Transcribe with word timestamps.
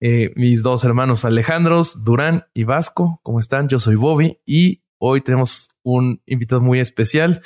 eh, 0.00 0.32
mis 0.36 0.62
dos 0.62 0.84
hermanos 0.84 1.24
Alejandros, 1.24 2.04
Durán 2.04 2.46
y 2.54 2.64
Vasco. 2.64 3.20
¿Cómo 3.22 3.40
están? 3.40 3.68
Yo 3.68 3.78
soy 3.78 3.96
Bobby 3.96 4.38
y 4.46 4.82
hoy 4.98 5.22
tenemos 5.22 5.68
un 5.82 6.22
invitado 6.26 6.60
muy 6.60 6.80
especial. 6.80 7.42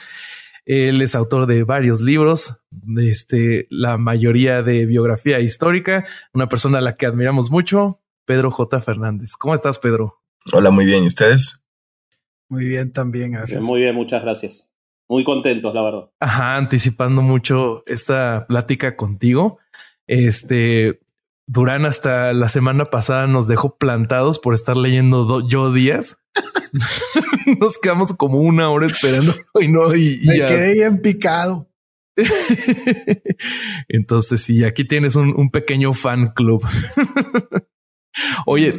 Él 0.65 1.02
es 1.02 1.15
autor 1.15 1.46
de 1.46 1.65
varios 1.65 2.01
libros, 2.01 2.62
este, 2.96 3.66
la 3.69 3.98
mayoría 3.98 4.62
de 4.62 4.87
biografía 4.87 5.41
histórica, 5.41 6.07
una 6.33 6.48
persona 6.48 6.79
a 6.79 6.80
la 6.80 6.96
que 6.96 7.07
admiramos 7.07 7.51
mucho, 7.51 8.01
Pedro 8.27 8.51
J. 8.51 8.80
Fernández. 8.80 9.32
¿Cómo 9.37 9.55
estás, 9.55 9.79
Pedro? 9.79 10.23
Hola, 10.52 10.71
muy 10.71 10.84
bien. 10.84 11.02
¿Y 11.02 11.09
ustedes? 11.09 11.65
Muy 12.48 12.66
bien, 12.66 12.93
también, 12.93 13.32
gracias. 13.32 13.62
Muy 13.62 13.80
bien, 13.80 13.95
muchas 13.95 14.23
gracias. 14.23 14.71
Muy 15.09 15.24
contentos, 15.24 15.74
la 15.74 15.82
verdad. 15.82 16.10
Ajá, 16.21 16.57
anticipando 16.57 17.23
mucho 17.23 17.82
esta 17.87 18.46
plática 18.46 18.96
contigo. 18.96 19.59
Este, 20.07 21.01
Durán 21.46 21.84
hasta 21.87 22.32
la 22.32 22.48
semana 22.48 22.91
pasada 22.91 23.27
nos 23.27 23.48
dejó 23.48 23.77
plantados 23.77 24.38
por 24.38 24.55
estar 24.55 24.77
leyendo 24.77 25.46
yo 25.48 25.73
días. 25.73 26.16
nos 27.60 27.79
quedamos 27.79 28.12
como 28.12 28.40
una 28.40 28.71
hora 28.71 28.87
esperando 28.87 29.35
y 29.60 29.68
no, 29.68 29.95
y, 29.95 30.20
Me 30.24 30.37
quedé 30.37 30.74
bien 30.74 31.01
picado. 31.01 31.68
Entonces, 33.88 34.43
sí, 34.43 34.65
aquí 34.65 34.85
tienes 34.85 35.16
un, 35.16 35.51
pequeño 35.51 35.95
fan 35.95 36.32
club. 36.35 36.66
Oye, 38.46 38.73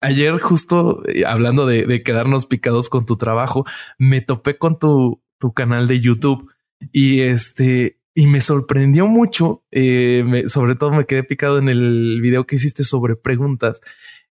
ayer 0.00 0.38
justo 0.40 1.02
eh, 1.08 1.24
hablando 1.24 1.66
de, 1.66 1.86
de, 1.86 2.02
quedarnos 2.02 2.46
picados 2.46 2.88
con 2.88 3.06
tu 3.06 3.16
trabajo, 3.16 3.64
me 3.98 4.20
topé 4.20 4.58
con 4.58 4.78
tu, 4.78 5.22
tu 5.38 5.52
canal 5.52 5.86
de 5.86 6.00
YouTube 6.00 6.50
y 6.90 7.20
este 7.20 8.00
y 8.14 8.26
me 8.26 8.40
sorprendió 8.40 9.06
mucho, 9.06 9.64
eh, 9.70 10.44
sobre 10.48 10.74
todo 10.74 10.92
me 10.92 11.06
quedé 11.06 11.24
picado 11.24 11.58
en 11.58 11.68
el 11.68 12.20
video 12.20 12.46
que 12.46 12.56
hiciste 12.56 12.84
sobre 12.84 13.16
preguntas, 13.16 13.80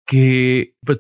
que 0.07 0.77
pues 0.85 0.99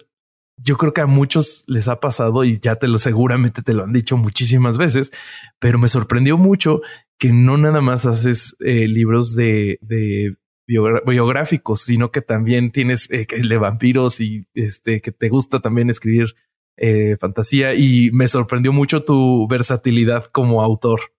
yo 0.56 0.76
creo 0.76 0.92
que 0.92 1.00
a 1.00 1.06
muchos 1.06 1.64
les 1.66 1.88
ha 1.88 2.00
pasado 2.00 2.44
y 2.44 2.58
ya 2.58 2.76
te 2.76 2.88
lo 2.88 2.98
seguramente 2.98 3.62
te 3.62 3.74
lo 3.74 3.84
han 3.84 3.92
dicho 3.92 4.16
muchísimas 4.16 4.78
veces, 4.78 5.12
pero 5.58 5.78
me 5.78 5.88
sorprendió 5.88 6.36
mucho 6.36 6.80
que 7.18 7.32
no 7.32 7.56
nada 7.56 7.80
más 7.80 8.06
haces 8.06 8.56
eh, 8.60 8.86
libros 8.86 9.34
de, 9.34 9.78
de 9.80 10.36
biográficos, 10.66 11.82
sino 11.82 12.10
que 12.10 12.22
también 12.22 12.70
tienes 12.70 13.10
eh, 13.10 13.26
de 13.26 13.58
vampiros 13.58 14.20
y 14.20 14.46
este 14.54 15.00
que 15.00 15.12
te 15.12 15.28
gusta 15.28 15.60
también 15.60 15.90
escribir 15.90 16.34
eh, 16.76 17.16
fantasía 17.20 17.74
y 17.74 18.10
me 18.12 18.26
sorprendió 18.28 18.72
mucho 18.72 19.04
tu 19.04 19.46
versatilidad 19.48 20.24
como 20.26 20.62
autor. 20.62 21.12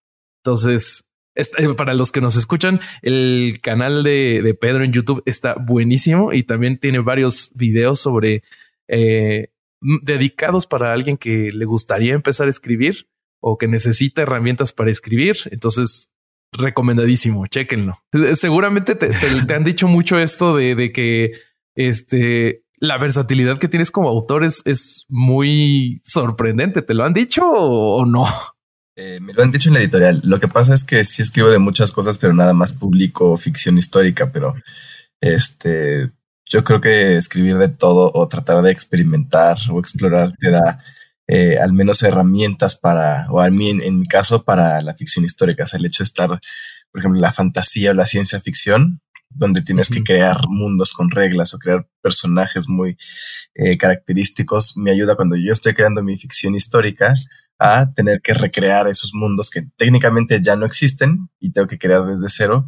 Entonces, 0.44 1.06
eh, 1.36 1.74
para 1.76 1.94
los 1.94 2.12
que 2.12 2.22
nos 2.22 2.36
escuchan, 2.36 2.80
el 3.02 3.60
canal 3.62 4.04
de, 4.04 4.58
Pedro 4.60 4.84
en 4.84 4.94
YouTube 4.94 5.22
está 5.26 5.56
buenísimo 5.56 6.34
y 6.34 6.44
también 6.44 6.80
tiene 6.80 7.00
varios 7.00 7.52
videos 7.56 8.00
sobre 8.00 8.44
eh, 8.88 9.50
dedicados 9.82 10.66
para 10.66 10.94
alguien 10.94 11.18
que 11.18 11.52
le 11.52 11.66
gustaría 11.66 12.14
empezar 12.14 12.48
a 12.48 12.50
escribir 12.50 13.08
o 13.42 13.58
que 13.58 13.68
necesita 13.68 14.22
herramientas 14.22 14.72
para 14.72 14.92
escribir. 14.92 15.38
Entonces, 15.52 16.12
recomendadísimo, 16.52 17.46
chéquenlo. 17.48 18.00
Seguramente 18.36 18.96
te, 18.96 19.10
han 19.54 19.64
dicho 19.64 19.88
mucho 19.88 20.18
esto 20.18 20.56
de, 20.56 20.92
que 20.92 21.34
este 21.76 22.64
la 22.80 22.98
versatilidad 22.98 23.58
que 23.58 23.70
tienes 23.70 23.90
como 23.90 24.10
autor 24.10 24.44
es, 24.44 24.62
es 24.66 25.06
muy 25.10 26.02
sorprendente. 26.04 26.82
¿Te 26.82 26.94
lo 26.94 27.04
han 27.04 27.14
dicho 27.14 27.44
o 27.46 28.06
no? 28.06 28.26
Eh, 28.98 29.20
me 29.20 29.34
lo 29.34 29.44
han 29.44 29.52
dicho 29.52 29.70
en 29.70 29.74
la 29.74 29.82
editorial. 29.82 30.22
Lo 30.24 30.40
que 30.40 30.48
pasa 30.48 30.74
es 30.74 30.84
que 30.84 31.04
sí 31.04 31.22
escribo 31.22 31.50
de 31.50 31.60
muchas 31.60 31.92
cosas, 31.92 32.18
pero 32.18 32.34
nada 32.34 32.54
más 32.54 32.74
publico 32.74 33.36
ficción 33.38 33.78
histórica, 33.78 34.32
pero 34.32 34.56
este, 35.20 36.12
yo 36.46 36.64
creo 36.64 36.80
que 36.80 37.18
escribir 37.18 37.58
de 37.58 37.70
todo 37.70 38.12
o 38.14 38.28
tratar 38.28 38.62
de 38.62 38.72
experimentar 38.72 39.58
o 39.70 39.80
explorar 39.80 40.34
te 40.40 40.52
da 40.52 40.80
eh, 41.28 41.58
al 41.58 41.74
menos 41.74 42.04
herramientas 42.04 42.76
para, 42.76 43.28
o 43.32 43.42
a 43.42 43.50
mí 43.50 43.72
en, 43.72 44.00
mi 44.00 44.06
caso, 44.06 44.44
para 44.44 44.82
la 44.82 44.94
ficción 44.94 45.26
histórica. 45.26 45.64
O 45.64 45.68
sea, 45.68 45.80
el 45.80 45.86
hecho 45.86 46.04
de 46.04 46.08
estar, 46.08 46.30
por 46.30 47.00
ejemplo, 47.00 47.20
la 47.20 47.34
fantasía 47.34 47.92
o 47.92 47.94
la 47.96 48.06
ciencia 48.06 48.40
ficción, 48.40 49.02
donde 49.30 49.62
tienes 49.62 49.90
que 49.90 50.04
crear 50.04 50.48
mundos 50.48 50.94
con 50.94 51.12
reglas 51.12 51.54
o 51.54 51.60
crear 51.60 51.86
personajes 52.02 52.70
muy 52.70 52.98
eh, 53.56 53.78
característicos, 53.78 54.78
me 54.78 54.92
ayuda 54.92 55.16
cuando 55.16 55.36
yo 55.36 55.52
estoy 55.52 55.74
creando 55.74 56.04
mi 56.04 56.18
ficción 56.18 56.56
histórica 56.56 57.14
a 57.60 57.94
tener 57.94 58.22
que 58.22 58.34
recrear 58.34 58.88
esos 58.88 59.14
mundos 59.14 59.50
que 59.50 59.64
técnicamente 59.78 60.40
ya 60.42 60.56
no 60.56 60.66
existen 60.66 61.30
y 61.40 61.52
tengo 61.52 61.68
que 61.68 61.78
crear 61.78 62.06
desde 62.06 62.30
cero, 62.30 62.68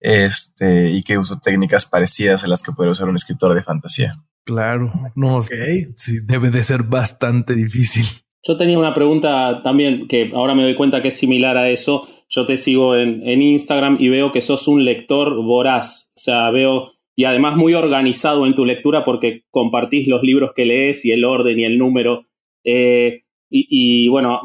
este, 0.00 0.90
y 0.90 1.02
que 1.02 1.18
uso 1.18 1.38
técnicas 1.38 1.86
parecidas 1.86 2.44
a 2.44 2.48
las 2.48 2.62
que 2.62 2.72
puede 2.72 2.90
usar 2.90 3.08
un 3.08 3.16
escritor 3.16 3.54
de 3.54 3.62
fantasía. 3.62 4.16
Claro, 4.44 4.92
no, 5.14 5.42
sí, 5.42 6.20
debe 6.22 6.50
de 6.50 6.62
ser 6.62 6.82
bastante 6.82 7.54
difícil. 7.54 8.06
Yo 8.46 8.56
tenía 8.56 8.78
una 8.78 8.94
pregunta 8.94 9.60
también 9.62 10.08
que 10.08 10.30
ahora 10.32 10.54
me 10.54 10.62
doy 10.62 10.74
cuenta 10.74 11.02
que 11.02 11.08
es 11.08 11.18
similar 11.18 11.56
a 11.56 11.68
eso. 11.68 12.06
Yo 12.30 12.46
te 12.46 12.56
sigo 12.56 12.96
en, 12.96 13.28
en 13.28 13.42
Instagram 13.42 13.96
y 13.98 14.08
veo 14.08 14.32
que 14.32 14.40
sos 14.40 14.68
un 14.68 14.84
lector 14.84 15.42
voraz. 15.42 16.12
O 16.16 16.20
sea, 16.20 16.50
veo 16.50 16.92
y 17.18 17.24
además 17.24 17.56
muy 17.56 17.74
organizado 17.74 18.46
en 18.46 18.54
tu 18.54 18.64
lectura 18.64 19.02
porque 19.02 19.42
compartís 19.50 20.06
los 20.06 20.22
libros 20.22 20.52
que 20.54 20.64
lees 20.64 21.04
y 21.04 21.10
el 21.10 21.24
orden 21.24 21.58
y 21.58 21.64
el 21.64 21.76
número. 21.76 22.26
Eh, 22.64 23.24
y, 23.50 24.08
bueno, 24.08 24.40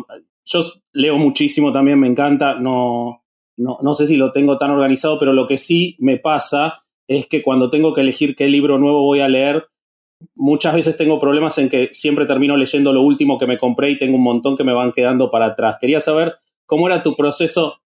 yo 0.46 0.62
leo 0.92 1.18
muchísimo 1.18 1.72
también, 1.72 2.00
me 2.00 2.08
encanta, 2.08 2.56
no, 2.56 3.24
no, 3.58 3.78
no 3.82 3.94
sé 3.94 4.08
si 4.08 4.18
lo 4.18 4.32
tengo 4.32 4.58
tan 4.58 4.72
organizado, 4.72 5.18
pero 5.18 5.34
lo 5.34 5.48
que 5.48 5.58
sí 5.58 5.96
me 6.00 6.18
pasa 6.18 6.84
es 7.08 7.28
que 7.28 7.42
cuando 7.42 7.70
tengo 7.70 7.94
que 7.94 8.02
elegir 8.02 8.36
qué 8.36 8.48
libro 8.48 8.78
nuevo 8.78 9.04
voy 9.04 9.20
a 9.20 9.28
leer, 9.28 9.68
muchas 10.36 10.74
veces 10.74 10.98
tengo 10.98 11.20
problemas 11.20 11.58
en 11.58 11.70
que 11.70 11.90
siempre 11.92 12.26
termino 12.26 12.56
leyendo 12.58 12.94
lo 12.94 13.02
último 13.02 13.38
que 13.38 13.48
me 13.48 13.58
compré 13.58 13.92
y 13.92 13.98
tengo 13.98 14.18
un 14.18 14.24
montón 14.24 14.56
que 14.56 14.64
me 14.64 14.74
van 14.74 14.92
quedando 14.92 15.30
para 15.30 15.48
atrás. 15.48 15.78
Quería 15.80 16.00
saber 16.00 16.36
cómo 16.66 16.88
era 16.88 17.04
tu 17.04 17.16
proceso 17.16 17.82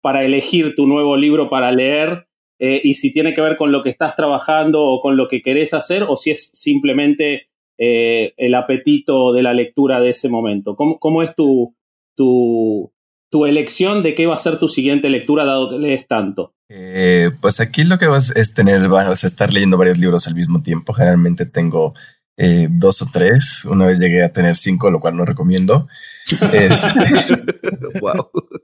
para 0.00 0.24
elegir 0.24 0.74
tu 0.74 0.86
nuevo 0.86 1.16
libro 1.16 1.48
para 1.48 1.72
leer 1.72 2.26
eh, 2.58 2.80
y 2.82 2.94
si 2.94 3.12
tiene 3.12 3.34
que 3.34 3.40
ver 3.40 3.56
con 3.56 3.72
lo 3.72 3.82
que 3.82 3.90
estás 3.90 4.14
trabajando 4.14 4.82
o 4.82 5.00
con 5.00 5.16
lo 5.16 5.28
que 5.28 5.40
querés 5.40 5.74
hacer 5.74 6.02
o 6.02 6.16
si 6.16 6.30
es 6.30 6.50
simplemente 6.52 7.48
eh, 7.84 8.34
el 8.36 8.54
apetito 8.54 9.32
de 9.32 9.42
la 9.42 9.54
lectura 9.54 10.00
de 10.00 10.10
ese 10.10 10.28
momento? 10.28 10.76
¿Cómo, 10.76 11.20
es 11.20 11.34
tu, 11.34 11.74
tu, 12.16 12.92
tu, 13.28 13.44
elección 13.44 14.04
de 14.04 14.14
qué 14.14 14.26
va 14.26 14.34
a 14.34 14.38
ser 14.38 14.60
tu 14.60 14.68
siguiente 14.68 15.10
lectura 15.10 15.44
dado 15.44 15.68
que 15.68 15.80
lees 15.80 16.06
tanto? 16.06 16.54
Eh, 16.68 17.32
pues 17.40 17.58
aquí 17.58 17.82
lo 17.82 17.98
que 17.98 18.06
vas 18.06 18.36
es 18.36 18.54
tener, 18.54 18.88
vas 18.88 19.24
a 19.24 19.26
estar 19.26 19.52
leyendo 19.52 19.76
varios 19.76 19.98
libros 19.98 20.28
al 20.28 20.36
mismo 20.36 20.62
tiempo. 20.62 20.92
Generalmente 20.92 21.44
tengo 21.44 21.92
eh, 22.36 22.68
dos 22.70 23.02
o 23.02 23.08
tres. 23.12 23.64
Una 23.64 23.86
vez 23.86 23.98
llegué 23.98 24.22
a 24.22 24.30
tener 24.30 24.54
cinco, 24.54 24.88
lo 24.88 25.00
cual 25.00 25.16
no 25.16 25.24
recomiendo. 25.24 25.88
Este, 26.30 26.88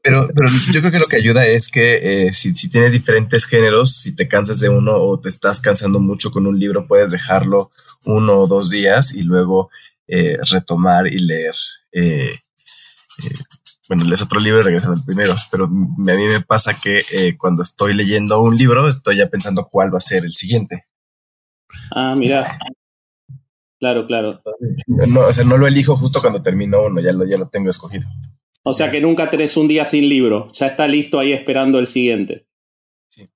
pero, 0.02 0.28
pero 0.34 0.48
yo 0.72 0.80
creo 0.80 0.92
que 0.92 0.98
lo 0.98 1.06
que 1.06 1.16
ayuda 1.16 1.46
es 1.46 1.68
que 1.68 2.30
si, 2.32 2.54
si, 2.54 2.68
tienes 2.68 2.92
diferentes 2.92 3.46
géneros, 3.46 3.94
si 3.96 4.14
te 4.14 4.28
cansas 4.28 4.60
de 4.60 4.68
uno 4.68 4.94
o 4.94 5.18
te 5.18 5.28
estás 5.28 5.60
cansando 5.60 6.00
mucho 6.00 6.30
con 6.30 6.46
un 6.46 6.58
libro, 6.58 6.86
puedes 6.86 7.10
dejarlo 7.10 7.70
uno 8.04 8.38
o 8.38 8.46
dos 8.46 8.70
días 8.70 9.14
y 9.14 9.22
luego 9.22 9.70
eh, 10.06 10.38
retomar 10.50 11.06
y 11.06 11.18
leer. 11.18 11.54
Eh, 11.92 12.32
eh, 12.32 13.34
bueno, 13.88 14.04
lees 14.04 14.22
otro 14.22 14.40
libro 14.40 14.60
y 14.60 14.64
regresas 14.64 14.98
al 14.98 15.04
primero, 15.04 15.34
pero 15.50 15.64
a 15.64 15.68
mí 15.68 16.26
me 16.26 16.40
pasa 16.40 16.74
que 16.74 17.36
cuando 17.38 17.62
estoy 17.62 17.94
leyendo 17.94 18.40
un 18.42 18.56
libro 18.56 18.88
estoy 18.88 19.16
ya 19.16 19.28
pensando 19.28 19.68
cuál 19.70 19.92
va 19.92 19.98
a 19.98 20.02
ser 20.02 20.24
el 20.24 20.32
siguiente. 20.32 20.86
Ah, 21.90 22.14
mira. 22.16 22.58
Claro, 23.78 24.06
claro. 24.06 24.40
No, 24.86 25.20
o 25.26 25.32
sea, 25.32 25.44
no 25.44 25.56
lo 25.56 25.66
elijo 25.66 25.96
justo 25.96 26.20
cuando 26.20 26.42
termino 26.42 26.84
uno, 26.84 27.00
ya 27.00 27.12
lo, 27.12 27.24
ya 27.24 27.38
lo 27.38 27.48
tengo 27.48 27.70
escogido. 27.70 28.06
O 28.64 28.74
sea 28.74 28.90
que 28.90 29.00
nunca 29.00 29.30
tenés 29.30 29.56
un 29.56 29.68
día 29.68 29.84
sin 29.84 30.08
libro, 30.08 30.50
ya 30.52 30.66
está 30.66 30.86
listo 30.88 31.18
ahí 31.18 31.32
esperando 31.32 31.78
el 31.78 31.86
siguiente. 31.86 32.46
Sí. 33.08 33.28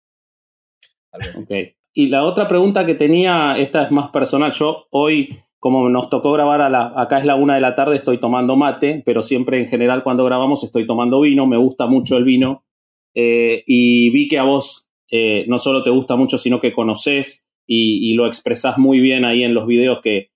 Ok. 1.41 1.51
Y 1.95 2.09
la 2.09 2.25
otra 2.25 2.49
pregunta 2.49 2.85
que 2.87 2.95
tenía, 2.95 3.57
esta 3.57 3.85
es 3.85 3.91
más 3.93 4.09
personal. 4.11 4.53
Yo 4.53 4.89
hoy, 4.91 5.39
como 5.59 5.89
nos 5.89 6.11
tocó 6.11 6.33
grabar 6.33 6.61
a 6.61 6.69
la, 6.69 6.93
acá 6.97 7.19
es 7.19 7.25
la 7.25 7.37
una 7.37 7.55
de 7.55 7.61
la 7.61 7.75
tarde, 7.75 7.97
estoy 7.97 8.19
tomando 8.19 8.57
mate, 8.57 9.03
pero 9.07 9.23
siempre 9.23 9.61
en 9.61 9.67
general 9.67 10.03
cuando 10.03 10.25
grabamos 10.25 10.65
estoy 10.65 10.87
tomando 10.87 11.21
vino, 11.21 11.47
me 11.47 11.57
gusta 11.57 11.87
mucho 11.87 12.17
el 12.17 12.25
vino. 12.25 12.65
Eh, 13.15 13.63
y 13.67 14.11
vi 14.11 14.27
que 14.27 14.39
a 14.39 14.43
vos 14.43 14.89
eh, 15.11 15.45
no 15.47 15.59
solo 15.59 15.85
te 15.85 15.91
gusta 15.91 16.17
mucho, 16.17 16.39
sino 16.39 16.59
que 16.59 16.73
conoces 16.73 17.47
y, 17.67 18.15
lo 18.15 18.27
expresás 18.27 18.77
muy 18.79 19.01
bien 19.01 19.25
ahí 19.25 19.45
en 19.45 19.55
los 19.55 19.67
videos 19.67 20.01
que, 20.03 20.32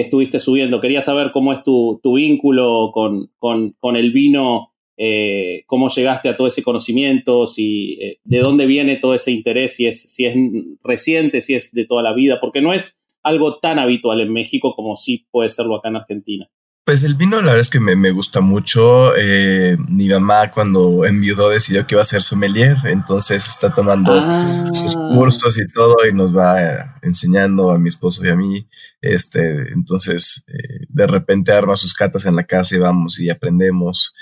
estuviste 0.00 0.38
subiendo. 0.38 0.80
Quería 0.80 1.00
saber 1.00 1.30
cómo 1.32 1.52
es 1.52 1.62
tu, 1.62 2.00
vínculo 2.02 2.90
con, 2.92 3.30
con, 3.38 3.96
el 3.96 4.12
vino, 4.12 4.72
eh, 4.96 5.62
cómo 5.66 5.88
llegaste 5.88 6.28
a 6.28 6.36
todo 6.36 6.46
ese 6.46 6.62
conocimiento, 6.62 7.46
si, 7.46 7.98
eh, 8.00 8.18
de 8.24 8.38
dónde 8.38 8.66
viene 8.66 8.96
todo 8.96 9.14
ese 9.14 9.30
interés, 9.30 9.76
si 9.76 9.86
es, 9.86 10.02
si 10.02 10.26
es 10.26 10.34
reciente, 10.82 11.40
si 11.40 11.54
es 11.54 11.72
de 11.72 11.84
toda 11.84 12.02
la 12.02 12.12
vida, 12.12 12.40
porque 12.40 12.60
no 12.60 12.72
es 12.72 12.96
algo 13.22 13.58
tan 13.58 13.78
habitual 13.78 14.20
en 14.20 14.32
México 14.32 14.74
como 14.74 14.96
sí 14.96 15.26
puede 15.30 15.48
serlo 15.48 15.76
acá 15.76 15.88
en 15.88 15.96
Argentina. 15.96 16.50
Pues 16.84 17.02
el 17.02 17.14
vino, 17.14 17.36
la 17.36 17.46
verdad 17.46 17.60
es 17.60 17.70
que 17.70 17.80
me, 17.80 18.10
gusta 18.10 18.42
mucho. 18.42 19.16
Eh, 19.16 19.78
mi 19.88 20.06
mamá, 20.06 20.50
cuando 20.50 21.06
enviudó, 21.06 21.48
decidió 21.48 21.86
que 21.86 21.94
iba 21.94 22.02
a 22.02 22.04
ser 22.04 22.20
sommelier, 22.20 22.76
entonces 22.84 23.48
está 23.48 23.72
tomando 23.72 24.12
ah. 24.12 24.68
sus 24.74 24.94
cursos 24.94 25.58
y 25.58 25.66
todo, 25.72 25.96
y 26.06 26.12
nos 26.12 26.36
va 26.36 26.62
eh, 26.62 26.84
enseñando 27.00 27.70
a 27.70 27.78
mi 27.78 27.88
esposo 27.88 28.22
y 28.22 28.28
a 28.28 28.36
mí. 28.36 28.68
Este, 29.00 29.72
entonces, 29.72 30.44
eh, 30.46 30.84
de 30.90 31.06
repente 31.06 31.52
arma 31.52 31.74
sus 31.74 31.94
catas 31.94 32.26
en 32.26 32.36
la 32.36 32.44
casa 32.44 32.76
y 32.76 32.80
vamos 32.80 33.18
y 33.18 33.30
aprendemos. 33.30 34.12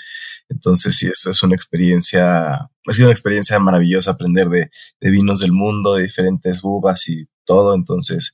Entonces, 0.47 0.95
sí, 0.95 1.07
eso 1.07 1.31
es 1.31 1.43
una 1.43 1.55
experiencia, 1.55 2.53
ha 2.53 2.93
sido 2.93 3.07
una 3.07 3.13
experiencia 3.13 3.59
maravillosa 3.59 4.11
aprender 4.11 4.47
de, 4.47 4.71
de 5.01 5.09
vinos 5.09 5.41
del 5.41 5.51
mundo, 5.51 5.95
de 5.95 6.03
diferentes 6.03 6.61
uvas 6.63 7.09
y 7.09 7.27
todo. 7.43 7.75
Entonces, 7.75 8.33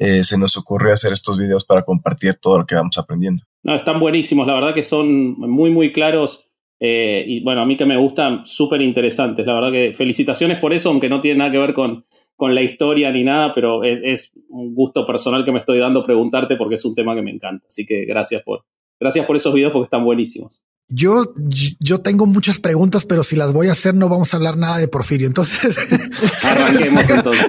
eh, 0.00 0.24
se 0.24 0.38
nos 0.38 0.56
ocurrió 0.56 0.94
hacer 0.94 1.12
estos 1.12 1.38
videos 1.38 1.66
para 1.66 1.82
compartir 1.82 2.36
todo 2.36 2.58
lo 2.58 2.66
que 2.66 2.74
vamos 2.74 2.96
aprendiendo. 2.96 3.42
No, 3.62 3.74
están 3.74 4.00
buenísimos, 4.00 4.46
la 4.46 4.54
verdad 4.54 4.72
que 4.72 4.82
son 4.82 5.38
muy, 5.38 5.68
muy 5.68 5.92
claros. 5.92 6.46
Eh, 6.80 7.22
y 7.26 7.40
bueno, 7.44 7.60
a 7.60 7.66
mí 7.66 7.76
que 7.76 7.84
me 7.84 7.98
gustan, 7.98 8.46
súper 8.46 8.80
interesantes. 8.80 9.44
La 9.44 9.52
verdad 9.52 9.70
que 9.70 9.92
felicitaciones 9.92 10.56
por 10.56 10.72
eso, 10.72 10.88
aunque 10.88 11.10
no 11.10 11.20
tiene 11.20 11.40
nada 11.40 11.50
que 11.50 11.58
ver 11.58 11.74
con, 11.74 12.02
con 12.34 12.54
la 12.54 12.62
historia 12.62 13.12
ni 13.12 13.24
nada, 13.24 13.52
pero 13.52 13.84
es, 13.84 14.00
es, 14.02 14.32
un 14.48 14.74
gusto 14.74 15.04
personal 15.04 15.44
que 15.44 15.52
me 15.52 15.58
estoy 15.58 15.78
dando 15.78 16.02
preguntarte 16.02 16.56
porque 16.56 16.76
es 16.76 16.84
un 16.86 16.94
tema 16.94 17.14
que 17.14 17.20
me 17.20 17.30
encanta. 17.30 17.66
Así 17.68 17.84
que 17.84 18.06
gracias 18.06 18.42
por, 18.42 18.64
gracias 18.98 19.26
por 19.26 19.36
esos 19.36 19.52
videos 19.52 19.70
porque 19.70 19.84
están 19.84 20.02
buenísimos. 20.02 20.64
Yo, 20.92 21.32
yo 21.78 22.00
tengo 22.00 22.26
muchas 22.26 22.58
preguntas, 22.58 23.04
pero 23.04 23.22
si 23.22 23.36
las 23.36 23.52
voy 23.52 23.68
a 23.68 23.72
hacer, 23.72 23.94
no 23.94 24.08
vamos 24.08 24.34
a 24.34 24.36
hablar 24.36 24.56
nada 24.56 24.78
de 24.78 24.88
Porfirio. 24.88 25.28
Entonces, 25.28 25.76
arranquemos 26.42 27.08
entonces. 27.08 27.46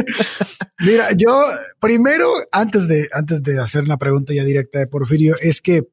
Mira, 0.80 1.12
yo 1.12 1.44
primero, 1.78 2.32
antes 2.50 2.88
de, 2.88 3.08
antes 3.12 3.40
de 3.42 3.60
hacer 3.60 3.84
una 3.84 3.98
pregunta 3.98 4.34
ya 4.34 4.42
directa 4.42 4.80
de 4.80 4.88
Porfirio, 4.88 5.36
es 5.40 5.60
que 5.60 5.84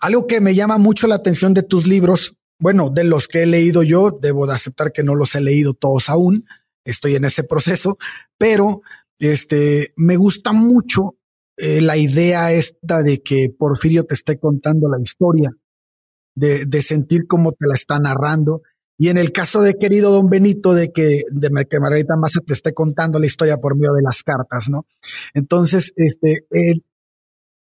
algo 0.00 0.26
que 0.26 0.40
me 0.40 0.56
llama 0.56 0.76
mucho 0.76 1.06
la 1.06 1.14
atención 1.14 1.54
de 1.54 1.62
tus 1.62 1.86
libros, 1.86 2.36
bueno, 2.58 2.90
de 2.90 3.04
los 3.04 3.28
que 3.28 3.44
he 3.44 3.46
leído 3.46 3.84
yo, 3.84 4.10
debo 4.10 4.48
de 4.48 4.54
aceptar 4.54 4.90
que 4.90 5.04
no 5.04 5.14
los 5.14 5.36
he 5.36 5.40
leído 5.40 5.74
todos 5.74 6.08
aún, 6.08 6.46
estoy 6.84 7.14
en 7.14 7.24
ese 7.24 7.44
proceso, 7.44 7.96
pero 8.38 8.82
este 9.20 9.88
me 9.96 10.16
gusta 10.16 10.52
mucho 10.52 11.16
eh, 11.56 11.80
la 11.80 11.96
idea 11.96 12.52
esta 12.52 13.02
de 13.02 13.22
que 13.22 13.50
Porfirio 13.56 14.04
te 14.04 14.14
esté 14.14 14.38
contando 14.38 14.88
la 14.88 15.00
historia 15.00 15.50
de, 16.36 16.82
sentir 16.82 17.26
cómo 17.26 17.52
te 17.52 17.66
la 17.66 17.74
está 17.74 17.98
narrando. 17.98 18.62
Y 18.98 19.08
en 19.08 19.18
el 19.18 19.32
caso 19.32 19.60
de 19.60 19.74
querido 19.74 20.10
don 20.10 20.30
Benito, 20.30 20.72
de 20.72 20.92
que, 20.92 21.22
de 21.30 21.66
que 21.68 21.80
Margarita 21.80 22.16
Massa 22.16 22.40
te 22.46 22.52
esté 22.52 22.72
contando 22.72 23.18
la 23.18 23.26
historia 23.26 23.58
por 23.58 23.76
medio 23.76 23.92
de 23.92 24.02
las 24.02 24.22
cartas, 24.22 24.68
¿no? 24.70 24.86
Entonces, 25.34 25.92
este, 25.96 26.46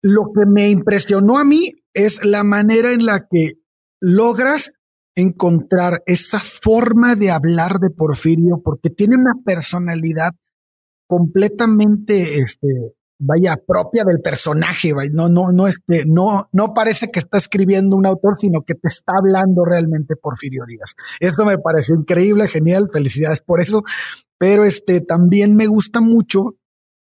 lo 0.01 0.31
que 0.33 0.45
me 0.45 0.69
impresionó 0.69 1.37
a 1.37 1.45
mí 1.45 1.71
es 1.93 2.25
la 2.25 2.43
manera 2.43 2.91
en 2.91 3.05
la 3.05 3.27
que 3.29 3.53
logras 4.01 4.73
encontrar 5.15 6.01
esa 6.05 6.39
forma 6.39 7.15
de 7.15 7.31
hablar 7.31 7.79
de 7.79 7.89
Porfirio, 7.89 8.61
porque 8.63 8.89
tiene 8.89 9.15
una 9.15 9.33
personalidad 9.45 10.31
completamente 11.07 12.39
este, 12.39 12.95
vaya 13.25 13.57
propia 13.57 14.03
del 14.03 14.21
personaje, 14.21 14.93
no, 15.11 15.29
no, 15.29 15.51
no, 15.51 15.67
este, 15.67 16.03
no, 16.05 16.49
no 16.51 16.73
parece 16.73 17.07
que 17.07 17.19
está 17.19 17.37
escribiendo 17.37 17.95
un 17.95 18.05
autor, 18.05 18.37
sino 18.37 18.63
que 18.63 18.75
te 18.75 18.87
está 18.87 19.13
hablando 19.17 19.63
realmente 19.63 20.15
Porfirio 20.15 20.65
Díaz. 20.67 20.95
Esto 21.19 21.45
me 21.45 21.57
pareció 21.57 21.95
increíble, 21.95 22.47
genial, 22.47 22.89
felicidades 22.91 23.41
por 23.41 23.61
eso, 23.61 23.83
pero 24.37 24.65
este, 24.65 25.01
también 25.01 25.55
me 25.55 25.67
gusta 25.67 26.01
mucho 26.01 26.55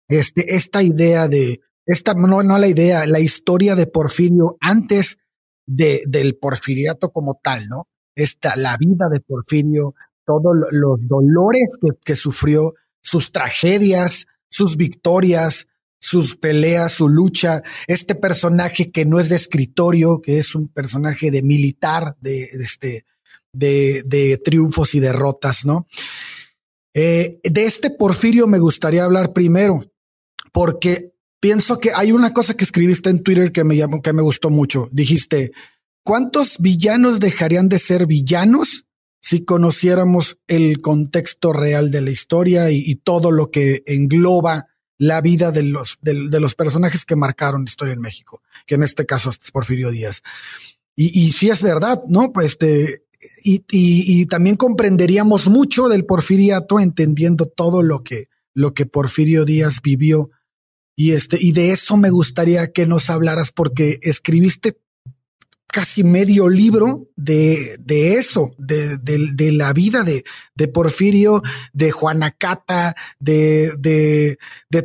este, 0.09 0.55
esta 0.55 0.83
idea 0.83 1.27
de, 1.27 1.61
esta, 1.85 2.13
no, 2.13 2.43
no 2.43 2.57
la 2.57 2.67
idea, 2.67 3.05
la 3.05 3.19
historia 3.19 3.75
de 3.75 3.87
Porfirio 3.87 4.57
antes 4.59 5.17
de, 5.65 6.03
del 6.07 6.35
porfiriato 6.35 7.11
como 7.11 7.39
tal, 7.41 7.67
¿no? 7.67 7.87
Esta, 8.15 8.55
la 8.57 8.75
vida 8.75 9.07
de 9.09 9.21
Porfirio, 9.21 9.95
todos 10.25 10.55
los 10.71 11.07
dolores 11.07 11.77
que, 11.79 11.97
que 12.03 12.15
sufrió, 12.15 12.73
sus 13.01 13.31
tragedias, 13.31 14.27
sus 14.49 14.75
victorias, 14.75 15.67
sus 15.99 16.37
peleas, 16.37 16.93
su 16.93 17.09
lucha, 17.09 17.61
este 17.87 18.15
personaje 18.15 18.89
que 18.89 19.05
no 19.05 19.19
es 19.19 19.29
de 19.29 19.35
escritorio, 19.35 20.21
que 20.21 20.39
es 20.39 20.55
un 20.55 20.69
personaje 20.69 21.29
de 21.29 21.43
militar, 21.43 22.15
de, 22.21 22.43
este, 22.61 23.05
de, 23.51 24.03
de 24.05 24.37
triunfos 24.37 24.95
y 24.95 25.01
derrotas, 25.01 25.65
¿no? 25.65 25.87
Eh, 26.93 27.39
de 27.43 27.65
este 27.65 27.91
Porfirio 27.91 28.47
me 28.47 28.59
gustaría 28.59 29.03
hablar 29.03 29.33
primero, 29.33 29.85
porque 30.51 31.13
pienso 31.39 31.79
que 31.79 31.91
hay 31.93 32.11
una 32.11 32.33
cosa 32.33 32.55
que 32.55 32.63
escribiste 32.63 33.09
en 33.09 33.21
Twitter 33.21 33.51
que 33.51 33.63
me 33.63 33.75
llamó, 33.75 34.01
que 34.01 34.13
me 34.13 34.23
gustó 34.23 34.49
mucho. 34.49 34.89
Dijiste, 34.91 35.51
¿cuántos 36.03 36.57
villanos 36.59 37.19
dejarían 37.19 37.69
de 37.69 37.77
ser 37.77 38.07
villanos 38.07 38.85
si 39.21 39.43
conociéramos 39.43 40.39
el 40.47 40.81
contexto 40.81 41.51
real 41.51 41.91
de 41.91 42.01
la 42.01 42.09
historia 42.09 42.71
y 42.71 42.95
todo 42.95 43.31
lo 43.31 43.51
que 43.51 43.83
engloba 43.85 44.68
la 44.99 45.21
vida 45.21 45.51
de 45.51 45.63
los, 45.63 45.97
de, 46.01 46.13
los 46.13 46.55
personajes 46.55 47.05
que 47.05 47.15
marcaron 47.15 47.63
la 47.63 47.69
historia 47.69 47.93
en 47.93 48.01
México, 48.01 48.43
que 48.67 48.75
en 48.75 48.83
este 48.83 49.05
caso 49.05 49.29
es 49.31 49.49
Porfirio 49.49 49.89
Díaz. 49.89 50.21
Y, 50.95 51.17
y 51.19 51.31
sí 51.31 51.49
es 51.49 51.63
verdad, 51.63 52.01
¿no? 52.07 52.33
Pues 52.33 52.47
este, 52.47 53.05
y, 53.43 53.63
y, 53.69 54.25
también 54.25 54.57
comprenderíamos 54.57 55.47
mucho 55.47 55.87
del 55.87 56.05
porfiriato 56.05 56.81
entendiendo 56.81 57.45
todo 57.45 57.81
lo 57.81 58.03
que, 58.03 58.27
lo 58.53 58.73
que 58.73 58.85
Porfirio 58.85 59.45
Díaz 59.45 59.81
vivió. 59.81 60.31
Y 60.97 61.11
este, 61.11 61.37
y 61.39 61.53
de 61.53 61.71
eso 61.71 61.95
me 61.95 62.09
gustaría 62.09 62.73
que 62.73 62.85
nos 62.85 63.09
hablaras 63.09 63.53
porque 63.53 63.99
escribiste 64.01 64.77
casi 65.71 66.03
medio 66.03 66.49
libro 66.49 67.07
de, 67.15 67.77
de 67.79 68.15
eso, 68.15 68.53
de, 68.57 68.97
de, 68.97 69.51
la 69.51 69.71
vida 69.73 70.03
de, 70.03 70.67
Porfirio, 70.67 71.41
de 71.73 71.91
Juanacata, 71.91 72.95
de, 73.19 74.37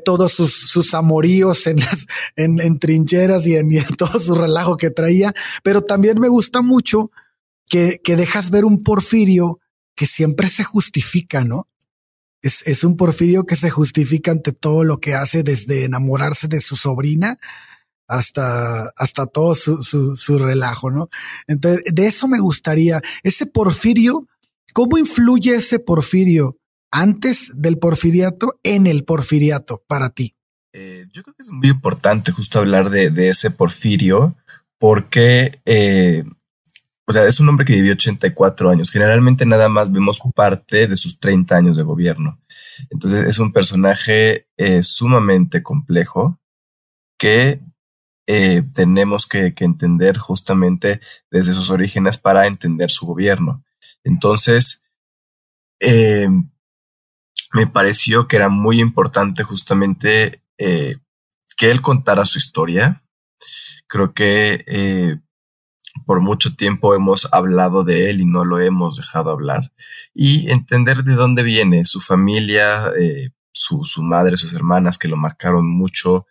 todos 0.04 0.32
sus, 0.32 0.52
sus 0.54 0.94
amoríos 0.94 1.66
en, 1.66 1.78
las, 1.80 2.06
en, 2.36 2.60
en 2.60 2.78
trincheras 2.78 3.46
y 3.46 3.56
en, 3.56 3.70
todo 3.98 4.20
su 4.20 4.34
relajo 4.34 4.76
que 4.76 4.90
traía. 4.90 5.34
Pero 5.62 5.82
también 5.82 6.20
me 6.20 6.28
gusta 6.28 6.62
mucho 6.62 7.10
que, 7.66 8.00
que 8.04 8.16
dejas 8.16 8.50
ver 8.50 8.64
un 8.64 8.82
Porfirio 8.82 9.60
que 9.96 10.06
siempre 10.06 10.48
se 10.48 10.64
justifica, 10.64 11.44
¿no? 11.44 11.68
Es, 12.42 12.62
es 12.66 12.84
un 12.84 12.96
Porfirio 12.96 13.46
que 13.46 13.56
se 13.56 13.70
justifica 13.70 14.30
ante 14.30 14.52
todo 14.52 14.84
lo 14.84 15.00
que 15.00 15.14
hace, 15.14 15.42
desde 15.42 15.84
enamorarse 15.84 16.46
de 16.46 16.60
su 16.60 16.76
sobrina 16.76 17.38
hasta, 18.06 18.90
hasta 18.96 19.26
todo 19.26 19.54
su, 19.54 19.82
su, 19.82 20.38
relajo, 20.38 20.90
¿no? 20.90 21.08
Entonces, 21.46 21.82
de 21.92 22.06
eso 22.06 22.28
me 22.28 22.38
gustaría, 22.38 23.00
ese 23.22 23.46
porfirio, 23.46 24.26
¿cómo 24.72 24.98
influye 24.98 25.56
ese 25.56 25.78
porfirio 25.78 26.58
antes 26.90 27.50
del 27.54 27.78
porfiriato 27.78 28.58
en 28.62 28.86
el 28.86 29.04
porfiriato 29.04 29.82
para 29.86 30.10
ti? 30.10 30.34
Eh, 30.72 31.06
yo 31.12 31.22
creo 31.22 31.34
que 31.34 31.42
es 31.42 31.50
muy 31.50 31.68
importante 31.68 32.32
justo 32.32 32.58
hablar 32.58 32.90
de, 32.90 33.10
de 33.10 33.28
ese 33.30 33.50
porfirio 33.50 34.36
porque, 34.78 35.60
eh, 35.64 36.24
o 37.06 37.12
sea, 37.12 37.26
es 37.26 37.40
un 37.40 37.48
hombre 37.48 37.64
que 37.64 37.74
vivió 37.74 37.92
84 37.92 38.70
años. 38.70 38.90
Generalmente 38.90 39.46
nada 39.46 39.68
más 39.68 39.92
vemos 39.92 40.20
parte 40.34 40.86
de 40.86 40.96
sus 40.96 41.18
30 41.18 41.56
años 41.56 41.76
de 41.76 41.84
gobierno. 41.84 42.40
Entonces 42.90 43.26
es 43.26 43.38
un 43.38 43.52
personaje 43.52 44.48
eh, 44.56 44.82
sumamente 44.82 45.62
complejo 45.62 46.38
que 47.18 47.60
eh, 48.26 48.62
tenemos 48.72 49.26
que, 49.26 49.52
entender 49.58 50.16
justamente 50.18 51.00
desde 51.30 51.52
sus 51.52 51.70
orígenes 51.70 52.18
para 52.18 52.46
entender 52.46 52.90
su 52.90 53.06
gobierno. 53.06 53.64
Entonces, 54.02 54.84
eh, 55.80 56.28
me 57.52 57.66
pareció 57.66 58.26
que 58.26 58.36
era 58.36 58.48
muy 58.48 58.80
importante 58.80 59.42
justamente 59.42 60.42
eh, 60.58 60.96
que 61.56 61.70
él 61.70 61.82
contara 61.82 62.24
su 62.24 62.38
historia. 62.38 63.02
Creo 63.86 64.14
que 64.14 65.20
por 66.06 66.20
mucho 66.20 66.56
tiempo 66.56 66.94
hemos 66.94 67.32
hablado 67.32 67.84
de 67.84 68.10
él 68.10 68.20
y 68.20 68.24
no 68.24 68.44
lo 68.44 68.58
hemos 68.60 68.96
dejado 68.96 69.30
hablar. 69.30 69.72
Y 70.14 70.50
entender 70.50 71.04
de 71.04 71.14
dónde 71.14 71.42
viene 71.42 71.84
su 71.84 72.00
familia, 72.00 72.90
su, 73.52 73.84
su, 73.84 74.02
madre, 74.02 74.36
sus 74.36 74.54
hermanas 74.54 74.98
que 74.98 75.08
lo 75.08 75.16
marcaron 75.16 75.68
mucho. 75.68 76.26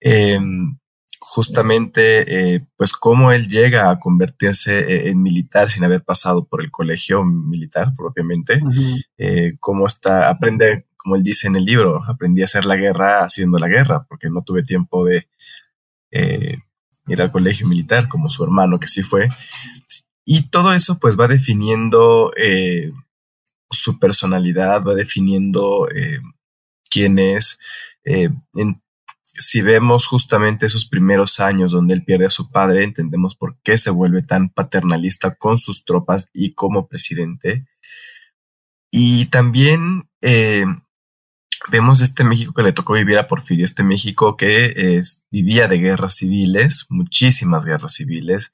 Em, 0.00 0.78
justamente 1.20 2.54
eh, 2.54 2.66
pues 2.76 2.92
cómo 2.92 3.32
él 3.32 3.48
llega 3.48 3.90
a 3.90 3.98
convertirse 3.98 4.78
eh, 4.78 5.10
en 5.10 5.22
militar 5.22 5.68
sin 5.68 5.84
haber 5.84 6.02
pasado 6.02 6.46
por 6.46 6.62
el 6.62 6.70
colegio 6.70 7.24
militar 7.24 7.94
propiamente, 7.96 8.60
eh, 9.16 9.54
cómo 9.58 9.86
está, 9.86 10.28
aprende 10.28 10.86
como 10.96 11.16
él 11.16 11.22
dice 11.22 11.46
en 11.46 11.56
el 11.56 11.64
libro, 11.64 12.02
aprendí 12.08 12.42
a 12.42 12.46
hacer 12.46 12.64
la 12.64 12.76
guerra 12.76 13.24
haciendo 13.24 13.58
la 13.58 13.68
guerra, 13.68 14.04
porque 14.08 14.30
no 14.30 14.42
tuve 14.42 14.62
tiempo 14.62 15.04
de 15.04 15.28
eh, 16.10 16.58
ir 17.06 17.22
al 17.22 17.32
colegio 17.32 17.66
militar 17.66 18.08
como 18.08 18.28
su 18.28 18.42
hermano, 18.44 18.78
que 18.78 18.88
sí 18.88 19.02
fue. 19.02 19.28
Y 20.24 20.50
todo 20.50 20.72
eso 20.72 20.98
pues 20.98 21.18
va 21.18 21.28
definiendo 21.28 22.32
su 23.70 23.98
personalidad, 23.98 24.82
va 24.82 24.94
definiendo 24.94 25.88
quién 26.90 27.18
es. 27.18 27.58
Si 29.38 29.62
vemos 29.62 30.06
justamente 30.06 30.66
esos 30.66 30.88
primeros 30.88 31.40
años 31.40 31.72
donde 31.72 31.94
él 31.94 32.04
pierde 32.04 32.26
a 32.26 32.30
su 32.30 32.50
padre, 32.50 32.84
entendemos 32.84 33.36
por 33.36 33.56
qué 33.62 33.78
se 33.78 33.90
vuelve 33.90 34.22
tan 34.22 34.50
paternalista 34.50 35.34
con 35.34 35.58
sus 35.58 35.84
tropas 35.84 36.28
y 36.32 36.54
como 36.54 36.88
presidente. 36.88 37.66
Y 38.90 39.26
también 39.26 40.08
eh, 40.22 40.64
vemos 41.70 42.00
este 42.00 42.24
México 42.24 42.52
que 42.52 42.62
le 42.62 42.72
tocó 42.72 42.94
vivir 42.94 43.18
a 43.18 43.26
Porfirio, 43.26 43.64
este 43.64 43.82
México 43.82 44.36
que 44.36 45.00
vivía 45.30 45.68
de 45.68 45.78
guerras 45.78 46.14
civiles, 46.14 46.86
muchísimas 46.88 47.64
guerras 47.64 47.94
civiles, 47.94 48.52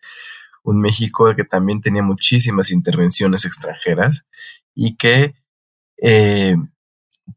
un 0.63 0.81
México 0.81 1.35
que 1.37 1.45
también 1.45 1.81
tenía 1.81 2.03
muchísimas 2.03 2.71
intervenciones 2.71 3.45
extranjeras 3.45 4.25
y 4.75 4.97
que, 4.97 5.35
eh, 6.03 6.57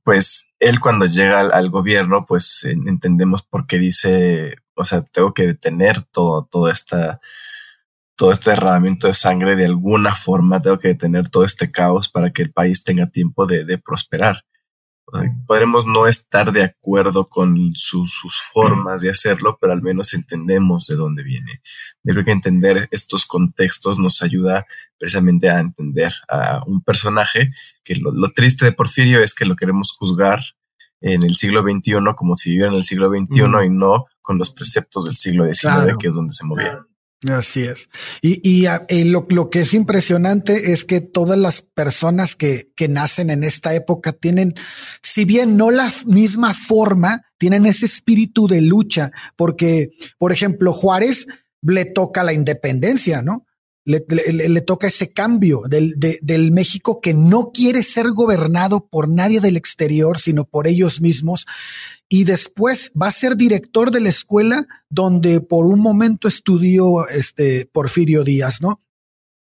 pues, 0.04 0.48
él 0.60 0.80
cuando 0.80 1.06
llega 1.06 1.40
al, 1.40 1.70
gobierno, 1.70 2.26
pues 2.28 2.64
entendemos 2.66 3.44
por 3.44 3.68
qué 3.68 3.78
dice, 3.78 4.56
o 4.76 4.86
sea, 4.86 5.04
tengo 5.04 5.34
que 5.34 5.48
detener 5.48 6.02
todo, 6.02 6.48
toda 6.50 6.72
esta 6.72 7.20
todo 8.18 8.32
este 8.32 8.50
derramamiento 8.50 9.08
de 9.08 9.14
sangre 9.14 9.56
de 9.56 9.66
alguna 9.66 10.16
forma, 10.16 10.62
tengo 10.62 10.80
que 10.80 10.90
detener 10.90 11.30
todo 11.30 11.46
este 11.46 11.70
caos 11.70 12.10
para 12.10 12.32
que 12.32 12.42
el 12.42 12.52
país 12.52 12.84
tenga 12.84 13.08
tiempo 13.08 13.46
de, 13.46 13.78
prosperar. 13.78 14.44
Podremos 15.46 15.86
no 15.86 16.06
estar 16.06 16.52
de 16.52 16.66
acuerdo 16.66 17.28
con 17.28 17.74
sus 17.76 18.20
formas 18.52 19.02
de 19.02 19.10
hacerlo, 19.10 19.58
pero 19.60 19.72
al 19.72 19.82
menos 19.82 20.14
entendemos 20.14 20.86
de 20.88 20.96
dónde 20.96 21.24
viene. 21.24 21.62
Yo 22.04 22.14
creo 22.14 22.26
que 22.26 22.32
entender 22.32 22.90
estos 22.92 23.26
contextos 23.26 24.00
nos 24.00 24.22
ayuda 24.22 24.66
precisamente 24.98 25.50
a 25.50 25.60
entender 25.60 26.12
a 26.28 26.62
un 26.66 26.82
personaje 26.84 27.52
que 27.86 27.96
lo, 27.96 28.12
triste 28.30 28.66
de 28.66 28.74
Porfirio 28.74 29.22
es 29.22 29.34
que 29.34 29.46
lo 29.46 29.56
queremos 29.56 29.94
juzgar 29.94 30.42
en 31.00 31.24
el 31.24 31.36
siglo 31.36 31.62
XXI 31.62 31.94
como 32.16 32.36
si 32.36 32.50
viviera 32.50 32.72
en 32.72 32.78
el 32.78 32.84
siglo 32.84 33.10
XXI 33.10 33.66
y 33.66 33.70
no 33.70 34.08
con 34.22 34.38
los 34.38 34.50
preceptos 34.50 35.06
del 35.06 35.16
siglo 35.16 35.46
XIX, 35.46 35.96
que 35.98 36.10
es 36.10 36.16
donde 36.16 36.34
se 36.34 36.44
movía. 36.44 36.87
Así 37.28 37.64
es. 37.64 37.90
Y, 38.22 38.68
lo, 39.06 39.50
que 39.50 39.62
es 39.62 39.74
impresionante 39.74 40.72
es 40.72 40.86
que 40.86 41.02
todas 41.02 41.38
las 41.38 41.62
personas 41.62 42.36
que, 42.36 42.72
que 42.76 42.88
nacen 42.88 43.32
en 43.32 43.44
esta 43.44 43.74
época 43.74 44.14
tienen, 44.14 44.54
si 45.02 45.26
bien 45.26 45.58
no 45.58 45.72
la 45.72 45.92
misma 46.06 46.54
forma, 46.54 47.24
tienen 47.40 47.66
ese 47.66 47.88
espíritu 47.88 48.48
de 48.48 48.62
lucha, 48.62 49.12
porque, 49.36 49.90
por 50.20 50.32
ejemplo, 50.32 50.74
Juárez 50.74 51.26
le 51.64 51.86
toca 51.86 52.24
la 52.24 52.34
independencia, 52.34 53.24
¿no? 53.24 53.47
Le, 53.90 54.62
toca 54.62 54.88
ese 54.88 55.14
cambio 55.14 55.62
del, 55.70 55.96
del 55.98 56.52
México 56.52 57.00
que 57.00 57.14
no 57.14 57.52
quiere 57.54 57.84
ser 57.84 58.12
gobernado 58.12 58.86
por 58.86 59.08
nadie 59.08 59.40
del 59.40 59.56
exterior, 59.56 60.20
sino 60.20 60.44
por 60.44 60.68
ellos 60.68 61.00
mismos 61.00 61.46
y 62.10 62.24
después 62.24 62.92
va 63.02 63.08
a 63.08 63.12
ser 63.12 63.36
director 63.36 63.92
de 63.92 64.02
la 64.02 64.10
escuela 64.10 64.68
donde 64.90 65.42
por 65.42 65.66
un 65.66 65.80
momento 65.80 66.28
estudió 66.28 67.08
este 67.08 67.70
Porfirio 67.72 68.24
Díaz, 68.24 68.62
¿no? 68.62 68.82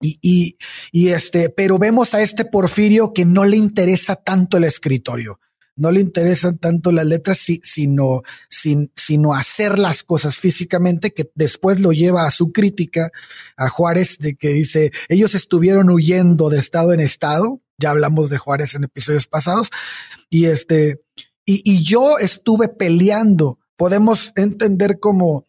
Y, 0.02 0.18
y, 0.22 0.58
y 0.92 1.10
este, 1.10 1.50
pero 1.50 1.78
vemos 1.78 2.14
a 2.14 2.22
este 2.22 2.46
Porfirio 2.46 3.14
que 3.14 3.26
no 3.26 3.46
le 3.46 3.58
interesa 3.58 4.16
tanto 4.16 4.58
el 4.58 4.64
escritorio, 4.64 5.40
no 5.76 5.92
le 5.92 6.02
interesan 6.02 6.58
tanto 6.58 6.92
las 6.92 7.06
letras, 7.06 7.40
sino, 7.64 8.22
sin, 8.50 8.92
sino 8.96 9.34
hacer 9.34 9.80
las 9.80 10.04
cosas 10.04 10.38
físicamente, 10.38 11.14
que 11.14 11.32
después 11.36 11.80
lo 11.80 11.92
lleva 11.92 12.26
a 12.26 12.32
su 12.32 12.52
crítica 12.52 13.12
a 13.58 13.70
Juárez 13.70 14.18
de 14.20 14.36
que 14.36 14.50
dice, 14.50 14.92
ellos 15.10 15.36
estuvieron 15.36 15.90
huyendo 15.90 16.50
de 16.50 16.60
estado 16.60 16.94
en 16.94 17.00
estado, 17.00 17.62
ya 17.78 17.92
hablamos 17.92 18.30
de 18.30 18.38
Juárez 18.38 18.76
en 18.76 18.84
episodios 18.84 19.28
pasados, 19.28 19.70
y 20.30 20.46
este, 20.46 21.02
y, 21.46 21.84
yo 21.84 22.18
estuve 22.20 22.70
peleando. 22.70 23.60
Podemos 23.76 24.32
entender 24.36 25.00
como, 25.00 25.48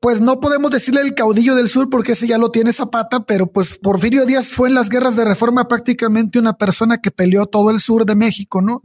pues 0.00 0.20
no 0.20 0.40
podemos 0.40 0.70
decirle 0.70 1.00
el 1.00 1.14
caudillo 1.14 1.54
del 1.54 1.68
sur 1.68 1.88
porque 1.88 2.12
ese 2.12 2.26
ya 2.26 2.38
lo 2.38 2.50
tiene 2.50 2.72
Zapata, 2.72 3.24
pero 3.24 3.50
pues 3.50 3.78
Porfirio 3.78 4.26
Díaz 4.26 4.48
fue 4.48 4.68
en 4.68 4.74
las 4.74 4.88
guerras 4.88 5.16
de 5.16 5.24
reforma 5.24 5.68
prácticamente 5.68 6.38
una 6.38 6.56
persona 6.56 6.98
que 6.98 7.10
peleó 7.10 7.46
todo 7.46 7.70
el 7.70 7.80
sur 7.80 8.04
de 8.04 8.14
México, 8.14 8.60
¿no? 8.60 8.82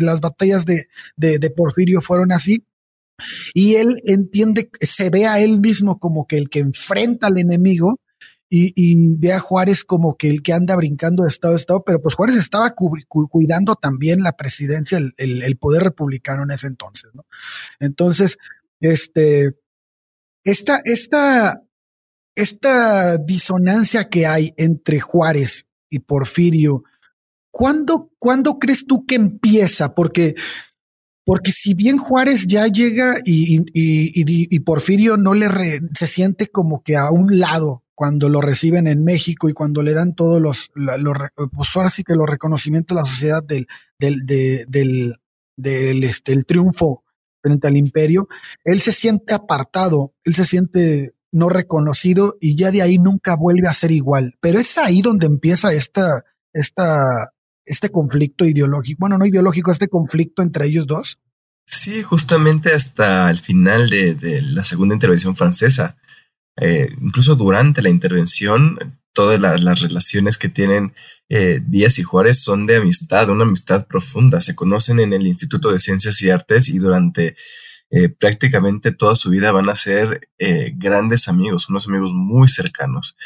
las 0.00 0.20
batallas 0.20 0.64
de, 0.66 0.88
de, 1.16 1.50
Porfirio 1.50 2.00
fueron 2.00 2.32
así. 2.32 2.64
Y 3.52 3.76
él 3.76 4.00
entiende, 4.04 4.70
se 4.80 5.10
ve 5.10 5.26
a 5.26 5.40
él 5.40 5.60
mismo 5.60 5.98
como 5.98 6.26
que 6.26 6.36
el 6.36 6.48
que 6.48 6.60
enfrenta 6.60 7.26
al 7.26 7.38
enemigo 7.38 7.98
y, 8.48 8.72
y, 8.76 9.16
ve 9.16 9.32
a 9.32 9.40
Juárez 9.40 9.84
como 9.84 10.16
que 10.16 10.30
el 10.30 10.42
que 10.42 10.52
anda 10.52 10.76
brincando 10.76 11.24
de 11.24 11.28
estado 11.28 11.54
a 11.54 11.56
estado, 11.56 11.82
pero 11.84 12.00
pues 12.00 12.14
Juárez 12.14 12.36
estaba 12.36 12.74
cuidando 12.74 13.74
también 13.74 14.22
la 14.22 14.36
presidencia, 14.36 14.98
el, 14.98 15.14
el, 15.16 15.56
poder 15.56 15.82
republicano 15.82 16.44
en 16.44 16.52
ese 16.52 16.68
entonces, 16.68 17.10
¿no? 17.12 17.26
Entonces, 17.80 18.38
este, 18.80 19.54
esta, 20.50 20.80
esta, 20.84 21.62
esta 22.34 23.18
disonancia 23.18 24.08
que 24.08 24.26
hay 24.26 24.54
entre 24.56 25.00
Juárez 25.00 25.66
y 25.90 25.98
Porfirio, 26.00 26.84
¿cuándo, 27.50 28.10
¿cuándo 28.18 28.58
crees 28.58 28.86
tú 28.86 29.04
que 29.04 29.16
empieza? 29.16 29.94
Porque 29.94 30.34
porque 31.24 31.52
si 31.52 31.74
bien 31.74 31.98
Juárez 31.98 32.46
ya 32.46 32.66
llega 32.68 33.16
y, 33.22 33.58
y, 33.58 33.66
y, 33.74 34.60
Porfirio 34.60 35.18
no 35.18 35.34
le 35.34 35.78
se 35.92 36.06
siente 36.06 36.46
como 36.46 36.82
que 36.82 36.96
a 36.96 37.10
un 37.10 37.38
lado 37.38 37.84
cuando 37.94 38.30
lo 38.30 38.40
reciben 38.40 38.86
en 38.86 39.04
México 39.04 39.50
y 39.50 39.52
cuando 39.52 39.82
le 39.82 39.92
dan 39.92 40.14
todos 40.14 40.40
los, 40.40 40.70
pues 40.74 41.68
ahora 41.74 41.90
sí 41.90 42.02
que 42.02 42.14
los 42.14 42.26
reconocimientos 42.26 42.96
de 42.96 43.02
la 43.02 43.06
sociedad 43.06 43.42
del, 43.42 43.66
del, 43.98 44.24
del, 44.24 45.16
del, 45.54 46.02
este, 46.02 46.32
el 46.32 46.46
triunfo 46.46 47.04
frente 47.40 47.68
al 47.68 47.76
imperio, 47.76 48.28
él 48.64 48.82
se 48.82 48.92
siente 48.92 49.34
apartado, 49.34 50.14
él 50.24 50.34
se 50.34 50.44
siente 50.44 51.14
no 51.30 51.48
reconocido 51.48 52.36
y 52.40 52.56
ya 52.56 52.70
de 52.70 52.82
ahí 52.82 52.98
nunca 52.98 53.36
vuelve 53.36 53.68
a 53.68 53.74
ser 53.74 53.90
igual. 53.90 54.36
Pero 54.40 54.58
es 54.58 54.78
ahí 54.78 55.02
donde 55.02 55.26
empieza 55.26 55.72
esta, 55.72 56.24
esta, 56.52 57.32
este 57.64 57.90
conflicto 57.90 58.44
ideológico, 58.44 58.98
bueno, 59.00 59.18
no 59.18 59.26
ideológico, 59.26 59.70
este 59.70 59.88
conflicto 59.88 60.42
entre 60.42 60.66
ellos 60.66 60.86
dos. 60.86 61.18
Sí, 61.66 62.02
justamente 62.02 62.72
hasta 62.72 63.30
el 63.30 63.38
final 63.38 63.90
de, 63.90 64.14
de 64.14 64.40
la 64.40 64.64
segunda 64.64 64.94
intervención 64.94 65.36
francesa 65.36 65.96
eh, 66.60 66.88
incluso 67.00 67.36
durante 67.36 67.82
la 67.82 67.88
intervención, 67.88 68.98
todas 69.12 69.40
las, 69.40 69.80
relaciones 69.80 70.38
que 70.38 70.48
tienen 70.48 70.94
eh, 71.28 71.60
Díaz 71.64 71.98
y 71.98 72.02
Juárez 72.02 72.42
son 72.42 72.66
de 72.66 72.76
amistad, 72.76 73.30
una 73.30 73.44
amistad 73.44 73.86
profunda. 73.86 74.40
Se 74.40 74.54
conocen 74.54 75.00
en 75.00 75.12
el 75.12 75.26
Instituto 75.26 75.72
de 75.72 75.78
Ciencias 75.78 76.20
y 76.22 76.30
Artes 76.30 76.68
y 76.68 76.78
durante 76.78 77.36
eh, 77.90 78.08
prácticamente 78.08 78.92
toda 78.92 79.16
su 79.16 79.30
vida 79.30 79.50
van 79.52 79.70
a 79.70 79.76
ser 79.76 80.28
grandes 80.74 81.28
amigos, 81.28 81.68
unos 81.68 81.88
amigos 81.88 82.12
muy 82.12 82.48
cercanos. 82.48 83.16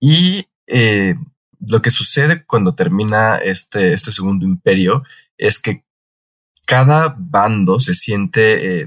Y 0.00 0.46
lo 0.66 1.82
que 1.82 1.90
sucede 1.90 2.44
cuando 2.44 2.74
termina 2.74 3.36
este, 3.36 3.92
este 3.92 4.12
segundo 4.12 4.46
imperio 4.46 5.04
es 5.36 5.58
que 5.58 5.84
cada 6.66 7.14
bando 7.18 7.80
se 7.80 7.94
siente 7.94 8.86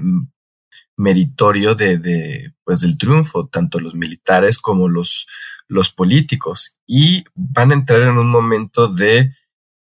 meritorio 0.96 1.74
de, 1.74 1.98
de, 1.98 2.54
pues 2.64 2.80
del 2.80 2.98
triunfo, 2.98 3.48
tanto 3.48 3.80
los 3.80 3.94
militares 3.94 4.58
como 4.58 4.88
los, 4.88 5.26
los 5.68 5.90
políticos, 5.90 6.78
y 6.86 7.24
van 7.34 7.70
a 7.70 7.74
entrar 7.74 8.02
en 8.02 8.18
un 8.18 8.30
momento 8.30 8.88
de 8.88 9.32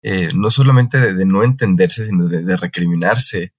eh, 0.02 0.28
no 0.34 0.50
solamente 0.50 0.98
de, 1.14 1.24
no 1.24 1.44
entenderse, 1.44 2.06
sino 2.06 2.26
de, 2.26 2.56
recriminarse 2.56 3.54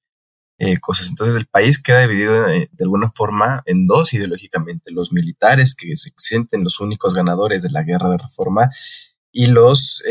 eh, 0.59 0.77
cosas. 0.77 1.09
Entonces 1.09 1.37
el 1.37 1.45
país 1.47 1.81
queda 1.81 2.01
dividido 2.01 2.47
eh, 2.49 2.69
de 2.71 2.83
alguna 2.83 3.11
forma 3.15 3.63
en 3.65 3.87
dos 3.87 4.13
ideológicamente, 4.13 4.91
los 4.91 5.13
militares 5.13 5.73
que 5.73 5.95
se 5.95 6.11
sienten 6.17 6.63
los 6.63 6.81
únicos 6.81 7.13
ganadores 7.13 7.63
de 7.63 7.71
la 7.71 7.83
guerra 7.83 8.09
de 8.09 8.17
reforma 8.17 8.69
y 9.31 9.47
los, 9.47 10.03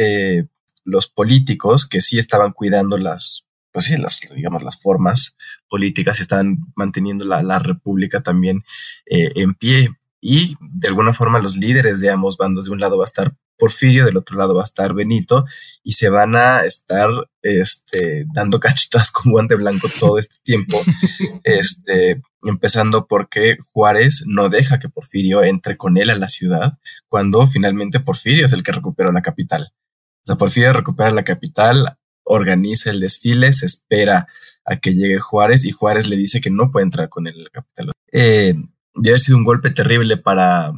los 0.84 1.06
políticos 1.06 1.86
que 1.88 2.00
sí 2.00 2.18
estaban 2.18 2.52
cuidando 2.52 2.98
las 2.98 3.46
pues 3.72 3.86
sí, 3.86 3.96
las, 3.96 4.20
digamos, 4.34 4.62
las 4.62 4.80
formas 4.80 5.36
políticas 5.68 6.20
están 6.20 6.58
manteniendo 6.76 7.24
la, 7.24 7.42
la 7.42 7.58
república 7.58 8.22
también 8.22 8.64
eh, 9.06 9.32
en 9.36 9.54
pie. 9.54 9.90
Y 10.20 10.56
de 10.60 10.88
alguna 10.88 11.12
forma 11.14 11.40
los 11.40 11.56
líderes 11.56 12.00
de 12.00 12.10
ambos 12.10 12.36
bandos, 12.36 12.66
de 12.66 12.70
un 12.70 12.80
lado 12.80 12.96
va 12.96 13.04
a 13.04 13.06
estar 13.06 13.34
Porfirio, 13.58 14.04
del 14.04 14.16
otro 14.16 14.36
lado 14.36 14.54
va 14.54 14.62
a 14.62 14.64
estar 14.64 14.92
Benito, 14.92 15.44
y 15.82 15.92
se 15.92 16.08
van 16.08 16.34
a 16.36 16.64
estar 16.64 17.08
este, 17.42 18.24
dando 18.34 18.58
cachitas 18.60 19.10
con 19.10 19.32
guante 19.32 19.54
blanco 19.54 19.88
todo 20.00 20.18
este 20.18 20.36
tiempo. 20.42 20.80
este, 21.44 22.20
empezando 22.42 23.06
porque 23.06 23.56
Juárez 23.72 24.24
no 24.26 24.48
deja 24.48 24.78
que 24.78 24.88
Porfirio 24.88 25.42
entre 25.42 25.76
con 25.76 25.96
él 25.96 26.10
a 26.10 26.16
la 26.16 26.28
ciudad, 26.28 26.72
cuando 27.08 27.46
finalmente 27.46 28.00
Porfirio 28.00 28.44
es 28.44 28.52
el 28.52 28.62
que 28.62 28.72
recupera 28.72 29.12
la 29.12 29.22
capital. 29.22 29.72
O 29.72 30.24
sea, 30.24 30.36
Porfirio 30.36 30.72
recupera 30.72 31.10
la 31.10 31.24
capital 31.24 31.98
organiza 32.24 32.90
el 32.90 33.00
desfile, 33.00 33.52
se 33.52 33.66
espera 33.66 34.26
a 34.64 34.76
que 34.76 34.94
llegue 34.94 35.18
Juárez 35.18 35.64
y 35.64 35.70
Juárez 35.70 36.06
le 36.06 36.16
dice 36.16 36.40
que 36.40 36.50
no 36.50 36.70
puede 36.70 36.84
entrar 36.84 37.08
con 37.08 37.26
él 37.26 37.34
en 37.36 37.44
la 37.44 37.50
capital. 37.50 37.92
Eh, 38.12 38.54
debe 38.94 39.10
haber 39.10 39.20
sido 39.20 39.38
un 39.38 39.44
golpe 39.44 39.70
terrible 39.70 40.16
para, 40.16 40.72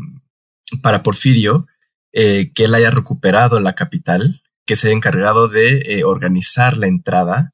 para 0.82 1.02
Porfirio 1.02 1.66
eh, 2.12 2.52
que 2.54 2.64
él 2.64 2.74
haya 2.74 2.90
recuperado 2.90 3.60
la 3.60 3.74
capital, 3.74 4.42
que 4.66 4.76
se 4.76 4.86
haya 4.88 4.96
encargado 4.96 5.48
de 5.48 5.98
eh, 5.98 6.04
organizar 6.04 6.76
la 6.76 6.86
entrada 6.86 7.50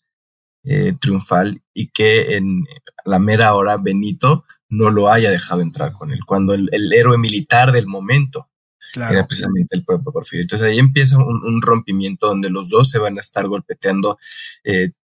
triunfal 1.00 1.62
y 1.73 1.88
que 1.88 2.37
en 2.37 2.66
la 3.06 3.18
mera 3.18 3.54
hora 3.54 3.78
Benito 3.78 4.44
no 4.68 4.90
lo 4.90 5.11
haya 5.11 5.30
dejado 5.30 5.62
entrar 5.62 5.92
con 5.92 6.12
él, 6.12 6.20
cuando 6.26 6.54
el, 6.54 6.92
héroe 6.92 7.16
militar 7.16 7.73
del 7.73 7.87
momento 7.87 8.50
era 8.94 9.26
precisamente 9.26 9.76
el 9.76 9.85
propio 9.85 10.12
Porfirio. 10.12 10.42
Entonces 10.42 10.68
ahí 10.68 10.78
empieza 10.78 11.18
un, 11.18 11.62
rompimiento 11.62 12.26
donde 12.26 12.50
los 12.50 12.68
dos 12.68 12.90
se 12.90 12.99
van 12.99 13.16
a 13.18 13.20
estar 13.20 13.47
golpeteando 13.47 14.18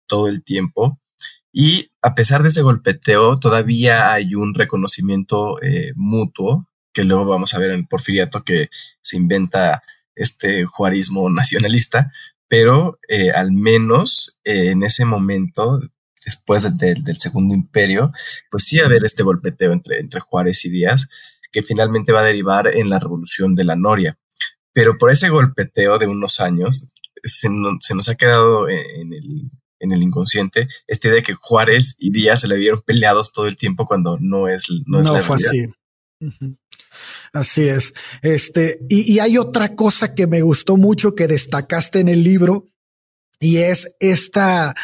todo 0.06 0.28
el 0.28 0.42
tiempo. 0.42 1.00
Y 1.52 1.90
a 2.02 2.14
pesar 2.14 2.42
de 2.42 2.50
ese 2.50 2.62
golpeteo, 2.62 3.38
todavía 3.38 4.12
hay 4.12 4.34
un 4.34 4.54
reconocimiento 4.54 5.58
mutuo 5.94 6.68
que 6.96 7.04
luego 7.04 7.26
vamos 7.26 7.52
a 7.52 7.58
ver 7.58 7.72
en 7.72 7.86
Porfiriato 7.86 8.42
que 8.42 8.70
se 9.02 9.18
inventa 9.18 9.82
este 10.14 10.64
juarismo 10.64 11.28
nacionalista, 11.28 12.10
pero 12.48 12.98
eh, 13.06 13.30
al 13.30 13.52
menos 13.52 14.38
eh, 14.44 14.70
en 14.70 14.82
ese 14.82 15.04
momento, 15.04 15.78
después 16.24 16.66
del 16.78 17.18
segundo 17.18 17.54
imperio, 17.54 18.12
pues 18.50 18.64
sí 18.64 18.80
haber 18.80 19.04
este 19.04 19.22
golpeteo 19.22 19.72
entre, 19.72 20.00
entre 20.00 20.20
Juárez 20.20 20.64
y 20.64 20.70
Díaz, 20.70 21.08
que 21.56 21.62
finalmente 21.62 22.12
va 22.12 22.20
a 22.20 22.24
derivar 22.24 22.66
en 22.66 22.90
la 22.90 22.98
revolución 22.98 23.54
de 23.54 23.64
la 23.64 23.76
Noria. 23.76 24.18
Pero 24.74 24.98
por 24.98 25.10
ese 25.10 25.30
golpeteo 25.30 25.96
de 25.96 26.06
unos 26.06 26.38
años, 26.38 26.86
se, 27.24 27.48
nos 27.48 28.08
ha 28.10 28.14
quedado 28.14 28.68
en 28.68 29.14
el, 29.14 29.48
en 29.80 29.92
el 29.92 30.02
inconsciente 30.02 30.68
esta 30.86 31.08
idea 31.08 31.16
de 31.16 31.22
que 31.22 31.32
Juárez 31.32 31.96
y 31.98 32.10
Díaz 32.10 32.42
se 32.42 32.48
le 32.48 32.56
vieron 32.56 32.82
peleados 32.82 33.32
todo 33.32 33.46
el 33.46 33.56
tiempo 33.56 33.86
cuando 33.86 34.18
no 34.20 34.48
es, 34.48 34.66
no 34.84 35.00
es 35.00 35.24
fue 35.24 35.36
así. 35.36 35.66
Así 37.32 37.68
es. 37.70 37.94
Este, 38.20 38.80
y, 38.90 39.18
hay 39.18 39.38
otra 39.38 39.74
cosa 39.74 40.14
que 40.14 40.26
me 40.26 40.42
gustó 40.42 40.76
mucho 40.76 41.14
que 41.14 41.26
destacaste 41.26 42.00
en 42.00 42.10
el 42.10 42.22
libro 42.22 42.68
y 43.40 43.58
es 43.58 43.88
esta, 43.98 44.74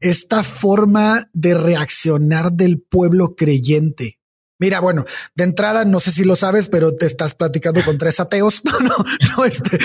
esta 0.00 0.42
forma 0.42 1.28
de 1.34 1.52
reaccionar 1.52 2.52
del 2.52 2.80
pueblo 2.80 3.34
creyente. 3.36 4.18
Mira, 4.58 4.80
bueno, 4.80 5.04
de 5.34 5.44
entrada, 5.44 5.84
no 5.84 6.00
sé 6.00 6.10
si 6.10 6.24
lo 6.24 6.34
sabes, 6.34 6.68
pero 6.68 6.94
te 6.94 7.04
estás 7.04 7.34
platicando 7.34 7.82
con 7.84 7.98
tres 7.98 8.20
ateos. 8.20 8.62
No, 8.76 8.80
no, 8.80 8.96
no, 9.36 9.44
este, 9.44 9.78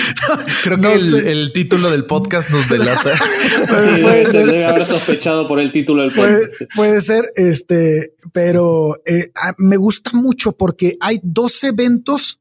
Creo 0.64 0.80
que 0.80 0.94
el, 0.94 1.52
título 1.52 1.90
del 1.90 2.04
podcast 2.04 2.50
nos 2.50 2.68
delata. 2.68 3.16
sí, 3.80 3.88
debe, 3.90 4.24
debe, 4.24 4.66
haber 4.66 4.84
sospechado 4.84 5.46
por 5.46 5.60
el 5.60 5.72
título 5.72 6.02
del 6.02 6.12
podcast. 6.12 6.62
Puede, 6.74 7.00
ser, 7.00 7.30
este, 7.36 8.14
pero 8.32 9.00
eh, 9.06 9.30
me 9.58 9.76
gusta 9.76 10.10
mucho 10.14 10.52
porque 10.52 10.96
hay 11.00 11.20
dos 11.22 11.62
eventos 11.64 12.40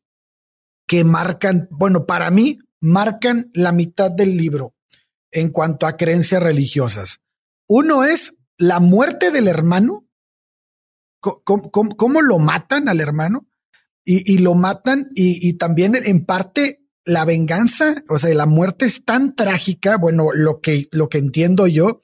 que 0.87 1.03
marcan, 1.03 1.67
bueno, 1.71 2.05
para 2.05 2.31
mí, 2.31 2.59
marcan 2.81 3.51
la 3.53 3.71
mitad 3.71 4.11
del 4.11 4.35
libro 4.35 4.73
en 5.31 5.49
cuanto 5.49 5.85
a 5.85 5.95
creencias 5.95 6.41
religiosas. 6.41 7.21
Uno 7.67 8.03
es 8.03 8.35
la 8.57 8.79
muerte 8.79 9.31
del 9.31 9.47
hermano 9.47 10.00
cómo, 11.21 12.21
lo 12.21 12.39
matan 12.39 12.89
al 12.89 12.99
hermano 12.99 13.47
y, 14.03 14.39
lo 14.39 14.55
matan 14.55 15.09
y, 15.15 15.53
también 15.53 15.95
en 15.95 16.25
parte 16.25 16.79
la 17.05 17.25
venganza, 17.25 18.03
o 18.09 18.19
sea, 18.19 18.33
la 18.33 18.45
muerte 18.45 18.85
es 18.85 19.05
tan 19.05 19.35
trágica, 19.35 19.97
bueno, 19.97 20.29
lo 20.33 20.61
que, 20.61 20.87
lo 20.91 21.09
que 21.09 21.17
entiendo 21.17 21.65
yo, 21.67 22.01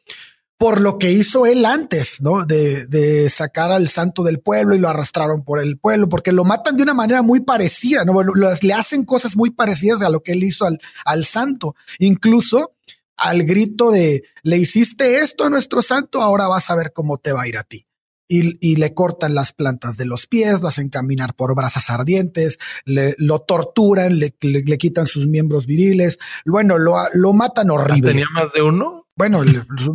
por 0.57 0.81
lo 0.81 0.97
que 0.97 1.11
hizo 1.11 1.45
él 1.45 1.65
antes, 1.65 2.19
¿no? 2.21 2.45
De, 2.45 3.29
sacar 3.29 3.71
al 3.71 3.89
santo 3.89 4.23
del 4.23 4.39
pueblo 4.39 4.73
y 4.73 4.79
lo 4.79 4.89
arrastraron 4.89 5.43
por 5.43 5.59
el 5.59 5.77
pueblo, 5.77 6.09
porque 6.09 6.31
lo 6.31 6.43
matan 6.43 6.77
de 6.77 6.83
una 6.83 6.95
manera 6.95 7.21
muy 7.21 7.41
parecida, 7.41 8.05
¿no? 8.05 8.13
Bueno, 8.13 8.33
le 8.35 8.73
hacen 8.73 9.05
cosas 9.05 9.35
muy 9.35 9.51
parecidas 9.51 10.01
a 10.01 10.09
lo 10.09 10.23
que 10.23 10.31
él 10.31 10.43
hizo 10.43 10.65
al, 10.65 10.79
al 11.05 11.25
santo, 11.25 11.75
incluso 11.99 12.73
al 13.17 13.43
grito 13.43 13.91
de, 13.91 14.23
le 14.43 14.57
hiciste 14.57 15.19
esto 15.19 15.43
a 15.43 15.49
nuestro 15.49 15.81
santo, 15.81 16.21
ahora 16.21 16.47
vas 16.47 16.69
a 16.69 16.75
ver 16.75 16.93
cómo 16.93 17.17
te 17.17 17.31
va 17.33 17.43
a 17.43 17.47
ir 17.47 17.57
a 17.57 17.63
ti 17.63 17.86
y, 18.27 18.75
le 18.75 18.93
cortan 18.93 19.35
las 19.35 19.53
plantas 19.53 19.97
de 19.97 20.05
los 20.05 20.27
pies, 20.27 20.61
lo 20.61 20.67
hacen 20.67 20.89
caminar 20.89 21.33
por 21.35 21.55
brasas 21.55 21.89
ardientes, 21.89 22.59
le, 22.85 23.15
lo 23.17 23.41
torturan, 23.41 24.19
le, 24.19 24.35
le, 24.41 24.77
quitan 24.77 25.07
sus 25.07 25.27
miembros 25.27 25.65
viriles, 25.65 26.19
bueno, 26.45 26.77
lo, 26.77 26.95
lo 27.13 27.33
matan 27.33 27.69
horrible. 27.69 28.11
¿Tenía 28.11 28.25
más 28.33 28.53
de 28.53 28.61
uno? 28.61 29.07
Bueno, 29.15 29.43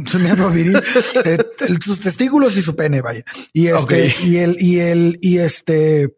su, 0.08 0.18
miembro 0.18 0.50
viril, 0.50 0.82
eh, 1.24 1.38
sus 1.80 2.00
testículos 2.00 2.56
y 2.56 2.62
su 2.62 2.74
pene, 2.74 3.00
vaya. 3.00 3.24
Y 3.52 3.68
este, 3.68 4.12
y 4.24 4.38
el, 4.38 4.56
y 4.58 4.80
el, 4.80 5.18
y 5.20 5.38
este, 5.38 6.16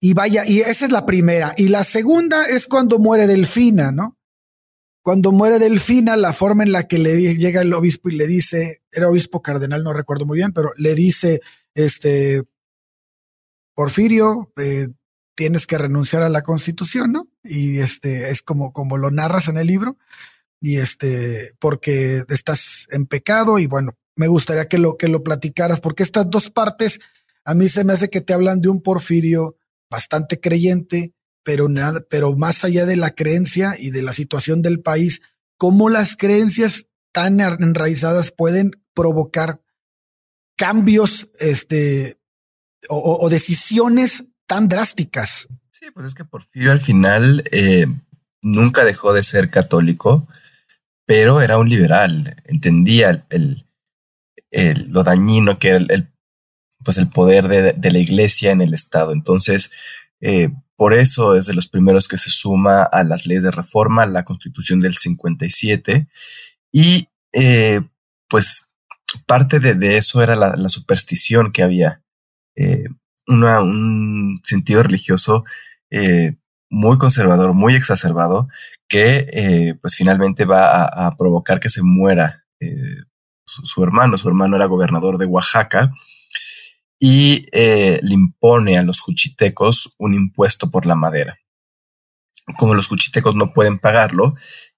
y 0.00 0.12
vaya, 0.12 0.44
y 0.46 0.60
esa 0.60 0.84
es 0.84 0.92
la 0.92 1.06
primera. 1.06 1.54
Y 1.56 1.68
la 1.68 1.82
segunda 1.82 2.44
es 2.44 2.66
cuando 2.66 2.98
muere 2.98 3.26
Delfina, 3.26 3.90
¿no? 3.90 4.18
Cuando 5.04 5.32
muere 5.32 5.58
Delfina, 5.58 6.16
la 6.16 6.32
forma 6.32 6.62
en 6.62 6.72
la 6.72 6.88
que 6.88 6.96
le 6.96 7.36
llega 7.36 7.60
el 7.60 7.74
obispo 7.74 8.08
y 8.08 8.16
le 8.16 8.26
dice, 8.26 8.80
era 8.90 9.10
obispo 9.10 9.42
cardenal, 9.42 9.84
no 9.84 9.92
recuerdo 9.92 10.24
muy 10.24 10.38
bien, 10.38 10.54
pero 10.54 10.72
le 10.78 10.94
dice, 10.94 11.42
este, 11.74 12.42
Porfirio, 13.74 14.50
eh, 14.56 14.88
tienes 15.34 15.66
que 15.66 15.76
renunciar 15.76 16.22
a 16.22 16.30
la 16.30 16.42
constitución, 16.42 17.12
¿no? 17.12 17.28
Y 17.42 17.80
este, 17.80 18.30
es 18.30 18.40
como, 18.40 18.72
como 18.72 18.96
lo 18.96 19.10
narras 19.10 19.48
en 19.48 19.58
el 19.58 19.66
libro, 19.66 19.98
y 20.58 20.78
este, 20.78 21.52
porque 21.58 22.24
estás 22.30 22.86
en 22.90 23.04
pecado, 23.04 23.58
y 23.58 23.66
bueno, 23.66 23.98
me 24.16 24.26
gustaría 24.26 24.68
que 24.68 24.78
lo, 24.78 24.96
que 24.96 25.08
lo 25.08 25.22
platicaras, 25.22 25.80
porque 25.80 26.02
estas 26.02 26.30
dos 26.30 26.48
partes 26.48 26.98
a 27.44 27.52
mí 27.52 27.68
se 27.68 27.84
me 27.84 27.92
hace 27.92 28.08
que 28.08 28.22
te 28.22 28.32
hablan 28.32 28.62
de 28.62 28.70
un 28.70 28.80
Porfirio 28.80 29.58
bastante 29.90 30.40
creyente, 30.40 31.12
pero 31.44 31.68
nada, 31.68 32.04
pero 32.08 32.34
más 32.34 32.64
allá 32.64 32.86
de 32.86 32.96
la 32.96 33.14
creencia 33.14 33.74
y 33.78 33.90
de 33.90 34.02
la 34.02 34.12
situación 34.12 34.62
del 34.62 34.80
país, 34.80 35.22
cómo 35.56 35.88
las 35.88 36.16
creencias 36.16 36.88
tan 37.12 37.40
enraizadas 37.40 38.32
pueden 38.32 38.72
provocar 38.94 39.60
cambios, 40.56 41.28
este, 41.38 42.18
o, 42.88 43.28
decisiones 43.28 44.26
tan 44.46 44.68
drásticas. 44.68 45.48
Sí, 45.70 45.86
pues 45.92 46.06
es 46.06 46.14
que 46.14 46.24
Porfirio 46.24 46.72
al 46.72 46.80
final 46.80 47.44
eh, 47.50 47.86
nunca 48.40 48.84
dejó 48.84 49.12
de 49.12 49.22
ser 49.22 49.50
católico, 49.50 50.26
pero 51.06 51.40
era 51.40 51.58
un 51.58 51.68
liberal, 51.68 52.36
entendía 52.44 53.26
el, 53.28 53.66
lo 54.88 55.02
dañino 55.02 55.58
que 55.58 55.68
era 55.68 55.78
el, 55.78 56.08
pues 56.84 56.98
el 56.98 57.08
poder 57.08 57.48
de, 57.48 57.72
de, 57.72 57.90
la 57.90 57.98
iglesia 57.98 58.52
en 58.52 58.60
el 58.60 58.72
Estado. 58.74 59.12
Entonces, 59.12 59.70
eh, 60.20 60.50
por 60.76 60.94
eso 60.94 61.36
es 61.36 61.46
de 61.46 61.54
los 61.54 61.68
primeros 61.68 62.08
que 62.08 62.16
se 62.16 62.30
suma 62.30 62.82
a 62.82 63.04
las 63.04 63.26
leyes 63.26 63.44
de 63.44 63.50
reforma, 63.50 64.06
la 64.06 64.24
constitución 64.24 64.80
del 64.80 64.96
57. 64.96 66.08
Y 66.72 67.08
eh, 67.32 67.80
pues 68.28 68.68
parte 69.26 69.60
de, 69.60 69.96
eso 69.96 70.22
era 70.22 70.34
la, 70.34 70.68
superstición 70.68 71.52
que 71.52 71.62
había. 71.62 72.02
Eh, 72.56 72.84
un 73.26 74.40
sentido 74.44 74.82
religioso 74.82 75.44
eh, 75.90 76.36
muy 76.68 76.98
conservador, 76.98 77.54
muy 77.54 77.74
exacerbado, 77.74 78.48
que 78.88 79.76
pues 79.80 79.94
finalmente 79.96 80.44
va 80.44 80.84
a, 80.84 81.16
provocar 81.16 81.60
que 81.60 81.70
se 81.70 81.82
muera 81.82 82.44
su, 83.46 83.82
hermano. 83.82 84.18
Su 84.18 84.28
hermano 84.28 84.56
era 84.56 84.66
gobernador 84.66 85.18
de 85.18 85.26
Oaxaca 85.26 85.90
y 86.98 87.46
eh, 87.52 87.98
le 88.02 88.14
impone 88.14 88.78
a 88.78 88.82
los 88.82 89.00
cuchitecos 89.00 89.94
un 89.98 90.14
impuesto 90.14 90.70
por 90.70 90.86
la 90.86 90.94
madera. 90.94 91.38
Como 92.58 92.74
los 92.74 92.88
cuchitecos 92.88 93.34
no 93.34 93.52
pueden 93.52 93.78
pagarlo, 93.78 94.34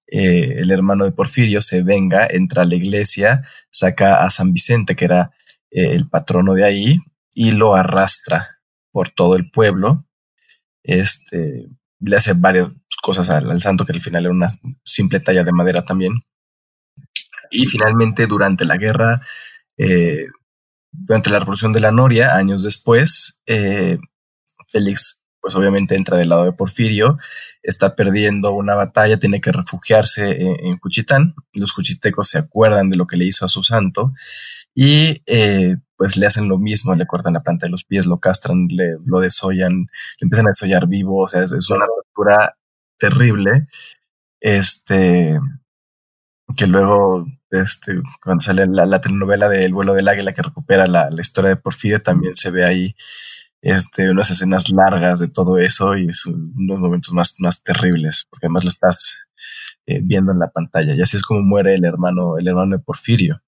eh, 0.07 0.55
el 0.57 0.71
hermano 0.71 1.05
de 1.05 1.11
Porfirio 1.11 1.61
se 1.61 1.83
venga, 1.83 2.27
entra 2.29 2.63
a 2.63 2.65
la 2.65 2.75
iglesia, 2.75 3.47
saca 3.69 4.23
a 4.23 4.29
San 4.29 4.53
Vicente, 4.53 4.95
que 4.95 5.05
era 5.05 5.31
eh, 5.69 5.91
el 5.91 6.07
patrono 6.09 6.53
de 6.53 6.63
ahí, 6.63 6.95
y 7.33 7.51
lo 7.51 7.75
arrastra 7.75 8.59
por 8.91 9.09
todo 9.09 9.35
el 9.35 9.51
pueblo. 9.51 10.05
Este, 10.83 11.67
le 11.99 12.15
hace 12.15 12.33
varias 12.33 12.69
cosas 13.01 13.29
al, 13.29 13.61
santo, 13.61 13.85
que 13.85 13.93
al 13.93 14.01
final 14.01 14.25
era 14.25 14.33
una 14.33 14.49
simple 14.83 15.19
talla 15.19 15.43
de 15.43 15.51
madera 15.51 15.83
también. 15.85 16.13
Y 17.51 17.67
finalmente, 17.67 18.27
durante 18.27 18.65
la 18.65 18.77
guerra, 18.77 19.21
durante 20.97 21.29
la 21.29 21.39
revolución 21.39 21.73
de 21.73 21.79
la 21.79 21.91
Noria, 21.91 22.35
años 22.35 22.63
después, 22.63 23.39
eh, 23.45 23.97
Félix, 24.67 25.21
pues 25.39 25.55
obviamente 25.55 25.95
entra 25.95 26.17
del 26.17 26.29
lado 26.29 26.45
de 26.45 26.53
Porfirio, 26.53 27.17
está 27.61 27.95
perdiendo 27.95 28.51
una 28.53 28.75
batalla, 28.75 29.19
tiene 29.19 29.39
que 29.39 29.51
refugiarse 29.51 30.41
en, 30.41 30.77
Cuchitán. 30.77 31.35
Los 31.53 31.73
cuchitecos 31.73 32.29
se 32.29 32.39
acuerdan 32.39 32.89
de 32.89 32.97
lo 32.97 33.07
que 33.07 33.17
le 33.17 33.25
hizo 33.25 33.45
a 33.45 33.49
su 33.49 33.63
santo 33.63 34.13
y 34.73 35.21
eh, 35.25 35.77
pues 35.95 36.17
le 36.17 36.27
hacen 36.27 36.49
lo 36.49 36.57
mismo, 36.57 36.95
le 36.95 37.07
cortan 37.07 37.33
la 37.33 37.43
planta 37.43 37.65
de 37.67 37.71
los 37.71 37.83
pies, 37.83 38.05
lo 38.05 38.19
castran, 38.19 38.67
le, 38.69 38.97
lo 39.05 39.19
desollan, 39.19 39.87
le 40.19 40.25
empiezan 40.25 40.47
a 40.47 40.49
desollar 40.51 40.87
vivo, 40.87 41.23
o 41.23 41.27
sea, 41.27 41.43
es 41.43 41.69
una 41.69 41.85
tortura 41.85 42.57
terrible. 42.99 43.67
Este, 44.39 45.39
que 46.55 46.67
luego, 46.67 47.25
este, 47.51 48.01
cuando 48.21 48.41
sale 48.43 48.65
la, 48.67 49.01
telenovela 49.01 49.49
de 49.49 49.65
El 49.65 49.73
vuelo 49.73 49.93
del 49.93 50.07
águila 50.07 50.33
que 50.33 50.41
recupera 50.41 50.87
la, 50.87 51.09
historia 51.19 51.49
de 51.49 51.55
Porfirio, 51.55 52.01
también 52.01 52.35
se 52.35 52.51
ve 52.51 52.65
ahí 52.65 52.95
este, 53.61 54.09
unas 54.09 54.29
escenas 54.31 54.69
largas 54.71 55.19
de 55.19 55.27
todo 55.27 55.57
eso 55.57 55.97
y 55.97 56.09
es 56.09 56.25
unos 56.25 56.79
momentos 56.79 57.13
más, 57.13 57.35
más 57.39 57.63
terribles, 57.63 58.27
porque 58.29 58.47
además 58.47 58.63
lo 58.63 58.69
estás 58.69 59.17
eh, 59.85 60.01
viendo 60.03 60.31
en 60.31 60.39
la 60.39 60.49
pantalla. 60.49 60.93
Y 60.95 61.01
así 61.01 61.17
es 61.17 61.23
como 61.23 61.41
muere 61.41 61.75
el 61.75 61.85
hermano, 61.85 62.37
el 62.37 62.47
hermano 62.47 62.77
de 62.77 62.83
Porfirio. 62.83 63.41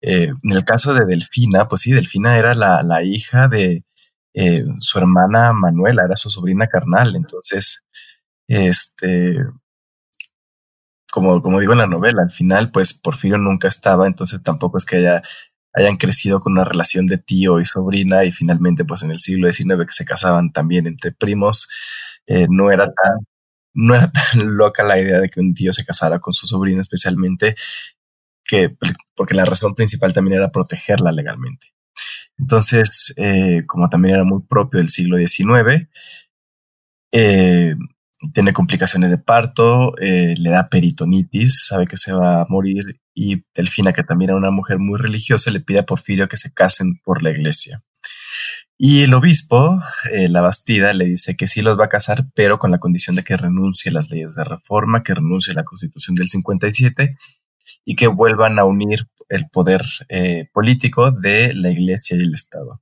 Eh, 0.00 0.32
en 0.42 0.52
el 0.52 0.64
caso 0.64 0.94
de 0.94 1.04
Delfina, 1.06 1.68
pues 1.68 1.82
sí, 1.82 1.92
Delfina 1.92 2.38
era 2.38 2.54
la, 2.54 2.82
la 2.82 3.02
hija 3.02 3.48
de 3.48 3.84
eh, 4.34 4.64
su 4.78 4.98
hermana 4.98 5.52
Manuela, 5.52 6.04
era 6.04 6.16
su 6.16 6.30
sobrina 6.30 6.68
carnal. 6.68 7.16
Entonces, 7.16 7.84
este, 8.46 9.36
como, 11.12 11.42
como 11.42 11.60
digo 11.60 11.72
en 11.72 11.78
la 11.78 11.86
novela, 11.86 12.22
al 12.22 12.30
final, 12.30 12.70
pues 12.70 12.94
Porfirio 12.94 13.38
nunca 13.38 13.68
estaba, 13.68 14.06
entonces 14.06 14.42
tampoco 14.42 14.78
es 14.78 14.84
que 14.84 14.96
haya, 14.96 15.22
hayan 15.74 15.96
crecido 15.96 16.40
con 16.40 16.52
una 16.52 16.64
relación 16.64 17.06
de 17.06 17.18
tío 17.18 17.60
y 17.60 17.66
sobrina 17.66 18.24
y 18.24 18.32
finalmente, 18.32 18.84
pues 18.84 19.02
en 19.02 19.10
el 19.10 19.20
siglo 19.20 19.50
XIX 19.50 19.86
que 19.86 19.92
se 19.92 20.04
casaban 20.04 20.52
también 20.52 20.86
entre 20.86 21.12
primos, 21.12 21.68
eh, 22.26 22.46
no 22.50 22.70
era 22.70 22.86
tan, 22.86 23.18
no 23.74 23.94
era 23.94 24.10
tan 24.12 24.22
loca 24.56 24.82
la 24.82 25.00
idea 25.00 25.20
de 25.20 25.30
que 25.30 25.40
un 25.40 25.54
tío 25.54 25.72
se 25.72 25.84
casara 25.84 26.18
con 26.20 26.34
su 26.34 26.46
sobrina, 26.46 26.80
especialmente 26.80 27.56
que, 28.44 28.76
porque 29.14 29.34
la 29.34 29.44
razón 29.44 29.74
principal 29.74 30.12
también 30.14 30.38
era 30.38 30.50
protegerla 30.50 31.12
legalmente. 31.12 31.68
Entonces, 32.38 33.12
eh, 33.16 33.62
como 33.66 33.88
también 33.90 34.16
era 34.16 34.24
muy 34.24 34.42
propio 34.42 34.80
del 34.80 34.90
siglo 34.90 35.18
XIX, 35.18 35.88
eh, 37.12 37.74
tiene 38.32 38.52
complicaciones 38.52 39.10
de 39.10 39.18
parto, 39.18 39.96
eh, 39.98 40.34
le 40.38 40.50
da 40.50 40.68
peritonitis, 40.68 41.66
sabe 41.66 41.86
que 41.86 41.96
se 41.96 42.12
va 42.12 42.42
a 42.42 42.46
morir 42.48 43.00
y 43.14 43.44
Delfina, 43.54 43.92
que 43.92 44.04
también 44.04 44.30
era 44.30 44.38
una 44.38 44.50
mujer 44.50 44.78
muy 44.78 44.98
religiosa, 44.98 45.50
le 45.50 45.60
pide 45.60 45.80
a 45.80 45.86
Porfirio 45.86 46.28
que 46.28 46.36
se 46.36 46.52
casen 46.52 47.00
por 47.04 47.22
la 47.22 47.30
iglesia. 47.30 47.82
Y 48.76 49.02
el 49.02 49.14
obispo, 49.14 49.82
eh, 50.12 50.28
la 50.28 50.40
Bastida, 50.40 50.92
le 50.92 51.04
dice 51.04 51.36
que 51.36 51.48
sí 51.48 51.62
los 51.62 51.78
va 51.78 51.86
a 51.86 51.88
casar, 51.88 52.26
pero 52.34 52.60
con 52.60 52.70
la 52.70 52.78
condición 52.78 53.16
de 53.16 53.24
que 53.24 53.36
renuncie 53.36 53.90
a 53.90 53.94
las 53.94 54.10
leyes 54.10 54.36
de 54.36 54.44
reforma, 54.44 55.02
que 55.02 55.14
renuncie 55.14 55.52
a 55.52 55.56
la 55.56 55.64
constitución 55.64 56.14
del 56.14 56.28
57 56.28 57.16
y 57.84 57.96
que 57.96 58.06
vuelvan 58.06 58.58
a 58.58 58.64
unir 58.64 59.08
el 59.28 59.48
poder 59.48 59.82
eh, 60.08 60.48
político 60.52 61.10
de 61.10 61.52
la 61.54 61.70
iglesia 61.70 62.16
y 62.16 62.20
el 62.20 62.34
Estado. 62.34 62.80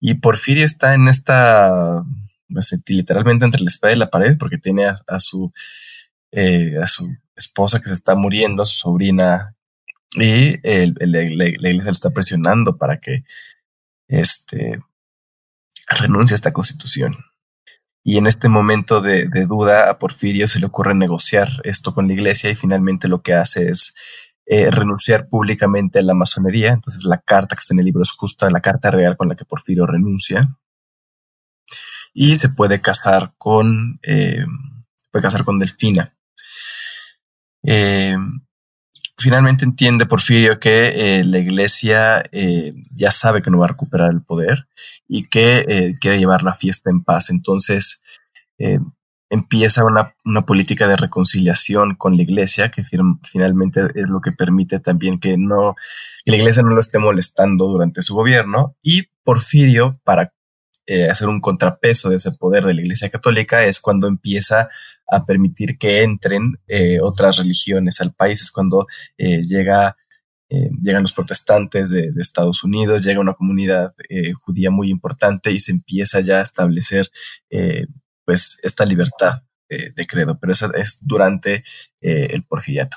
Y 0.00 0.14
Porfirio 0.14 0.64
está 0.64 0.94
en 0.94 1.08
esta 1.08 2.04
literalmente 2.86 3.44
entre 3.44 3.62
la 3.62 3.68
espada 3.68 3.92
y 3.94 3.98
la 3.98 4.10
pared, 4.10 4.36
porque 4.38 4.58
tiene 4.58 4.86
a, 4.86 5.18
su, 5.18 5.52
eh, 6.32 6.76
a 6.82 6.86
su 6.86 7.08
esposa 7.36 7.80
que 7.80 7.88
se 7.88 7.94
está 7.94 8.14
muriendo, 8.14 8.62
a 8.62 8.66
su 8.66 8.76
sobrina, 8.76 9.54
y 10.16 10.56
la 10.62 11.48
iglesia 11.48 11.90
le 11.90 11.90
está 11.92 12.10
presionando 12.10 12.76
para 12.76 12.98
que 12.98 13.24
este, 14.08 14.80
renuncie 15.88 16.34
a 16.34 16.36
esta 16.36 16.52
constitución. 16.52 17.16
Y 18.02 18.16
en 18.16 18.26
este 18.26 18.48
momento 18.48 19.00
de, 19.00 19.26
duda 19.46 19.90
a 19.90 19.98
Porfirio 19.98 20.48
se 20.48 20.58
le 20.58 20.66
ocurre 20.66 20.94
negociar 20.94 21.48
esto 21.64 21.94
con 21.94 22.06
la 22.06 22.14
iglesia 22.14 22.50
y 22.50 22.54
finalmente 22.54 23.08
lo 23.08 23.22
que 23.22 23.34
hace 23.34 23.70
es 23.70 23.94
eh, 24.46 24.70
renunciar 24.70 25.28
públicamente 25.28 25.98
a 25.98 26.02
la 26.02 26.14
masonería. 26.14 26.72
Entonces 26.72 27.04
la 27.04 27.18
carta 27.18 27.54
que 27.54 27.60
está 27.60 27.74
en 27.74 27.80
el 27.80 27.86
libro 27.86 28.02
es 28.02 28.10
justa 28.12 28.50
la 28.50 28.62
carta 28.62 28.90
real 28.90 29.16
con 29.16 29.28
la 29.28 29.36
que 29.36 29.44
Porfirio 29.44 29.86
renuncia 29.86 30.56
y 32.12 32.36
se 32.36 32.48
puede 32.48 32.80
casar 32.80 33.34
con, 33.38 34.00
eh, 34.02 34.44
puede 35.10 35.22
casar 35.22 35.44
con 35.44 35.58
Delfina. 35.58 36.14
Eh, 37.62 38.16
finalmente 39.18 39.64
entiende 39.64 40.06
Porfirio 40.06 40.58
que 40.58 41.18
eh, 41.18 41.24
la 41.24 41.38
iglesia 41.38 42.22
ya 42.90 43.10
sabe 43.10 43.42
que 43.42 43.50
no 43.50 43.58
va 43.58 43.66
a 43.66 43.70
recuperar 43.70 44.10
el 44.10 44.22
poder 44.22 44.68
y 45.06 45.24
que 45.28 45.94
quiere 46.00 46.18
llevar 46.18 46.42
la 46.42 46.54
fiesta 46.54 46.90
en 46.90 47.04
paz. 47.04 47.30
Entonces 47.30 48.02
empieza 49.30 49.84
una, 49.84 50.14
una, 50.24 50.44
política 50.44 50.88
de 50.88 50.96
reconciliación 50.96 51.94
con 51.94 52.16
la 52.16 52.22
iglesia 52.22 52.70
que 52.70 52.82
finalmente 52.84 53.88
es 53.94 54.08
lo 54.08 54.20
que 54.20 54.32
permite 54.32 54.80
también 54.80 55.20
que 55.20 55.38
no 55.38 55.76
que 56.24 56.32
la 56.32 56.36
iglesia 56.36 56.62
no 56.62 56.70
lo 56.70 56.80
esté 56.80 56.98
molestando 56.98 57.68
durante 57.68 58.02
su 58.02 58.14
gobierno 58.14 58.76
y 58.82 59.08
Porfirio 59.22 60.00
para 60.02 60.32
eh, 60.92 61.08
hacer 61.08 61.28
un 61.28 61.40
contrapeso 61.40 62.10
de 62.10 62.16
ese 62.16 62.32
poder 62.32 62.64
de 62.64 62.74
la 62.74 62.80
Iglesia 62.80 63.10
Católica 63.10 63.64
es 63.64 63.78
cuando 63.78 64.08
empieza 64.08 64.68
a 65.06 65.24
permitir 65.24 65.78
que 65.78 66.02
entren 66.02 66.58
eh, 66.66 66.98
otras 67.00 67.36
religiones 67.36 68.00
al 68.00 68.12
país, 68.12 68.42
es 68.42 68.50
cuando 68.50 68.88
eh, 69.16 69.40
llega, 69.44 69.96
llegan 70.48 71.02
los 71.02 71.12
protestantes 71.12 71.90
de, 71.90 72.10
Estados 72.18 72.64
Unidos, 72.64 73.04
llega 73.04 73.20
una 73.20 73.34
comunidad 73.34 73.94
judía 74.42 74.72
muy 74.72 74.90
importante 74.90 75.52
y 75.52 75.60
se 75.60 75.70
empieza 75.70 76.18
ya 76.22 76.38
a 76.40 76.42
establecer 76.42 77.08
pues 78.24 78.58
esta 78.64 78.84
libertad 78.84 79.42
de 79.68 80.06
credo, 80.08 80.40
pero 80.40 80.52
eso 80.52 80.74
es 80.74 80.98
durante 81.02 81.62
el 82.00 82.42
porfiriato. 82.42 82.96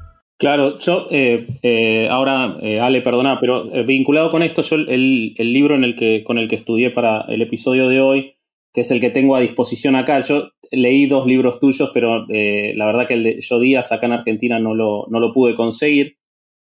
Claro, 0.41 0.79
yo 0.79 1.05
eh, 1.11 1.45
eh, 1.61 2.07
ahora, 2.09 2.57
eh, 2.63 2.79
Ale, 2.79 3.03
perdona, 3.03 3.39
pero 3.39 3.69
vinculado 3.85 4.31
con 4.31 4.41
esto, 4.41 4.63
yo 4.63 4.75
el, 4.75 5.35
libro 5.37 5.75
en 5.75 5.83
el 5.83 5.95
que, 5.95 6.23
con 6.23 6.39
el 6.39 6.47
que 6.47 6.55
estudié 6.55 6.89
para 6.89 7.25
el 7.29 7.43
episodio 7.43 7.87
de 7.87 8.01
hoy, 8.01 8.33
que 8.73 8.81
es 8.81 8.89
el 8.89 8.99
que 8.99 9.11
tengo 9.11 9.35
a 9.35 9.41
disposición 9.41 9.95
acá, 9.95 10.19
yo 10.21 10.49
leí 10.71 11.05
dos 11.05 11.27
libros 11.27 11.59
tuyos, 11.59 11.91
pero 11.93 12.25
la 12.27 12.85
verdad 12.87 13.05
que 13.07 13.13
el 13.13 13.23
de 13.23 13.39
Yo 13.39 13.59
Díaz 13.59 13.91
acá 13.91 14.07
en 14.07 14.13
Argentina 14.13 14.57
no 14.57 14.73
lo, 14.73 15.05
no 15.11 15.19
lo 15.19 15.31
pude 15.31 15.53
conseguir. 15.53 16.17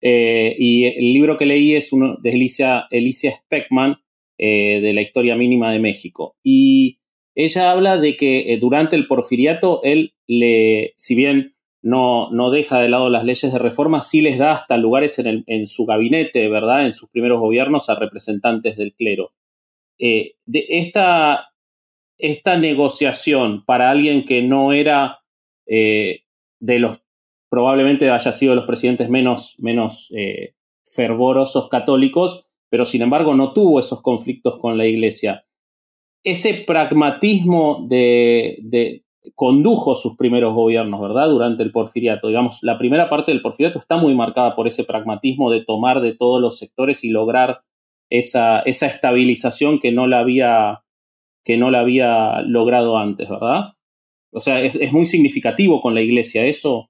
y 0.02 0.86
el 0.86 1.12
libro 1.12 1.36
que 1.36 1.46
leí 1.46 1.76
es 1.76 1.92
uno 1.92 2.16
de 2.22 2.32
Alicia, 2.32 2.86
Alicia 2.90 3.32
Speckman, 3.32 3.98
de 4.38 4.92
la 4.94 5.02
historia 5.02 5.36
mínima 5.36 5.74
de 5.74 5.80
México. 5.80 6.38
Y 6.42 7.00
ella 7.36 7.72
habla 7.72 7.98
de 7.98 8.16
que 8.16 8.58
durante 8.62 8.96
el 8.96 9.06
porfiriato 9.06 9.82
él 9.84 10.14
le, 10.28 10.94
si 10.96 11.16
bien 11.16 11.55
no, 11.86 12.32
no 12.32 12.50
deja 12.50 12.80
de 12.80 12.90
lado 12.90 13.12
las 13.12 13.24
leyes 13.24 13.54
de 13.54 13.60
reforma, 13.60 14.02
sí 14.02 14.22
les 14.22 14.40
da 14.40 14.54
hasta 14.54 14.76
lugares 14.76 15.20
en, 15.20 15.68
su 15.68 15.86
gabinete, 15.86 16.50
¿verdad? 16.50 16.84
En 16.88 16.94
sus 16.94 17.12
primeros 17.12 17.40
gobiernos 17.40 17.90
a 17.92 17.96
representantes 17.96 18.76
del 18.76 18.96
clero. 18.96 19.34
Eh, 20.00 20.34
de 20.48 20.66
esta, 20.68 21.54
esta, 22.18 22.58
negociación 22.58 23.64
para 23.66 23.92
alguien 23.92 24.26
que 24.26 24.42
no 24.42 24.74
era 24.74 25.20
eh, 25.68 26.24
de 26.60 26.80
los, 26.80 27.04
probablemente 27.50 28.10
haya 28.10 28.32
sido 28.32 28.54
de 28.54 28.56
los 28.56 28.66
presidentes 28.66 29.08
menos, 29.08 29.56
menos 29.60 30.12
eh, 30.18 30.56
fervorosos 30.88 31.70
católicos, 31.70 32.48
pero 32.68 32.86
sin 32.86 33.04
embargo 33.04 33.36
no 33.36 33.54
tuvo 33.54 33.80
esos 33.80 34.02
conflictos 34.02 34.58
con 34.58 34.80
la 34.80 34.88
iglesia. 34.88 35.46
Ese 36.24 36.64
pragmatismo 36.66 37.86
de, 37.88 39.05
condujo 39.34 39.96
sus 39.96 40.16
primeros 40.16 40.54
gobiernos, 40.54 41.02
¿verdad? 41.02 41.28
Durante 41.30 41.64
el 41.64 41.72
porfiriato. 41.72 42.28
Digamos, 42.28 42.60
la 42.62 42.78
primera 42.78 43.10
parte 43.10 43.32
del 43.32 43.42
porfiriato 43.42 43.80
está 43.80 43.98
muy 43.98 44.14
marcada 44.14 44.54
por 44.54 44.68
ese 44.68 44.84
pragmatismo 44.84 45.50
de 45.52 45.64
tomar 45.64 46.02
de 46.02 46.14
todos 46.14 46.42
los 46.42 46.60
sectores 46.60 47.04
y 47.04 47.10
lograr 47.10 47.62
esa, 48.10 48.60
esa 48.60 48.86
estabilización 48.86 49.80
que 49.80 49.92
no 49.92 50.08
la 50.08 50.20
había 50.20 50.82
que 51.46 51.58
no 51.58 51.70
la 51.70 51.82
había 51.82 52.42
logrado 52.42 52.98
antes, 52.98 53.30
¿verdad? 53.30 53.76
O 54.32 54.42
sea, 54.42 54.60
es, 54.62 54.92
muy 54.92 55.06
significativo 55.06 55.80
con 55.80 55.94
la 55.94 56.02
iglesia 56.02 56.44
eso. 56.44 56.90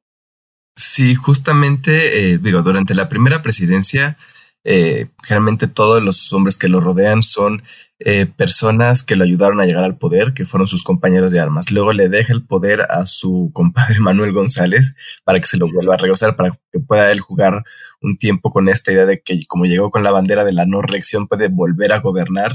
Sí, 0.77 1.13
justamente, 1.13 2.31
eh, 2.31 2.37
digo, 2.37 2.61
durante 2.61 2.95
la 2.95 3.09
primera 3.09 3.41
presidencia, 3.41 4.17
eh, 4.65 5.07
generalmente 5.23 5.67
todos 5.67 6.03
los 6.03 6.33
hombres 6.33 6.57
que 6.57 6.67
lo 6.67 6.81
rodean 6.81 7.23
son 7.23 7.63
eh, 7.99 8.25
personas 8.25 9.03
que 9.03 9.15
lo 9.15 9.23
ayudaron 9.23 9.61
a 9.61 9.65
llegar 9.65 9.85
al 9.85 9.97
poder, 9.97 10.33
que 10.33 10.43
fueron 10.43 10.67
sus 10.67 10.83
compañeros 10.83 11.31
de 11.31 11.39
armas. 11.39 11.71
Luego 11.71 11.93
le 11.93 12.09
deja 12.09 12.33
el 12.33 12.43
poder 12.43 12.87
a 12.89 13.05
su 13.05 13.51
compadre 13.53 13.99
Manuel 14.01 14.33
González 14.33 14.95
para 15.23 15.39
que 15.39 15.47
se 15.47 15.57
lo 15.57 15.67
vuelva 15.71 15.93
a 15.93 15.97
regresar, 15.97 16.35
para 16.35 16.59
que 16.73 16.79
pueda 16.79 17.11
él 17.11 17.21
jugar 17.21 17.63
un 18.01 18.17
tiempo 18.17 18.51
con 18.51 18.67
esta 18.67 18.91
idea 18.91 19.05
de 19.05 19.21
que 19.21 19.39
como 19.47 19.65
llegó 19.65 19.91
con 19.91 20.03
la 20.03 20.11
bandera 20.11 20.43
de 20.43 20.51
la 20.51 20.65
no 20.65 20.81
reelección 20.81 21.27
puede 21.27 21.47
volver 21.47 21.93
a 21.93 21.99
gobernar. 21.99 22.53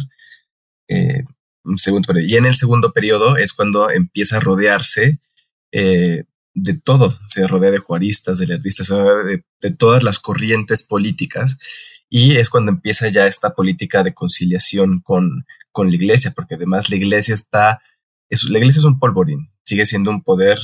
Eh, 0.88 1.24
un 1.64 1.78
segundo 1.78 2.12
Y 2.18 2.36
en 2.36 2.46
el 2.46 2.56
segundo 2.56 2.92
periodo 2.92 3.36
es 3.36 3.52
cuando 3.52 3.90
empieza 3.90 4.38
a 4.38 4.40
rodearse 4.40 5.20
eh, 5.72 6.24
de 6.54 6.78
todo, 6.78 7.16
se 7.28 7.46
rodea 7.46 7.70
de 7.70 7.78
juaristas, 7.78 8.38
de 8.38 8.46
lerdistas, 8.46 8.88
rodea 8.88 9.40
de, 9.60 9.70
todas 9.70 10.02
las 10.02 10.18
corrientes 10.18 10.82
políticas 10.82 11.58
y 12.10 12.36
es 12.36 12.50
cuando 12.50 12.72
empieza 12.72 13.08
ya 13.08 13.26
esta 13.26 13.54
política 13.54 14.02
de 14.02 14.12
conciliación 14.12 15.00
con, 15.00 15.46
con 15.70 15.88
la 15.88 15.94
iglesia, 15.94 16.32
porque 16.34 16.56
además 16.56 16.90
la 16.90 16.96
iglesia 16.96 17.34
está, 17.34 17.80
es, 18.28 18.44
la 18.44 18.58
iglesia 18.58 18.80
es 18.80 18.84
un 18.84 18.98
polvorín, 18.98 19.50
sigue 19.64 19.86
siendo 19.86 20.10
un 20.10 20.22
poder 20.22 20.58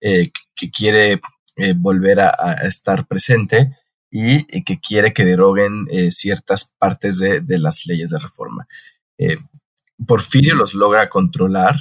eh, 0.00 0.30
que, 0.56 0.70
quiere 0.70 1.20
eh, 1.56 1.74
volver 1.76 2.20
a, 2.20 2.52
estar 2.66 3.06
presente 3.06 3.76
y, 4.10 4.44
que 4.64 4.80
quiere 4.80 5.12
que 5.12 5.24
deroguen 5.24 5.86
eh, 5.90 6.10
ciertas 6.10 6.74
partes 6.78 7.18
de, 7.18 7.40
de, 7.40 7.58
las 7.58 7.86
leyes 7.86 8.10
de 8.10 8.18
reforma. 8.18 8.66
Porfirio 10.04 10.54
los 10.54 10.74
logra 10.74 11.08
controlar, 11.08 11.76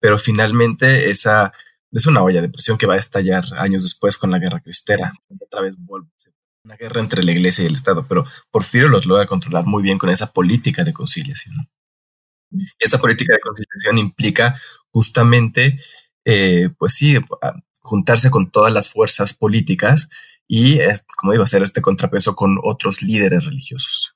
pero 0.00 0.18
finalmente 0.18 1.10
esa 1.10 1.52
es 1.90 2.06
una 2.06 2.22
olla 2.22 2.40
de 2.40 2.48
presión 2.48 2.78
que 2.78 2.86
va 2.86 2.94
a 2.94 2.98
estallar 2.98 3.44
años 3.58 3.82
después 3.82 4.16
con 4.16 4.30
la 4.30 4.38
guerra 4.38 4.60
cristera. 4.60 5.12
Otra 5.40 5.60
vez 5.60 5.76
una 6.64 6.76
guerra 6.76 7.00
entre 7.00 7.24
la 7.24 7.32
iglesia 7.32 7.64
y 7.64 7.66
el 7.66 7.74
Estado, 7.74 8.06
pero 8.06 8.24
Porfirio 8.50 8.88
los 8.88 9.06
logra 9.06 9.26
controlar 9.26 9.64
muy 9.66 9.82
bien 9.82 9.98
con 9.98 10.10
esa 10.10 10.32
política 10.32 10.84
de 10.84 10.92
conciliación. 10.92 11.68
Esta 12.78 12.98
política 12.98 13.32
de 13.32 13.40
conciliación 13.40 13.98
implica 13.98 14.56
justamente, 14.90 15.80
eh, 16.24 16.68
pues 16.78 16.92
sí, 16.94 17.16
juntarse 17.80 18.30
con 18.30 18.50
todas 18.50 18.72
las 18.72 18.90
fuerzas 18.90 19.32
políticas 19.32 20.08
y, 20.46 20.78
como 21.16 21.32
digo, 21.32 21.44
hacer 21.44 21.62
este 21.62 21.82
contrapeso 21.82 22.36
con 22.36 22.58
otros 22.62 23.02
líderes 23.02 23.44
religiosos. 23.44 24.14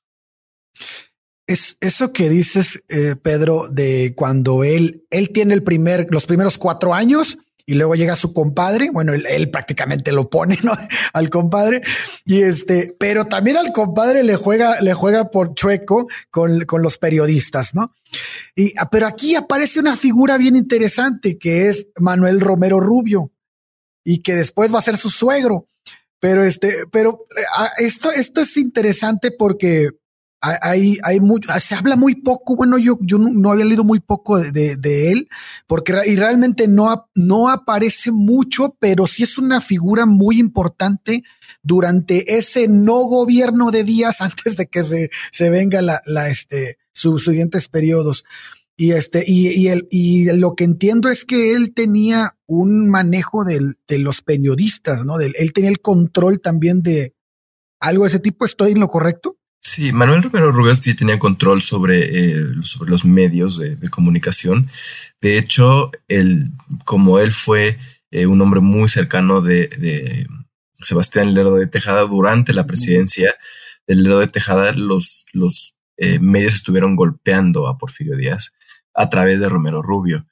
Es 1.48 1.78
eso 1.80 2.12
que 2.12 2.28
dices, 2.28 2.84
eh, 2.88 3.16
Pedro, 3.16 3.68
de 3.68 4.14
cuando 4.16 4.64
él, 4.64 5.06
él 5.10 5.30
tiene 5.30 5.54
el 5.54 5.62
primer, 5.62 6.08
los 6.10 6.26
primeros 6.26 6.58
cuatro 6.58 6.92
años 6.92 7.38
y 7.66 7.74
luego 7.74 7.96
llega 7.96 8.16
su 8.16 8.32
compadre. 8.32 8.90
Bueno, 8.90 9.12
él, 9.12 9.50
prácticamente 9.50 10.12
lo 10.12 10.30
pone 10.30 10.58
¿no? 10.62 10.72
al 11.12 11.28
compadre 11.28 11.82
y 12.24 12.42
este, 12.42 12.94
pero 12.98 13.24
también 13.24 13.56
al 13.56 13.72
compadre 13.72 14.22
le 14.22 14.36
juega, 14.36 14.80
le 14.80 14.94
juega 14.94 15.30
por 15.30 15.54
chueco 15.54 16.06
con, 16.30 16.64
con 16.64 16.82
los 16.82 16.96
periodistas, 16.96 17.74
no? 17.74 17.92
Y 18.54 18.72
ah, 18.78 18.88
pero 18.88 19.06
aquí 19.06 19.34
aparece 19.34 19.80
una 19.80 19.96
figura 19.96 20.38
bien 20.38 20.56
interesante 20.56 21.36
que 21.36 21.68
es 21.68 21.88
Manuel 21.98 22.40
Romero 22.40 22.80
Rubio 22.80 23.32
y 24.04 24.22
que 24.22 24.36
después 24.36 24.72
va 24.72 24.78
a 24.78 24.82
ser 24.82 24.96
su 24.96 25.10
suegro. 25.10 25.68
Pero 26.20 26.44
este, 26.44 26.72
pero 26.90 27.26
eh, 27.36 27.42
ah, 27.56 27.72
esto, 27.78 28.10
esto 28.12 28.40
es 28.40 28.56
interesante 28.56 29.32
porque 29.32 29.90
hay, 30.62 30.98
hay 31.02 31.20
se 31.60 31.74
habla 31.74 31.96
muy 31.96 32.16
poco. 32.16 32.56
Bueno, 32.56 32.78
yo, 32.78 32.98
yo 33.00 33.18
no 33.18 33.52
había 33.52 33.64
leído 33.64 33.84
muy 33.84 34.00
poco 34.00 34.38
de, 34.38 34.76
de, 34.76 35.12
él, 35.12 35.28
porque 35.66 35.94
y 36.06 36.16
realmente 36.16 36.68
no, 36.68 37.08
no 37.14 37.48
aparece 37.48 38.12
mucho, 38.12 38.76
pero 38.78 39.06
sí 39.06 39.22
es 39.22 39.38
una 39.38 39.60
figura 39.60 40.06
muy 40.06 40.38
importante 40.38 41.22
durante 41.62 42.36
ese 42.36 42.68
no 42.68 43.02
gobierno 43.04 43.70
de 43.70 43.84
días 43.84 44.20
antes 44.20 44.56
de 44.56 44.66
que 44.66 44.84
se, 44.84 45.10
se 45.32 45.50
venga 45.50 45.82
la, 45.82 46.00
la 46.06 46.28
este, 46.28 46.78
sus 46.92 47.24
siguientes 47.24 47.68
periodos. 47.68 48.24
Y 48.78 48.92
este, 48.92 49.24
y, 49.26 49.48
y, 49.48 49.68
el, 49.68 49.88
y 49.90 50.30
lo 50.32 50.54
que 50.54 50.64
entiendo 50.64 51.08
es 51.08 51.24
que 51.24 51.54
él 51.54 51.72
tenía 51.72 52.36
un 52.46 52.90
manejo 52.90 53.42
del, 53.42 53.78
de 53.88 53.98
los 53.98 54.20
periodistas, 54.20 55.04
¿no? 55.06 55.16
Del, 55.16 55.34
él 55.38 55.54
tenía 55.54 55.70
el 55.70 55.80
control 55.80 56.40
también 56.40 56.82
de 56.82 57.14
algo 57.80 58.04
de 58.04 58.08
ese 58.08 58.18
tipo. 58.18 58.44
¿Estoy 58.44 58.72
en 58.72 58.80
lo 58.80 58.88
correcto? 58.88 59.35
Sí, 59.68 59.90
Manuel 59.90 60.22
Romero 60.22 60.52
Rubio 60.52 60.76
sí 60.76 60.94
tenía 60.94 61.18
control 61.18 61.60
sobre, 61.60 61.98
eh, 62.38 62.44
sobre 62.62 62.88
los 62.88 63.04
medios 63.04 63.58
de, 63.58 63.90
comunicación. 63.90 64.70
De 65.20 65.38
hecho, 65.38 65.90
él, 66.06 66.52
como 66.84 67.18
él 67.18 67.32
fue 67.32 67.76
eh, 68.12 68.26
un 68.26 68.40
hombre 68.40 68.60
muy 68.60 68.88
cercano 68.88 69.40
de, 69.40 70.28
Sebastián 70.74 71.34
Lerdo 71.34 71.56
de 71.56 71.66
Tejada 71.66 72.02
durante 72.02 72.54
la 72.54 72.64
presidencia 72.64 73.34
de 73.88 73.96
Lerdo 73.96 74.20
de 74.20 74.28
Tejada, 74.28 74.70
los, 74.70 75.26
los 75.32 75.74
eh, 75.96 76.20
medios 76.20 76.54
estuvieron 76.54 76.94
golpeando 76.94 77.66
a 77.66 77.76
Porfirio 77.76 78.16
Díaz 78.16 78.52
a 78.94 79.10
través 79.10 79.40
de 79.40 79.48
Romero 79.48 79.82
Rubio. 79.82 80.26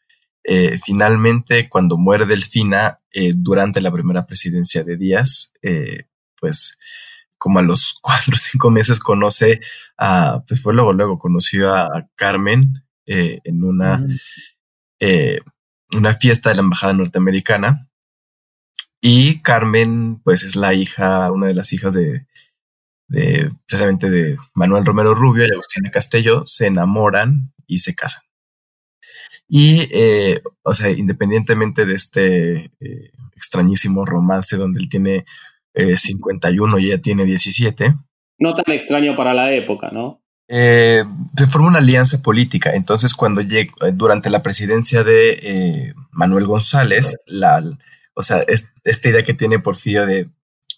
finalmente, 0.85 1.69
cuando 1.69 1.97
muere 1.97 2.25
Delfina 2.25 3.01
durante 3.35 3.81
la 3.81 3.91
primera 3.91 4.27
presidencia 4.27 4.85
de 4.85 4.97
Díaz, 4.97 5.53
pues 6.39 6.79
como 7.39 7.59
a 7.59 7.63
los 7.63 7.99
cuatro 8.03 8.35
o 8.35 8.39
cinco 8.39 8.71
meses 8.71 9.01
conoce 9.01 9.61
a, 9.99 10.43
pues 10.47 10.61
fue 10.63 10.75
luego, 10.75 10.93
luego 10.93 11.19
conoció 11.19 11.75
a, 11.75 12.09
Carmen 12.17 12.85
eh, 13.07 13.41
en 13.45 13.65
una, 13.65 14.05
eh, 15.01 15.41
una 15.97 16.15
fiesta 16.15 16.51
de 16.51 16.57
la 16.57 16.63
Embajada 16.63 16.93
Norteamericana. 16.93 17.89
Y 19.01 19.43
Carmen, 19.43 20.21
pues 20.25 20.45
es 20.45 20.57
la 20.57 20.73
hija, 20.73 21.31
una 21.31 21.49
de 21.49 21.55
las 21.55 21.73
hijas 21.75 21.93
de, 21.93 22.27
de 23.09 23.53
precisamente 23.67 24.09
de 24.09 24.37
Manuel 24.55 24.87
Romero 24.87 25.15
Rubio 25.15 25.47
y 25.47 25.53
Agustina 25.53 25.91
Castello, 25.91 26.47
se 26.47 26.69
enamoran 26.69 27.53
y 27.67 27.81
se 27.81 27.95
casan. 27.95 28.23
Y, 29.47 29.89
eh, 29.91 30.43
o 30.63 30.73
sea, 30.73 30.91
independientemente 30.91 31.85
de 31.85 31.95
este 31.95 32.73
extrañísimo 33.37 34.07
romance 34.07 34.57
donde 34.57 34.81
él 34.81 34.89
tiene 34.89 35.27
51 35.75 36.79
y 36.79 36.87
ella 36.87 37.01
tiene 37.01 37.25
17. 37.25 37.95
No 38.39 38.55
tan 38.55 38.75
extraño 38.75 39.15
para 39.17 39.35
la 39.35 39.53
época, 39.53 39.91
¿no? 39.91 40.23
Eh, 40.49 41.05
se 41.37 41.47
formó 41.47 41.69
una 41.69 41.79
alianza 41.79 42.21
política. 42.23 42.75
Entonces, 42.75 43.15
cuando 43.15 43.41
llega, 43.41 43.73
eh, 43.87 43.93
durante 43.93 44.31
la 44.31 44.43
presidencia 44.43 45.03
de 45.03 45.31
eh, 45.43 45.95
Manuel 46.11 46.47
González, 46.47 47.17
la, 47.27 47.63
o 48.15 48.23
sea, 48.23 48.45
esta 48.85 49.09
idea 49.09 49.25
que 49.25 49.35
tiene 49.35 49.59
Porfirio 49.59 50.07
de 50.07 50.29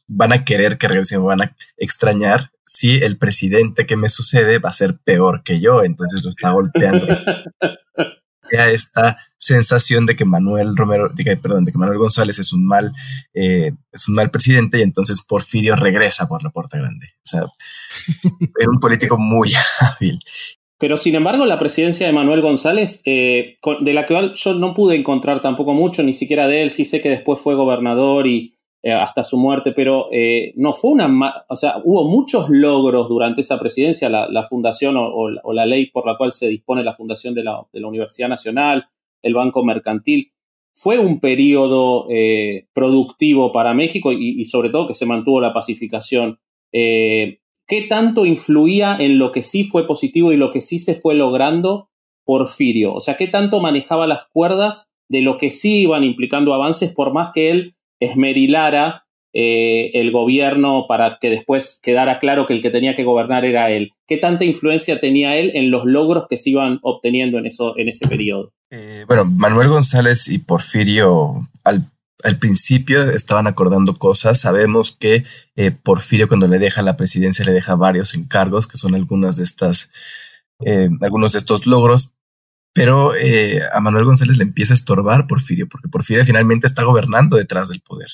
van 0.09 0.33
a 0.33 0.45
querer 0.45 0.79
que 0.79 0.89
regrese, 0.89 1.19
van 1.19 1.43
a 1.43 1.57
extrañar 1.77 2.53
si 2.65 2.97
el 2.97 3.19
presidente 3.19 3.87
que 3.87 3.97
me 3.97 4.09
sucede 4.09 4.59
va 4.59 4.71
a 4.71 4.75
ser 4.75 4.99
peor 4.99 5.43
que 5.43 5.61
yo, 5.61 5.83
entonces 5.83 6.23
lo 6.23 6.31
está 6.31 6.51
golpeando. 6.53 7.07
Esta 8.51 9.19
sensación 9.39 10.07
de 10.07 10.17
que 10.17 10.25
Manuel 10.25 10.77
Romero, 10.77 11.09
de 11.09 11.37
perdón, 11.37 11.65
de 11.65 11.73
que 11.73 11.79
Manuel 11.79 11.99
González 11.99 12.39
es 12.39 12.53
un 12.53 12.67
mal, 12.67 12.93
eh, 13.35 13.73
es 13.93 14.09
un 14.09 14.15
mal 14.15 14.31
presidente 14.31 14.79
y 14.79 14.83
entonces 14.83 15.21
Porfirio 15.21 15.77
regresa 15.77 16.27
por 16.27 16.43
la 16.43 16.51
puerta 16.51 16.79
grande. 16.79 17.07
O 17.19 17.29
sea, 17.29 17.41
era 18.59 18.71
un 18.71 18.81
político 18.81 19.17
muy 19.19 19.53
hábil. 19.81 20.19
Pero 20.79 20.99
sin 20.99 21.15
embargo, 21.15 21.47
la 21.47 21.59
presidencia 21.59 22.07
de 22.07 22.13
Manuel 22.13 22.43
González, 22.43 23.01
eh, 23.07 23.57
de 23.81 23.95
la 23.95 24.05
que 24.05 24.33
yo 24.35 24.55
no 24.55 24.75
pude 24.75 24.97
encontrar 24.97 25.41
tampoco 25.41 25.73
mucho, 25.73 26.03
ni 26.03 26.13
siquiera 26.13 26.49
de 26.49 26.63
él, 26.63 26.71
sí 26.71 26.85
sé 26.85 27.01
que 27.01 27.09
después 27.09 27.41
fue 27.41 27.55
gobernador 27.55 28.27
y 28.27 28.56
eh, 28.87 28.93
hasta 28.93 29.25
su 29.25 29.37
muerte, 29.37 29.73
pero 29.73 30.09
no 30.55 30.73
fue 30.73 30.93
una, 30.93 31.45
o 31.49 31.57
sea, 31.57 31.81
hubo 31.83 32.05
muchos 32.09 32.49
logros 32.49 33.09
durante 33.09 33.41
esa 33.41 33.59
presidencia, 33.59 34.09
la, 34.09 34.45
fundación 34.45 34.95
o, 34.97 35.53
la 35.53 35.67
ley 35.67 35.87
por 35.87 36.07
la 36.07 36.17
cual 36.17 36.31
se 36.31 36.47
dispone 36.47 36.85
la 36.85 36.93
fundación 36.93 37.35
de 37.35 37.43
la, 37.43 37.67
de 37.73 37.81
la 37.81 37.89
Universidad 37.89 38.29
Nacional, 38.29 38.87
el 39.23 39.35
Banco 39.35 39.65
Mercantil. 39.65 40.33
Fue 40.73 40.99
un 40.99 41.21
periodo 41.21 42.07
eh, 42.11 42.69
productivo 42.73 43.51
para 43.51 43.75
México 43.75 44.13
y, 44.13 44.45
sobre 44.45 44.71
todo 44.71 44.87
que 44.87 44.95
se 44.95 45.07
mantuvo 45.07 45.41
la 45.41 45.55
pacificación. 45.55 46.39
Eh, 46.73 47.41
¿Qué 47.67 47.83
tanto 47.83 48.27
influía 48.27 48.97
en 48.99 49.19
lo 49.19 49.33
que 49.33 49.43
sí 49.43 49.65
fue 49.65 49.87
positivo 49.87 50.33
y 50.33 50.37
lo 50.37 50.51
que 50.51 50.61
sí 50.61 50.79
se 50.79 50.95
fue 50.95 51.15
logrando 51.15 51.91
Porfirio? 52.25 52.95
O 52.95 53.01
sea, 53.01 53.17
¿qué 53.17 53.27
tanto 53.27 53.61
manejaba 53.61 54.07
las 54.07 54.27
cuerdas 54.27 54.93
de 55.09 55.23
lo 55.23 55.39
que 55.39 55.51
sí 55.51 55.83
iban 55.83 56.05
implicando 56.05 56.53
avances 56.53 56.93
por 56.93 57.13
más 57.13 57.31
que 57.33 57.51
él 57.51 57.76
esmerilara 58.01 59.07
eh, 59.39 59.91
el 59.93 60.13
gobierno 60.13 60.87
para 60.89 61.19
que 61.21 61.29
después 61.29 61.79
quedara 61.83 62.19
claro 62.19 62.47
que 62.47 62.55
el 62.55 62.63
que 62.63 62.71
tenía 62.71 62.95
que 62.95 63.05
gobernar 63.05 63.45
era 63.45 63.71
él. 63.71 63.93
¿Qué 64.07 64.17
tanta 64.17 64.47
influencia 64.47 64.99
tenía 64.99 65.37
él 65.37 65.51
en 65.53 65.71
los 65.71 65.85
logros 65.85 66.27
que 66.27 66.39
se 66.39 66.49
iban 66.49 66.79
obteniendo 66.83 67.37
en, 67.37 67.45
eso, 67.45 67.77
en 67.77 67.89
ese 67.89 68.09
periodo? 68.09 68.55
Eh, 68.71 69.05
bueno, 69.07 69.27
Manuel 69.27 69.69
González 69.69 70.29
y 70.29 70.39
Porfirio 70.39 71.35
al, 71.65 71.91
principio 72.41 73.11
estaban 73.11 73.47
acordando 73.47 73.99
cosas. 73.99 74.41
Sabemos 74.41 74.93
que 74.93 75.25
eh, 75.55 75.71
Porfirio 75.71 76.29
cuando 76.29 76.49
le 76.49 76.59
deja 76.59 76.81
la 76.81 76.97
presidencia 76.97 77.45
le 77.45 77.53
deja 77.53 77.75
varios 77.75 78.17
encargos, 78.17 78.67
que 78.67 78.79
son 78.79 78.95
de 79.37 79.45
estas, 79.45 79.93
algunos 81.03 81.33
de 81.33 81.39
estos 81.39 81.67
logros, 81.67 82.16
pero 82.77 83.15
a 83.73 83.81
Manuel 83.81 84.05
González 84.05 84.37
le 84.37 84.43
empieza 84.43 84.75
a 84.75 84.77
estorbar 84.77 85.27
Porfirio, 85.27 85.67
porque 85.67 85.89
Porfirio 85.89 86.27
finalmente 86.27 86.67
está 86.67 86.83
gobernando 86.83 87.39
detrás 87.39 87.71
del 87.71 87.81
poder. 87.81 88.11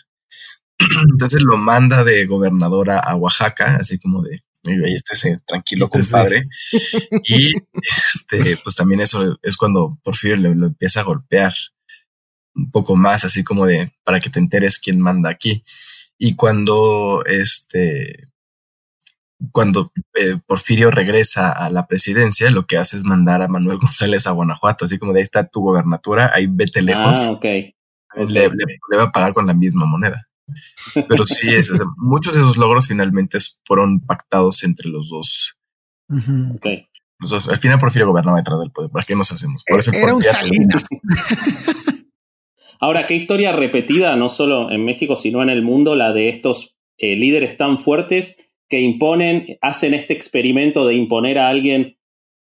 Entonces 1.10 1.40
lo 1.42 1.56
manda 1.56 2.04
de 2.04 2.24
gobernadora 2.26 3.00
a 3.00 3.16
Oaxaca, 3.16 3.78
así 3.80 3.98
como 3.98 4.22
de, 4.22 4.44
ahí 4.64 4.94
esté 4.94 5.40
tranquilo, 5.48 5.90
compadre. 5.90 6.46
y 7.24 7.54
este, 8.14 8.56
pues 8.62 8.76
también 8.76 9.00
eso 9.00 9.36
es 9.42 9.56
cuando 9.56 9.98
Porfirio 10.04 10.36
le, 10.36 10.54
lo 10.54 10.68
empieza 10.68 11.00
a 11.00 11.04
golpear 11.04 11.52
un 12.54 12.70
poco 12.70 12.94
más, 12.94 13.24
así 13.24 13.42
como 13.42 13.66
de, 13.66 13.92
para 14.04 14.20
que 14.20 14.30
te 14.30 14.38
enteres 14.38 14.78
quién 14.78 15.00
manda 15.00 15.28
aquí. 15.28 15.64
Y 16.18 16.36
cuando 16.36 17.24
este, 17.26 18.28
cuando 19.50 19.92
eh, 20.14 20.36
Porfirio 20.46 20.90
regresa 20.90 21.50
a 21.50 21.70
la 21.70 21.86
presidencia, 21.86 22.50
lo 22.50 22.66
que 22.66 22.76
hace 22.76 22.96
es 22.96 23.04
mandar 23.04 23.42
a 23.42 23.48
Manuel 23.48 23.78
González 23.82 24.26
a 24.26 24.32
Guanajuato, 24.32 24.84
así 24.84 24.98
como 24.98 25.12
de 25.12 25.20
ahí 25.20 25.24
está 25.24 25.48
tu 25.48 25.60
gobernatura, 25.60 26.30
ahí 26.34 26.46
vete 26.48 26.82
lejos. 26.82 27.26
Ah, 27.26 27.32
ok 27.32 27.44
le, 28.16 28.48
le, 28.48 28.96
va 28.96 29.04
a 29.04 29.12
pagar 29.12 29.34
con 29.34 29.46
la 29.46 29.54
misma 29.54 29.86
moneda. 29.86 30.28
Pero 30.94 31.26
sí, 31.26 31.48
es, 31.48 31.72
muchos 31.96 32.34
de 32.34 32.40
esos 32.40 32.56
logros 32.56 32.88
finalmente 32.88 33.38
fueron 33.64 34.00
pactados 34.00 34.62
entre 34.64 34.88
los 34.88 35.08
dos. 35.08 35.56
Los 36.08 37.30
dos. 37.30 37.48
Al 37.48 37.58
final 37.58 37.78
Porfirio 37.78 38.08
gobernaba 38.08 38.38
detrás 38.38 38.58
del 38.58 38.70
poder. 38.70 38.90
¿Para 38.90 39.04
qué 39.04 39.14
nos 39.14 39.32
hacemos? 39.32 39.64
Por 39.66 39.78
eso 39.78 39.92
Era 39.92 40.14
un 40.14 40.22
Salinas. 40.22 40.84
Ahora, 42.80 43.06
qué 43.06 43.14
historia 43.14 43.52
repetida, 43.52 44.16
no 44.16 44.28
solo 44.28 44.70
en 44.70 44.84
México, 44.84 45.16
sino 45.16 45.42
en 45.42 45.50
el 45.50 45.62
mundo, 45.62 45.94
la 45.94 46.12
de 46.12 46.28
estos 46.28 46.74
eh, 46.98 47.14
líderes 47.14 47.56
tan 47.56 47.78
fuertes 47.78 48.36
que 48.72 48.80
imponen, 48.80 49.58
hacen 49.60 49.92
este 49.92 50.14
experimento 50.14 50.86
de 50.86 50.94
imponer 50.94 51.38
a 51.38 51.50
alguien 51.50 51.98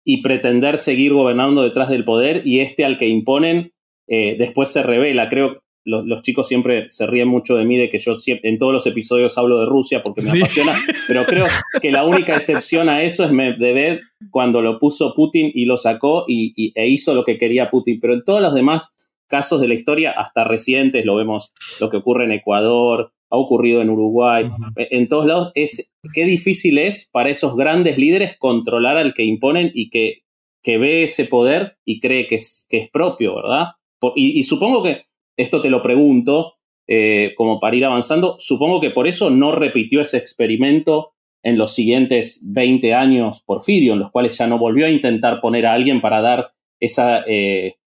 y 0.05 0.21
pretender 0.21 0.77
seguir 0.77 1.15
gobernando 1.15 1.63
detrás 1.63 1.89
del 1.89 2.05
poder 2.05 2.47
y 2.47 2.61
este 2.61 2.85
al 2.85 2.99
que 2.99 3.09
imponen 3.09 3.73
eh, 4.09 4.37
después 4.39 4.69
se 4.69 4.83
revela. 4.83 5.31
Creo 5.31 5.63
los, 5.87 6.21
chicos 6.21 6.47
siempre 6.47 6.85
se 6.91 7.07
ríen 7.07 7.29
mucho 7.29 7.57
de 7.57 7.65
mí 7.65 7.79
de 7.79 7.89
que 7.89 7.97
yo 7.97 8.13
en 8.27 8.59
todos 8.59 8.75
los 8.75 8.87
episodios 8.87 9.39
hablo 9.39 9.59
de 9.59 9.65
Rusia 9.65 10.03
porque 10.03 10.21
me 10.21 10.29
apasiona, 10.29 10.79
pero 11.07 11.25
creo 11.25 11.47
que 11.81 11.91
la 11.91 12.05
única 12.05 12.37
excepción 12.37 12.91
a 12.91 13.03
eso 13.03 13.25
es 13.25 13.33
Medvedev 13.33 14.01
cuando 14.31 14.61
lo 14.61 14.79
puso 14.79 15.15
Putin 15.15 15.51
y 15.55 15.65
lo 15.65 15.79
sacó 15.79 16.27
y, 16.29 16.73
e 16.75 16.89
hizo 16.89 17.15
lo 17.15 17.25
que 17.25 17.39
quería 17.39 17.71
Putin, 17.71 18.01
pero 18.01 18.13
en 18.13 18.23
todos 18.23 18.43
los 18.43 18.55
demás 18.55 18.95
casos 19.31 19.63
de 19.63 19.69
la 19.69 19.75
historia, 19.75 20.11
hasta 20.11 20.45
recientes, 20.45 21.07
lo 21.07 21.17
vemos 21.17 21.55
lo 21.81 21.89
que 21.89 21.97
ocurre 21.97 22.25
en 22.25 22.33
Ecuador, 22.33 23.13
ha 23.31 23.37
ocurrido 23.37 23.83
en 23.83 23.91
Uruguay, 23.91 24.51
en 24.77 25.09
todos 25.09 25.27
lados, 25.27 25.53
es 25.55 25.93
qué 26.13 26.25
difícil 26.25 26.79
es 26.79 27.09
para 27.13 27.31
esos 27.31 27.57
grandes 27.57 27.99
líderes 27.99 28.37
controlar 28.39 28.97
al 28.97 29.15
que 29.15 29.25
imponen 29.25 29.71
y 29.75 29.91
que, 29.91 30.23
que 30.63 30.79
ve 30.79 31.03
ese 31.03 31.25
poder 31.25 31.77
y 31.85 32.01
cree 32.01 32.27
que 32.27 32.37
es, 32.37 32.67
que 32.69 32.79
es 32.79 32.91
propio, 32.91 33.37
¿verdad? 33.37 33.73
y, 34.15 34.43
supongo 34.45 34.83
que 34.83 35.07
esto 35.37 35.61
te 35.61 35.71
lo 35.71 35.83
pregunto, 35.83 36.55
eh, 36.89 37.35
como 37.37 37.61
para 37.61 37.77
ir 37.77 37.85
avanzando, 37.85 38.37
supongo 38.39 38.81
que 38.81 38.91
por 38.91 39.07
eso 39.07 39.31
no 39.31 39.53
repitió 39.53 40.01
ese 40.01 40.17
experimento 40.19 41.13
en 41.43 41.59
los 41.59 41.75
siguientes 41.75 42.41
20 42.45 42.95
años 42.95 43.43
Porfirio, 43.45 43.93
en 43.93 44.01
los 44.01 44.11
cuales 44.11 44.37
ya 44.37 44.47
no 44.47 44.59
volvió 44.59 44.87
a 44.87 44.91
intentar 44.91 45.41
poner 45.41 45.67
a 45.67 45.75
alguien 45.75 46.01
para 46.01 46.21
dar 46.21 46.53
esa, 46.81 47.25
eh, 47.27 47.78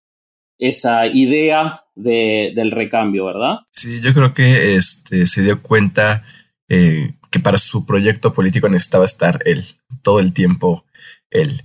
esa 0.62 1.08
idea 1.08 1.84
del 1.96 2.72
recambio, 2.72 3.26
¿verdad? 3.26 3.60
Sí, 3.72 4.00
yo 4.00 4.14
creo 4.14 4.34
que 4.34 4.76
este, 4.76 5.28
se 5.28 5.42
dio 5.42 5.62
cuenta 5.62 6.24
eh, 6.70 7.16
que 7.30 7.40
para 7.40 7.58
su 7.58 7.86
proyecto 7.86 8.34
político 8.34 8.70
necesitaba 8.70 9.06
estar 9.06 9.42
él, 9.46 9.66
todo 10.02 10.20
el 10.20 10.34
tiempo 10.34 10.86
él. 11.30 11.64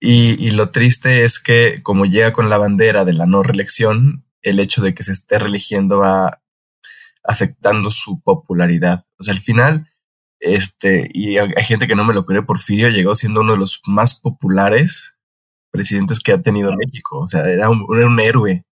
Y, 0.00 0.42
y, 0.46 0.50
lo 0.52 0.70
triste 0.70 1.24
es 1.24 1.38
que 1.40 1.76
como 1.82 2.06
llega 2.06 2.32
con 2.32 2.48
la 2.48 2.58
bandera 2.58 3.04
de 3.04 3.14
la 3.14 3.26
no 3.26 3.42
reelección, 3.42 4.24
el 4.42 4.60
hecho 4.60 4.80
de 4.80 4.94
que 4.94 5.02
se 5.02 5.12
esté 5.12 5.38
religiendo 5.38 5.98
va 5.98 6.42
afectando 7.24 7.90
su 7.90 8.20
popularidad. 8.20 9.04
O 9.18 9.24
sea, 9.24 9.34
al 9.34 9.40
final, 9.40 9.90
este, 10.38 11.10
y 11.12 11.38
hay, 11.38 11.64
gente 11.64 11.88
que 11.88 11.96
no 11.96 12.04
me 12.04 12.14
lo 12.14 12.24
cree, 12.26 12.42
Porfirio 12.42 12.88
llegó 12.88 13.14
siendo 13.14 13.40
uno 13.40 13.52
de 13.52 13.58
los 13.58 13.82
más 13.86 14.20
populares 14.20 15.15
presidentes 15.70 16.20
que 16.20 16.32
ha 16.32 16.42
tenido 16.42 16.74
México. 16.76 17.20
O 17.20 17.28
sea, 17.28 17.48
era 17.48 17.68
un, 17.70 17.86
era 17.96 18.06
un 18.06 18.20
héroe 18.20 18.64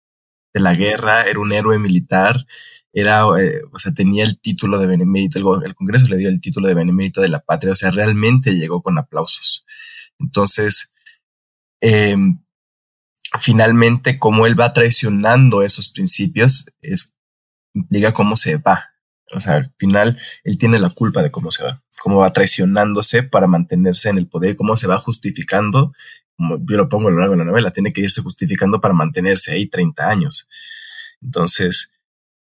de 0.54 0.60
la 0.60 0.74
guerra, 0.74 1.24
era 1.24 1.40
un 1.40 1.52
héroe 1.52 1.78
militar, 1.78 2.36
era, 2.92 3.22
eh, 3.40 3.62
o 3.72 3.78
sea, 3.78 3.92
tenía 3.92 4.24
el 4.24 4.38
título 4.38 4.78
de 4.78 4.86
benemérito, 4.86 5.38
el, 5.38 5.66
el, 5.66 5.74
Congreso 5.74 6.08
le 6.08 6.16
dio 6.16 6.28
el 6.28 6.40
título 6.40 6.68
de 6.68 6.74
benemérito 6.74 7.20
de 7.20 7.28
la 7.28 7.40
patria, 7.40 7.72
o 7.72 7.76
sea, 7.76 7.90
realmente 7.90 8.52
llegó 8.54 8.82
con 8.82 8.98
aplausos. 8.98 9.64
Entonces, 10.18 10.92
eh, 11.80 12.16
finalmente 13.40 14.18
como 14.18 14.46
él 14.46 14.58
va 14.58 14.72
traicionando 14.72 15.62
esos 15.62 15.88
principios, 15.88 16.66
es, 16.82 17.16
implica 17.74 18.12
cómo 18.12 18.36
se 18.36 18.56
va. 18.56 18.90
O 19.34 19.40
sea, 19.40 19.54
al 19.56 19.72
final 19.78 20.18
él 20.44 20.58
tiene 20.58 20.78
la 20.78 20.90
culpa 20.90 21.22
de 21.22 21.30
cómo 21.30 21.50
se 21.50 21.64
va, 21.64 21.82
cómo 22.02 22.18
va 22.18 22.32
traicionándose 22.32 23.22
para 23.22 23.46
mantenerse 23.46 24.10
en 24.10 24.18
el 24.18 24.28
poder, 24.28 24.56
cómo 24.56 24.76
se 24.76 24.86
va 24.86 24.98
justificando, 24.98 25.92
como 26.42 26.58
yo 26.68 26.76
lo 26.76 26.88
pongo 26.88 27.08
a 27.08 27.10
lo 27.12 27.18
largo 27.18 27.34
de 27.34 27.38
la 27.38 27.44
novela, 27.44 27.70
tiene 27.70 27.92
que 27.92 28.00
irse 28.00 28.20
justificando 28.20 28.80
para 28.80 28.94
mantenerse 28.94 29.52
ahí 29.52 29.66
30 29.66 30.08
años. 30.08 30.48
Entonces, 31.22 31.92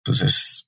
pues 0.04 0.22
es, 0.22 0.68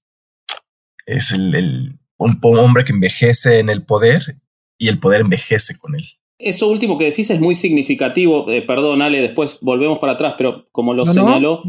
es 1.06 1.32
el, 1.34 1.54
el, 1.54 2.00
un 2.18 2.40
hombre 2.42 2.86
que 2.86 2.94
envejece 2.94 3.60
en 3.60 3.70
el 3.70 3.84
poder 3.84 4.38
y 4.78 4.88
el 4.88 5.00
poder 5.00 5.22
envejece 5.22 5.78
con 5.78 5.96
él. 5.96 6.06
Eso 6.38 6.70
último 6.70 6.98
que 6.98 7.06
decís 7.06 7.30
es 7.30 7.42
muy 7.42 7.56
significativo. 7.56 8.50
Eh, 8.50 8.62
perdón, 8.62 9.02
Ale, 9.02 9.22
después 9.22 9.58
volvemos 9.60 10.00
para 10.00 10.14
atrás, 10.14 10.36
pero 10.38 10.70
como 10.72 10.94
lo 10.94 11.06
señaló, 11.06 11.64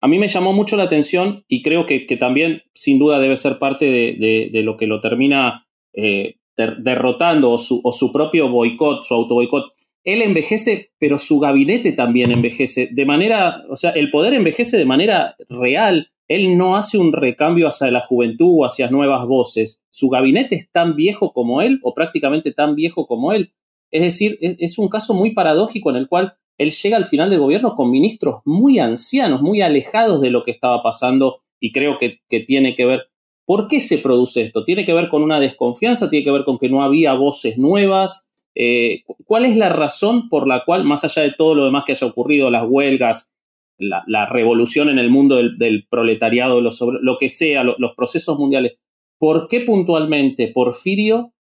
a 0.00 0.08
mí 0.08 0.18
me 0.20 0.28
llamó 0.28 0.52
mucho 0.52 0.76
la 0.76 0.84
atención 0.84 1.44
y 1.48 1.62
creo 1.62 1.84
que, 1.86 2.06
también, 2.16 2.62
sin 2.74 3.00
duda, 3.00 3.18
debe 3.18 3.36
ser 3.36 3.58
parte 3.58 3.86
de, 3.86 4.62
lo 4.62 4.76
que 4.76 4.86
lo 4.86 5.00
termina 5.00 5.66
eh, 5.94 6.36
derrotando 6.56 7.50
o 7.50 7.58
su, 7.58 7.80
o 7.82 7.92
su 7.92 8.12
propio 8.12 8.48
boicot, 8.48 9.02
su 9.02 9.14
auto 9.14 9.34
boicot. 9.34 9.64
Él 10.04 10.22
envejece, 10.22 10.92
pero 10.98 11.18
su 11.18 11.38
gabinete 11.38 11.92
también 11.92 12.32
envejece. 12.32 12.88
De 12.90 13.06
manera, 13.06 13.62
o 13.68 13.76
sea, 13.76 13.90
el 13.90 14.10
poder 14.10 14.34
envejece 14.34 14.76
de 14.76 14.84
manera 14.84 15.36
real. 15.48 16.10
Él 16.28 16.56
no 16.56 16.76
hace 16.76 16.98
un 16.98 17.12
recambio 17.12 17.68
hacia 17.68 17.90
la 17.90 18.00
juventud 18.00 18.60
o 18.60 18.64
hacia 18.64 18.90
nuevas 18.90 19.26
voces. 19.26 19.80
Su 19.90 20.08
gabinete 20.08 20.54
es 20.54 20.70
tan 20.70 20.96
viejo 20.96 21.32
como 21.32 21.62
él, 21.62 21.78
o 21.82 21.94
prácticamente 21.94 22.52
tan 22.52 22.74
viejo 22.74 23.06
como 23.06 23.32
él 23.32 23.52
es 23.92 24.00
decir, 24.00 24.38
es, 24.40 24.78
un 24.78 24.88
caso 24.88 25.12
muy 25.12 25.34
paradójico 25.34 25.90
en 25.90 25.96
el 25.96 26.08
cual 26.08 26.34
él 26.56 26.70
llega 26.70 26.96
al 26.96 27.04
final 27.04 27.28
del 27.28 27.40
gobierno 27.40 27.76
con 27.76 27.90
ministros 27.90 28.40
muy 28.46 28.78
ancianos, 28.78 29.42
muy 29.42 29.60
alejados 29.60 30.22
de 30.22 30.30
lo 30.30 30.42
que 30.42 30.50
estaba 30.50 30.82
pasando 30.82 31.40
y 31.60 31.72
creo 31.72 31.98
que, 31.98 32.20
tiene 32.46 32.74
que 32.74 32.86
ver, 32.86 33.02
¿por 33.44 33.68
qué 33.68 33.80
se 33.80 33.98
produce 33.98 34.40
esto? 34.40 34.64
¿Tiene 34.64 34.86
que 34.86 34.94
ver 34.94 35.10
con 35.10 35.22
una 35.22 35.38
desconfianza? 35.38 36.08
¿Tiene 36.08 36.24
que 36.24 36.32
ver 36.32 36.44
con 36.44 36.58
que 36.58 36.70
no 36.70 36.82
había 36.82 37.12
voces 37.12 37.58
nuevas? 37.58 38.26
Eh, 38.54 39.02
¿Cuál 39.24 39.44
es 39.44 39.56
la 39.56 39.68
razón 39.68 40.28
por 40.28 40.46
la 40.46 40.64
cual, 40.64 40.84
más 40.84 41.04
allá 41.04 41.22
de 41.22 41.32
todo 41.32 41.54
lo 41.54 41.64
demás 41.64 41.84
que 41.86 41.92
haya 41.92 42.06
ocurrido, 42.06 42.50
las 42.50 42.64
huelgas, 42.66 43.30
la, 43.78 44.26
revolución 44.26 44.88
en 44.88 44.98
el 44.98 45.10
mundo 45.10 45.36
del, 45.36 45.86
proletariado, 45.88 46.60
lo 46.60 47.18
que 47.18 47.28
sea, 47.28 47.64
los 47.64 47.94
procesos 47.96 48.38
mundiales, 48.38 48.74
¿por 49.18 49.48
qué 49.48 49.60
puntualmente 49.60 50.48
Porfirio 50.48 51.32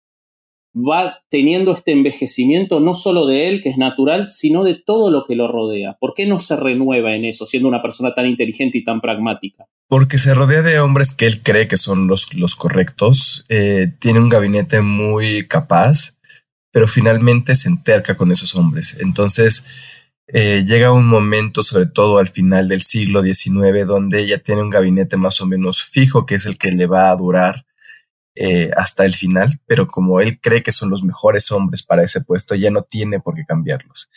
va 0.75 1.19
teniendo 1.29 1.73
este 1.73 1.91
envejecimiento 1.91 2.79
no 2.79 2.93
solo 2.93 3.25
de 3.25 3.49
él, 3.49 3.61
que 3.61 3.69
es 3.69 3.77
natural, 3.77 4.29
sino 4.29 4.63
de 4.63 4.75
todo 4.75 5.11
lo 5.11 5.25
que 5.25 5.35
lo 5.35 5.47
rodea? 5.47 5.97
¿Por 5.99 6.13
qué 6.13 6.25
no 6.25 6.39
se 6.39 6.55
renueva 6.55 7.13
en 7.13 7.25
eso, 7.25 7.45
siendo 7.45 7.67
una 7.67 7.81
persona 7.81 8.13
tan 8.13 8.25
inteligente 8.25 8.77
y 8.77 8.83
tan 8.83 9.01
pragmática? 9.01 9.65
Porque 9.87 10.17
se 10.17 10.33
rodea 10.33 10.61
de 10.61 10.79
hombres 10.79 11.13
que 11.13 11.25
él 11.25 11.43
cree 11.43 11.67
que 11.67 11.77
son 11.77 12.07
los, 12.07 12.25
correctos, 12.55 13.45
eh, 13.49 13.91
tiene 13.99 14.19
un 14.19 14.29
gabinete 14.29 14.81
muy 14.81 15.47
capaz, 15.47 16.17
pero 16.71 16.87
finalmente 16.87 17.55
se 17.55 17.69
enterca 17.69 18.15
con 18.15 18.31
esos 18.31 18.55
hombres. 18.55 18.97
Entonces, 18.99 19.65
eh, 20.27 20.63
llega 20.65 20.93
un 20.93 21.07
momento, 21.07 21.61
sobre 21.61 21.87
todo 21.87 22.17
al 22.17 22.29
final 22.29 22.67
del 22.67 22.81
siglo 22.81 23.21
XIX, 23.21 23.85
donde 23.85 24.21
ella 24.21 24.37
tiene 24.37 24.61
un 24.61 24.69
gabinete 24.69 25.17
más 25.17 25.41
o 25.41 25.45
menos 25.45 25.83
fijo, 25.83 26.25
que 26.25 26.35
es 26.35 26.45
el 26.45 26.57
que 26.57 26.71
le 26.71 26.87
va 26.87 27.11
a 27.11 27.15
durar 27.15 27.65
eh, 28.33 28.71
hasta 28.77 29.03
el 29.03 29.13
final, 29.13 29.59
pero 29.65 29.87
como 29.87 30.21
él 30.21 30.39
cree 30.39 30.63
que 30.63 30.71
son 30.71 30.89
los 30.89 31.03
mejores 31.03 31.51
hombres 31.51 31.83
para 31.83 32.03
ese 32.03 32.21
puesto, 32.21 32.55
ya 32.55 32.71
no 32.71 32.83
tiene 32.83 33.19
por 33.19 33.35
qué 33.35 33.43
cambiarlos. 33.45 34.09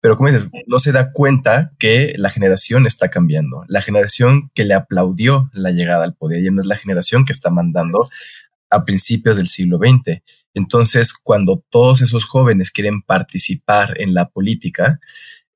Pero 0.00 0.16
como 0.16 0.30
dices, 0.30 0.50
no 0.66 0.78
se 0.78 0.92
da 0.92 1.12
cuenta 1.12 1.72
que 1.78 2.14
la 2.16 2.30
generación 2.30 2.86
está 2.86 3.10
cambiando. 3.10 3.64
La 3.68 3.82
generación 3.82 4.50
que 4.54 4.64
le 4.64 4.72
aplaudió 4.72 5.50
la 5.52 5.72
llegada 5.72 6.04
al 6.04 6.14
poder 6.14 6.42
ya 6.42 6.50
no 6.50 6.60
es 6.60 6.66
la 6.66 6.76
generación 6.76 7.26
que 7.26 7.34
está 7.34 7.50
mandando 7.50 8.08
a 8.70 8.86
principios 8.86 9.36
del 9.36 9.48
siglo 9.48 9.76
XX. 9.78 10.22
Entonces, 10.54 11.12
cuando 11.12 11.64
todos 11.70 12.02
esos 12.02 12.24
jóvenes 12.24 12.70
quieren 12.70 13.02
participar 13.02 13.94
en 14.00 14.14
la 14.14 14.28
política, 14.28 15.00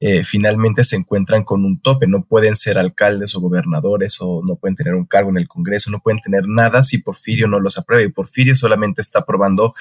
eh, 0.01 0.23
finalmente 0.23 0.85
se 0.85 0.97
encuentran 0.97 1.45
con 1.45 1.65
un 1.65 1.81
tope. 1.81 2.07
No 2.07 2.25
pueden 2.27 2.57
ser 2.57 2.79
alcaldes 2.79 3.35
o 3.35 3.41
gobernadores 3.41 4.19
o 4.21 4.43
no 4.45 4.57
pueden 4.57 4.77
tener 4.77 4.95
un 4.95 5.07
cargo 5.07 5.31
en 5.31 5.39
el 5.39 5.49
Congreso, 5.49 5.91
no 5.91 6.01
pueden 6.01 6.21
tener 6.21 6.47
nada 6.47 6.83
si 6.83 6.99
Porfirio 6.99 7.49
no 7.49 7.61
los 7.61 7.79
aprueba. 7.79 8.05
Y 8.05 8.13
Porfirio 8.13 8.55
solamente 8.55 9.01
está 9.01 9.21
aprobando 9.21 9.75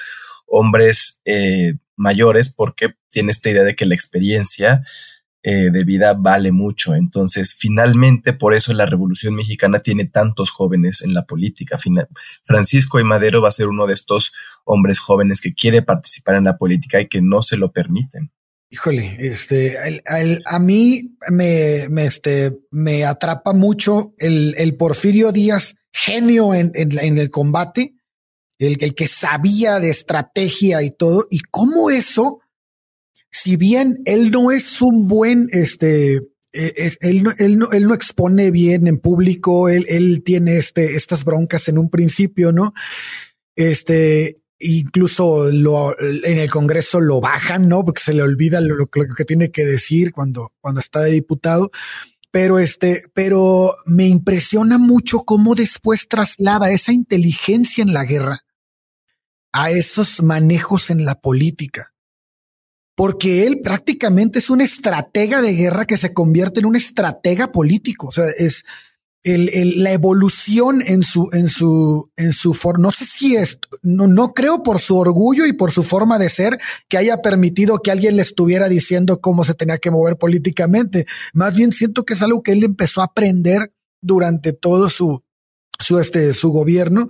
hombres 0.46 1.20
eh, 1.24 1.74
mayores 1.96 2.52
porque 2.52 2.94
tiene 3.10 3.32
esta 3.32 3.50
idea 3.50 3.64
de 3.64 3.74
que 3.74 3.86
la 3.86 3.94
experiencia 3.94 4.84
eh, 5.46 5.70
de 5.70 5.84
vida 5.84 6.14
vale 6.14 6.52
mucho. 6.52 6.94
Entonces, 6.94 7.54
finalmente, 7.54 8.32
por 8.32 8.54
eso 8.54 8.72
la 8.72 8.86
Revolución 8.86 9.34
Mexicana 9.34 9.78
tiene 9.78 10.06
tantos 10.06 10.50
jóvenes 10.50 11.02
en 11.02 11.12
la 11.12 11.26
política. 11.26 11.78
Francisco 12.44 12.98
y 12.98 13.04
Madero 13.04 13.42
va 13.42 13.48
a 13.48 13.52
ser 13.52 13.68
uno 13.68 13.86
de 13.86 13.92
estos 13.92 14.32
hombres 14.64 14.98
jóvenes 14.98 15.42
que 15.42 15.52
quiere 15.52 15.82
participar 15.82 16.36
en 16.36 16.44
la 16.44 16.56
política 16.56 16.98
y 16.98 17.08
que 17.08 17.20
no 17.20 17.42
se 17.42 17.58
lo 17.58 17.72
permiten. 17.72 18.30
Híjole, 18.70 19.18
este, 19.18 19.76
a 20.46 20.58
mí 20.58 21.14
me, 21.30 21.84
este, 22.06 22.58
me 22.70 23.04
atrapa 23.04 23.52
mucho 23.52 24.14
el, 24.16 24.54
el 24.56 24.76
Porfirio 24.76 25.30
Díaz, 25.30 25.76
genio 25.92 26.54
en, 26.54 26.72
en, 26.74 27.18
el 27.18 27.28
combate, 27.28 27.96
el, 28.58 28.78
el, 28.80 28.94
que 28.94 29.08
sabía 29.08 29.78
de 29.78 29.90
estrategia 29.90 30.82
y 30.82 30.90
todo, 30.90 31.26
y 31.30 31.40
cómo 31.50 31.90
eso, 31.90 32.40
si 33.34 33.56
bien 33.56 34.00
él 34.04 34.30
no 34.30 34.52
es 34.52 34.80
un 34.80 35.08
buen 35.08 35.48
este, 35.50 36.20
eh, 36.52 36.92
él, 37.00 37.24
no, 37.24 37.32
él, 37.36 37.58
no, 37.58 37.72
él, 37.72 37.88
no, 37.88 37.92
expone 37.92 38.52
bien 38.52 38.86
en 38.86 39.00
público, 39.00 39.68
él, 39.68 39.84
él 39.88 40.22
tiene 40.24 40.56
este, 40.56 40.94
estas 40.94 41.24
broncas 41.24 41.66
en 41.66 41.78
un 41.78 41.90
principio, 41.90 42.52
¿no? 42.52 42.74
Este, 43.56 44.36
incluso 44.60 45.50
lo, 45.50 45.98
en 46.00 46.38
el 46.38 46.48
Congreso 46.48 47.00
lo 47.00 47.20
bajan, 47.20 47.68
¿no? 47.68 47.84
Porque 47.84 48.02
se 48.02 48.14
le 48.14 48.22
olvida 48.22 48.60
lo, 48.60 48.76
lo, 48.76 48.86
que 48.86 49.24
tiene 49.24 49.50
que 49.50 49.64
decir 49.64 50.12
cuando, 50.12 50.52
cuando 50.60 50.80
está 50.80 51.00
de 51.00 51.10
diputado. 51.10 51.72
Pero 52.30 52.60
este, 52.60 53.02
pero 53.14 53.74
me 53.84 54.06
impresiona 54.06 54.78
mucho 54.78 55.24
cómo 55.24 55.56
después 55.56 56.06
traslada 56.06 56.70
esa 56.70 56.92
inteligencia 56.92 57.82
en 57.82 57.94
la 57.94 58.04
guerra 58.04 58.44
a 59.50 59.72
esos 59.72 60.22
manejos 60.22 60.90
en 60.90 61.04
la 61.04 61.20
política 61.20 61.93
porque 62.94 63.46
él 63.46 63.60
prácticamente 63.62 64.38
es 64.38 64.50
un 64.50 64.60
estratega 64.60 65.42
de 65.42 65.54
guerra 65.54 65.84
que 65.84 65.96
se 65.96 66.12
convierte 66.12 66.60
en 66.60 66.66
un 66.66 66.76
estratega 66.76 67.50
político. 67.50 68.08
O 68.08 68.12
sea, 68.12 68.26
es 68.38 68.64
el, 69.24 69.82
la 69.82 69.92
evolución 69.92 70.82
en 70.86 71.02
su, 71.02 71.28
en 71.32 71.48
su, 71.48 72.10
en 72.16 72.32
su 72.32 72.54
forma. 72.54 72.82
No 72.82 72.92
sé 72.92 73.06
si 73.06 73.36
es, 73.36 73.58
no, 73.82 74.06
no 74.06 74.34
creo 74.34 74.62
por 74.62 74.80
su 74.80 74.96
orgullo 74.96 75.46
y 75.46 75.54
por 75.54 75.72
su 75.72 75.82
forma 75.82 76.18
de 76.18 76.28
ser 76.28 76.58
que 76.88 76.98
haya 76.98 77.22
permitido 77.22 77.78
que 77.78 77.90
alguien 77.90 78.16
le 78.16 78.22
estuviera 78.22 78.68
diciendo 78.68 79.20
cómo 79.20 79.44
se 79.44 79.54
tenía 79.54 79.78
que 79.78 79.90
mover 79.90 80.16
políticamente. 80.16 81.06
Más 81.32 81.54
bien 81.54 81.72
siento 81.72 82.04
que 82.04 82.12
es 82.12 82.22
algo 82.22 82.42
que 82.42 82.52
él 82.52 82.62
empezó 82.62 83.00
a 83.00 83.06
aprender 83.06 83.72
durante 84.02 84.52
todo 84.52 84.90
su, 84.90 85.24
su, 85.78 85.98
este, 85.98 86.34
su 86.34 86.50
gobierno 86.50 87.08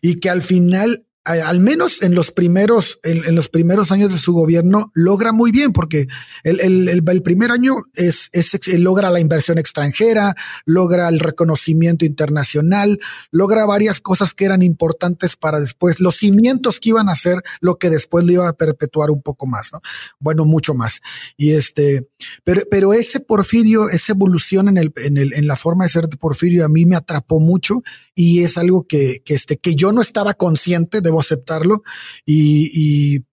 y 0.00 0.16
que 0.16 0.30
al 0.30 0.42
final 0.42 1.06
al 1.24 1.60
menos 1.60 2.02
en 2.02 2.14
los 2.14 2.32
primeros, 2.32 2.98
en, 3.04 3.34
los 3.34 3.48
primeros 3.48 3.92
años 3.92 4.12
de 4.12 4.18
su 4.18 4.32
gobierno, 4.32 4.90
logra 4.92 5.32
muy 5.32 5.52
bien, 5.52 5.72
porque 5.72 6.08
el, 6.42 6.60
el, 6.60 6.88
el, 6.88 7.22
primer 7.22 7.52
año 7.52 7.76
es, 7.94 8.28
es, 8.32 8.52
logra 8.78 9.08
la 9.08 9.20
inversión 9.20 9.58
extranjera, 9.58 10.34
logra 10.64 11.08
el 11.08 11.20
reconocimiento 11.20 12.04
internacional, 12.04 12.98
logra 13.30 13.66
varias 13.66 14.00
cosas 14.00 14.34
que 14.34 14.46
eran 14.46 14.62
importantes 14.62 15.36
para 15.36 15.60
después, 15.60 16.00
los 16.00 16.16
cimientos 16.16 16.80
que 16.80 16.88
iban 16.88 17.08
a 17.08 17.14
ser 17.14 17.42
lo 17.60 17.78
que 17.78 17.90
después 17.90 18.24
lo 18.24 18.32
iba 18.32 18.48
a 18.48 18.54
perpetuar 18.54 19.10
un 19.10 19.22
poco 19.22 19.46
más, 19.46 19.70
¿no? 19.72 19.80
Bueno, 20.18 20.44
mucho 20.44 20.74
más. 20.74 21.00
Y 21.36 21.52
este, 21.52 22.08
pero, 22.42 22.62
pero 22.68 22.92
ese 22.92 23.20
Porfirio, 23.20 23.88
esa 23.88 24.12
evolución 24.12 24.68
en 24.68 24.76
el, 24.76 24.92
en 24.96 25.16
el, 25.16 25.34
en 25.34 25.46
la 25.46 25.56
forma 25.56 25.84
de 25.84 25.90
ser 25.90 26.08
de 26.08 26.16
Porfirio 26.16 26.64
a 26.64 26.68
mí 26.68 26.84
me 26.84 26.96
atrapó 26.96 27.38
mucho 27.38 27.82
y 28.14 28.42
es 28.42 28.58
algo 28.58 28.86
que, 28.86 29.22
que 29.24 29.34
este, 29.34 29.56
que 29.56 29.74
yo 29.74 29.92
no 29.92 30.00
estaba 30.00 30.34
consciente 30.34 31.00
de 31.00 31.12
aceptarlo 31.18 31.82
y, 32.24 32.70
y, 32.74 33.24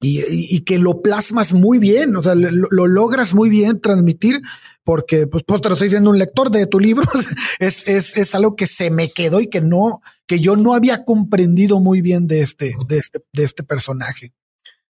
y, 0.00 0.60
que 0.60 0.78
lo 0.78 1.02
plasmas 1.02 1.52
muy 1.52 1.78
bien, 1.78 2.16
o 2.16 2.22
sea, 2.22 2.34
lo, 2.34 2.86
logras 2.86 3.34
muy 3.34 3.50
bien 3.50 3.80
transmitir 3.80 4.40
porque 4.82 5.26
pues, 5.26 5.44
pues, 5.46 5.60
te 5.60 5.68
lo 5.68 5.74
estoy 5.74 5.86
diciendo 5.86 6.10
un 6.10 6.18
lector 6.18 6.50
de 6.50 6.66
tu 6.66 6.80
libro, 6.80 7.06
es, 7.58 7.86
es, 7.86 8.16
es, 8.16 8.34
algo 8.34 8.56
que 8.56 8.66
se 8.66 8.90
me 8.90 9.10
quedó 9.10 9.40
y 9.40 9.48
que 9.48 9.60
no, 9.60 10.00
que 10.26 10.40
yo 10.40 10.56
no 10.56 10.74
había 10.74 11.04
comprendido 11.04 11.80
muy 11.80 12.00
bien 12.00 12.26
de 12.26 12.40
este, 12.40 12.74
de 12.88 12.98
este, 12.98 13.20
de 13.32 13.44
este 13.44 13.62
personaje. 13.62 14.32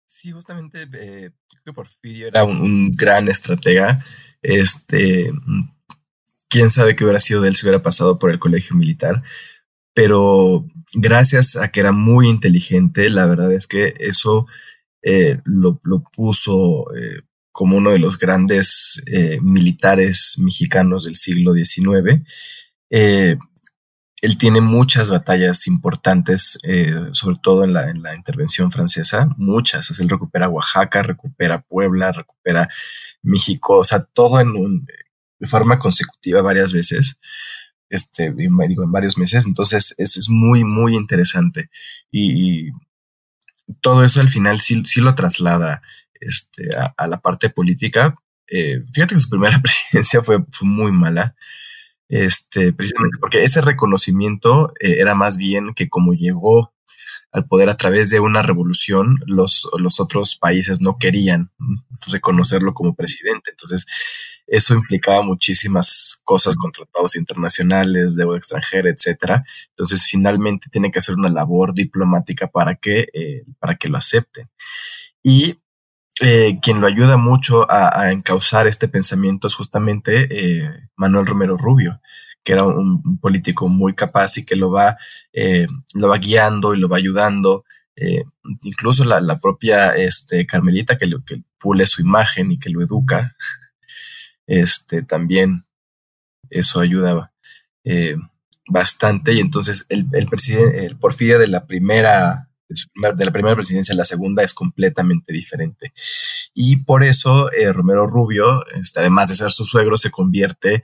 Sí, 0.06 0.32
justamente 0.32 0.84
eh, 0.84 1.32
creo 1.48 1.64
que 1.66 1.74
Porfirio 1.74 2.28
era 2.28 2.44
un, 2.44 2.62
un, 2.62 2.92
gran 2.96 3.30
estratega. 3.30 4.04
Este, 4.42 5.32
quién 6.50 6.70
sabe 6.70 6.96
qué 6.96 7.04
hubiera 7.04 7.20
sido 7.20 7.42
de 7.42 7.50
él 7.50 7.56
si 7.56 7.66
hubiera 7.66 7.82
pasado 7.82 8.20
por 8.20 8.32
el 8.32 8.40
colegio 8.40 8.76
militar 8.76 9.24
pero 10.00 10.66
gracias 10.94 11.58
a 11.58 11.72
que 11.72 11.82
era 11.82 11.92
muy 11.92 12.30
inteligente, 12.30 13.10
la 13.10 13.26
verdad 13.26 13.52
es 13.52 13.68
que 13.68 13.96
eso 14.00 14.48
eh, 15.02 15.42
lo, 15.44 15.82
puso 16.16 16.86
eh, 16.96 17.24
como 17.52 17.76
uno 17.76 17.92
de 17.92 18.00
los 18.00 18.18
grandes 18.18 19.04
eh, 19.08 19.40
militares 19.42 20.36
mexicanos 20.40 21.04
del 21.04 21.18
siglo 21.18 21.54
XIX. 21.54 22.24
él 22.90 24.38
tiene 24.38 24.62
muchas 24.62 25.10
batallas 25.10 25.68
importantes, 25.68 26.60
sobre 27.12 27.38
todo 27.44 27.66
en 27.66 27.74
la, 27.74 27.90
en 27.90 28.02
la, 28.02 28.16
intervención 28.16 28.72
francesa, 28.72 29.28
muchas. 29.38 29.90
él 30.00 30.08
recupera 30.08 30.48
Oaxaca, 30.48 31.04
recupera 31.04 31.62
Puebla, 31.62 32.14
recupera 32.14 32.70
México, 33.22 33.80
o 33.80 33.84
sea, 33.84 34.04
todo 34.04 34.40
en 34.40 34.86
de 35.40 35.48
forma 35.48 35.80
consecutiva 35.80 36.42
varias 36.42 36.74
veces 36.74 37.18
este, 37.90 38.34
digo, 38.36 38.84
en 38.84 38.92
varios 38.92 39.18
meses. 39.18 39.46
Entonces 39.46 39.96
es, 39.98 40.18
es 40.18 40.30
muy, 40.30 40.64
muy 40.64 40.96
interesante. 40.96 41.70
Y, 42.12 42.70
todo 43.82 44.04
eso 44.04 44.20
al 44.20 44.30
final 44.30 44.60
sí, 44.60 44.82
sí 44.86 45.00
lo 45.00 45.14
traslada 45.14 45.84
este, 46.20 46.70
a, 46.76 47.08
la 47.08 47.20
parte 47.22 47.52
política. 47.52 48.16
Eh, 48.48 48.84
fíjate 48.92 49.14
que 49.14 49.20
su 49.20 49.30
primera 49.30 49.60
presidencia 49.62 50.24
fue, 50.24 50.44
muy 50.62 50.92
mala. 50.92 51.36
Este, 52.08 52.74
precisamente 52.74 53.20
porque 53.20 53.44
ese 53.44 53.62
reconocimiento 53.62 54.74
eh, 54.80 54.96
era 55.00 55.14
más 55.14 55.38
bien 55.38 55.76
que 55.76 55.88
como 55.88 56.14
llegó 56.14 56.74
al 57.32 57.46
poder 57.46 57.70
a 57.70 57.78
través 57.78 58.10
de 58.10 58.20
una 58.20 58.42
revolución, 58.42 59.18
los, 59.26 59.70
los 59.78 60.00
otros 60.00 60.36
países 60.36 60.82
no 60.82 60.98
querían 60.98 61.52
reconocerlo 62.08 62.74
como 62.74 62.96
presidente. 62.96 63.52
Entonces, 63.52 63.86
eso 64.48 64.74
implicaba 64.74 65.22
muchísimas 65.22 66.22
cosas 66.24 66.56
con 66.56 66.72
tratados 66.72 67.16
internacionales, 67.16 68.16
deuda 68.16 68.38
extranjera, 68.38 68.90
etcétera. 68.90 69.44
Entonces, 69.70 70.08
finalmente 70.08 70.70
tiene 70.72 70.90
que 70.92 71.00
hacer 71.00 71.16
una 71.16 71.30
labor 71.30 71.74
diplomática 71.74 72.48
para 72.48 72.76
que, 72.76 73.08
eh, 73.14 73.44
para 73.60 73.76
que 73.76 73.90
lo 73.90 73.98
acepten. 73.98 74.50
Y 75.22 75.60
eh, 76.22 76.60
quien 76.62 76.82
lo 76.82 76.88
ayuda 76.88 77.16
mucho 77.18 77.66
a, 77.72 78.12
encauzar 78.12 78.68
este 78.68 78.88
pensamiento 78.90 79.48
es 79.48 79.56
justamente 79.56 80.28
eh, 80.30 80.90
Manuel 80.96 81.26
Romero 81.26 81.56
Rubio, 81.56 82.02
que 82.44 82.54
era 82.54 82.64
un, 82.64 83.20
político 83.20 83.70
muy 83.70 83.94
capaz 83.94 84.38
y 84.38 84.46
que 84.46 84.56
lo 84.56 84.72
va, 84.72 84.98
lo 85.94 86.08
va 86.08 86.18
guiando 86.18 86.74
y 86.74 86.80
lo 86.80 86.90
va 86.90 86.98
ayudando. 86.98 87.66
incluso 88.64 89.04
la, 89.06 89.22
la, 89.22 89.38
propia 89.38 89.96
este, 89.96 90.46
Carmelita 90.46 90.98
que, 90.98 91.10
que 91.26 91.42
pule 91.60 91.86
su 91.86 92.02
imagen 92.02 92.52
y 92.52 92.60
que 92.60 92.70
lo 92.70 92.82
educa, 92.82 93.36
este, 94.48 95.04
también 95.04 95.66
eso 96.50 96.80
ayudaba 96.80 97.32
eh, 97.84 98.16
bastante. 98.68 99.34
Y 99.34 99.40
entonces 99.40 99.86
el, 99.90 100.08
el 100.14 100.28
presidente, 100.28 100.86
el 100.86 100.98
de 101.40 101.48
la 101.48 101.66
primera, 101.66 102.50
de 102.68 103.26
la 103.26 103.32
primera 103.32 103.56
presidencia 103.56 103.94
a 103.94 103.98
la 103.98 104.06
segunda 104.06 104.44
es 104.44 104.54
completamente 104.54 105.34
diferente. 105.34 105.94
Y 106.54 106.78
por 106.78 107.04
eso 107.04 107.52
eh, 107.52 107.72
Romero 107.74 108.08
Rubio, 108.08 108.66
este, 108.76 109.00
además 109.00 109.30
de 109.30 109.36
ser 109.36 109.52
su 109.52 109.66
suegro, 109.66 109.98
se 109.98 110.12
convierte 110.12 110.84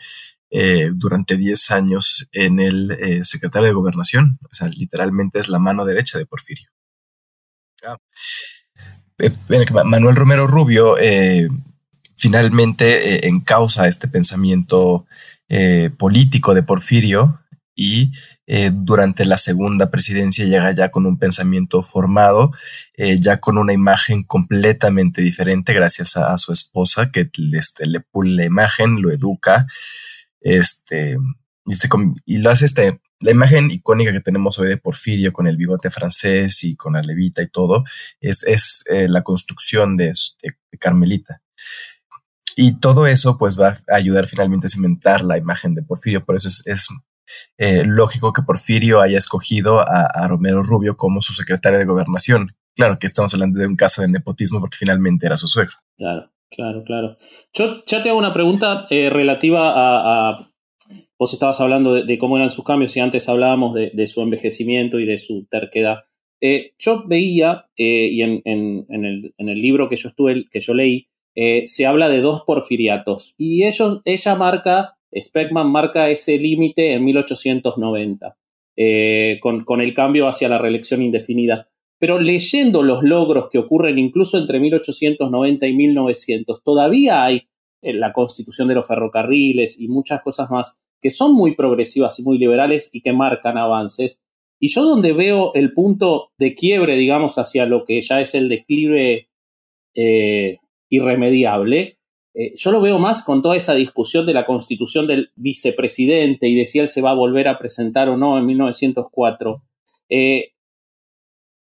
eh, 0.57 0.91
durante 0.93 1.35
10 1.35 1.71
años 1.71 2.29
en 2.31 2.59
el 2.59 3.25
secretario 3.25 3.67
de 3.67 3.73
gobernación. 3.73 4.39
O 4.49 4.53
sea, 4.53 4.67
literalmente 4.69 5.39
es 5.39 5.49
la 5.49 5.59
mano 5.59 5.85
derecha 5.85 6.17
de 6.17 6.25
Porfirio. 6.25 6.69
Ah. 7.83 7.97
Manuel 9.85 10.15
Romero 10.15 10.47
Rubio 10.47 10.95
finalmente 12.15 13.15
eh, 13.15 13.27
encausa 13.27 13.87
este 13.87 14.07
pensamiento 14.07 15.05
eh, 15.49 15.91
político 15.97 16.53
de 16.53 16.63
Porfirio 16.63 17.41
y 17.75 18.11
eh, 18.47 18.71
durante 18.73 19.25
la 19.25 19.37
segunda 19.37 19.91
presidencia 19.91 20.45
llega 20.45 20.71
ya 20.73 20.89
con 20.91 21.05
un 21.05 21.19
pensamiento 21.19 21.81
formado, 21.81 22.51
ya 22.97 23.41
con 23.41 23.57
una 23.57 23.73
imagen 23.73 24.23
completamente 24.23 25.21
diferente 25.21 25.73
gracias 25.73 26.15
a, 26.15 26.37
su 26.37 26.53
esposa 26.53 27.11
que 27.11 27.29
este, 27.53 27.85
le 27.85 27.99
pule 27.99 28.35
la 28.35 28.45
imagen, 28.45 29.01
lo 29.01 29.11
educa, 29.11 29.67
este, 30.45 31.17
y, 32.25 32.37
lo 32.37 32.49
hace 32.51 32.65
este, 32.65 33.01
la 33.19 33.31
imagen 33.31 33.71
icónica 33.71 34.11
que 34.11 34.21
tenemos 34.21 34.57
hoy 34.59 34.67
de 34.67 34.77
Porfirio 34.77 35.33
con 35.33 35.47
el 35.47 35.57
bigote 35.57 35.89
francés 35.89 36.63
y 36.63 36.75
con 36.75 36.93
la 36.93 37.01
levita 37.01 37.41
y 37.41 37.49
todo, 37.49 37.83
es, 38.21 38.43
es 38.43 38.85
la 38.89 39.23
construcción 39.23 39.97
de, 39.97 40.11
de 40.41 40.77
Carmelita. 40.77 41.41
Y 42.55 42.79
todo 42.79 43.05
eso 43.05 43.37
pues 43.37 43.59
va 43.59 43.79
a 43.89 43.95
ayudar 43.95 44.27
finalmente 44.27 44.67
a 44.67 44.69
cimentar 44.69 45.23
la 45.23 45.37
imagen 45.37 45.75
de 45.75 45.83
Porfirio. 45.83 46.23
Por 46.23 46.37
eso 46.37 46.47
es, 46.47 46.87
eh, 47.57 47.83
lógico 47.85 48.31
que 48.31 48.43
Porfirio 48.43 49.01
haya 49.01 49.17
escogido 49.17 49.81
a, 49.81 50.27
Romero 50.27 50.63
Rubio 50.63 50.95
como 50.95 51.21
su 51.21 51.33
secretario 51.33 51.79
de 51.79 51.85
gobernación. 51.85 52.55
Claro 52.75 52.97
que 52.99 53.07
estamos 53.07 53.33
hablando 53.33 53.59
de 53.59 53.67
un 53.67 53.75
caso 53.75 54.01
de 54.01 54.07
nepotismo 54.07 54.59
porque 54.59 54.77
finalmente 54.77 55.25
era 55.25 55.35
su 55.35 55.47
suegro. 55.47 55.75
Claro, 55.97 56.31
claro, 56.55 56.83
claro. 56.83 57.17
Yo 57.53 57.81
ya 57.85 58.01
te 58.01 58.09
hago 58.09 58.17
una 58.17 58.33
pregunta 58.33 58.87
eh, 58.89 59.09
relativa 59.09 59.73
a, 59.75 60.51
Vos 61.17 61.33
estabas 61.33 61.61
hablando 61.61 61.93
de, 61.93 62.17
cómo 62.17 62.35
eran 62.35 62.49
sus 62.49 62.65
cambios 62.65 62.95
y 62.97 62.99
antes 62.99 63.29
hablábamos 63.29 63.73
de, 63.73 64.07
su 64.07 64.21
envejecimiento 64.21 64.99
y 64.99 65.05
de 65.05 65.17
su 65.17 65.45
terquedad. 65.45 65.99
Eh, 66.41 66.73
yo 66.77 67.05
veía, 67.07 67.67
y 67.77 68.21
en, 68.21 68.41
en, 68.43 68.85
el, 69.05 69.33
en, 69.37 69.49
el, 69.49 69.61
libro 69.61 69.87
que 69.87 69.95
yo 69.95 70.09
estuve, 70.09 70.45
que 70.51 70.59
yo 70.59 70.73
leí, 70.73 71.07
eh, 71.35 71.67
se 71.67 71.85
habla 71.85 72.07
de 72.07 72.21
dos 72.21 72.43
porfiriatos 72.43 73.35
y 73.37 73.65
ellos, 73.65 74.01
ella 74.05 74.35
marca, 74.35 74.97
Speckman 75.13 75.69
marca 75.69 76.09
ese 76.09 76.37
límite 76.37 76.93
en 76.93 77.03
1890, 77.03 78.37
eh, 78.77 79.37
con, 79.41 79.65
con, 79.65 79.81
el 79.81 79.93
cambio 79.93 80.29
hacia 80.29 80.47
la 80.47 80.57
reelección 80.57 81.01
indefinida. 81.01 81.67
Pero 81.99 82.19
leyendo 82.19 82.83
los 82.83 83.03
logros 83.03 83.49
que 83.49 83.57
ocurren 83.57 83.97
incluso 83.97 84.37
entre 84.37 84.59
1890 84.59 85.67
y 85.67 85.73
1900, 85.73 86.63
todavía 86.63 87.23
hay 87.23 87.47
la 87.81 88.13
constitución 88.13 88.67
de 88.67 88.75
los 88.75 88.87
ferrocarriles 88.87 89.79
y 89.79 89.87
muchas 89.87 90.21
cosas 90.21 90.49
más 90.49 90.81
que 91.01 91.11
son 91.11 91.33
muy 91.33 91.55
progresivas 91.55 92.19
y 92.19 92.23
muy 92.23 92.37
liberales 92.37 92.89
y 92.91 93.01
que 93.01 93.13
marcan 93.13 93.57
avances. 93.57 94.21
Y 94.59 94.69
yo 94.69 94.83
donde 94.83 95.13
veo 95.13 95.53
el 95.53 95.73
punto 95.73 96.31
de 96.37 96.55
quiebre, 96.55 96.95
digamos, 96.95 97.37
hacia 97.37 97.65
lo 97.65 97.85
que 97.85 98.01
ya 98.01 98.21
es 98.21 98.33
el 98.33 98.49
declive 98.49 99.29
eh, 99.93 100.57
irremediable, 100.89 101.99
eh, 102.33 102.53
yo 102.55 102.71
lo 102.71 102.81
veo 102.81 102.99
más 102.99 103.23
con 103.23 103.41
toda 103.41 103.55
esa 103.55 103.75
discusión 103.75 104.25
de 104.25 104.33
la 104.33 104.45
constitución 104.45 105.07
del 105.07 105.29
vicepresidente 105.35 106.47
y 106.47 106.55
de 106.55 106.65
si 106.65 106.79
él 106.79 106.87
se 106.87 107.01
va 107.01 107.11
a 107.11 107.15
volver 107.15 107.47
a 107.47 107.57
presentar 107.57 108.09
o 108.09 108.17
no 108.17 108.37
en 108.37 108.45
1904. 108.45 109.61
Eh, 110.09 110.54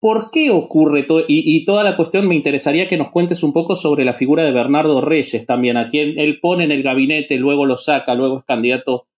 ¿Por 0.01 0.31
qué 0.31 0.51
ocurre 0.51 1.03
todo? 1.03 1.25
Y, 1.27 1.65
toda 1.65 1.83
la 1.83 1.97
cuestión 1.97 2.29
me 2.29 2.37
interesaría 2.37 2.87
que 2.87 2.97
nos 2.97 3.11
cuentes 3.11 3.43
un 3.43 3.53
poco 3.53 3.75
sobre 3.75 4.05
la 4.05 4.15
figura 4.15 4.45
de 4.45 4.53
Bernardo 4.53 5.01
Reyes 5.01 5.45
también, 5.45 5.77
a 5.77 5.89
quien 5.89 6.19
él 6.19 6.39
pone 6.41 6.65
en 6.65 6.71
el 6.71 6.85
gabinete, 6.85 7.37
luego 7.37 7.67
lo 7.67 7.77
saca, 7.77 8.15
luego 8.15 8.39
es 8.39 8.45
candidato 8.45 9.09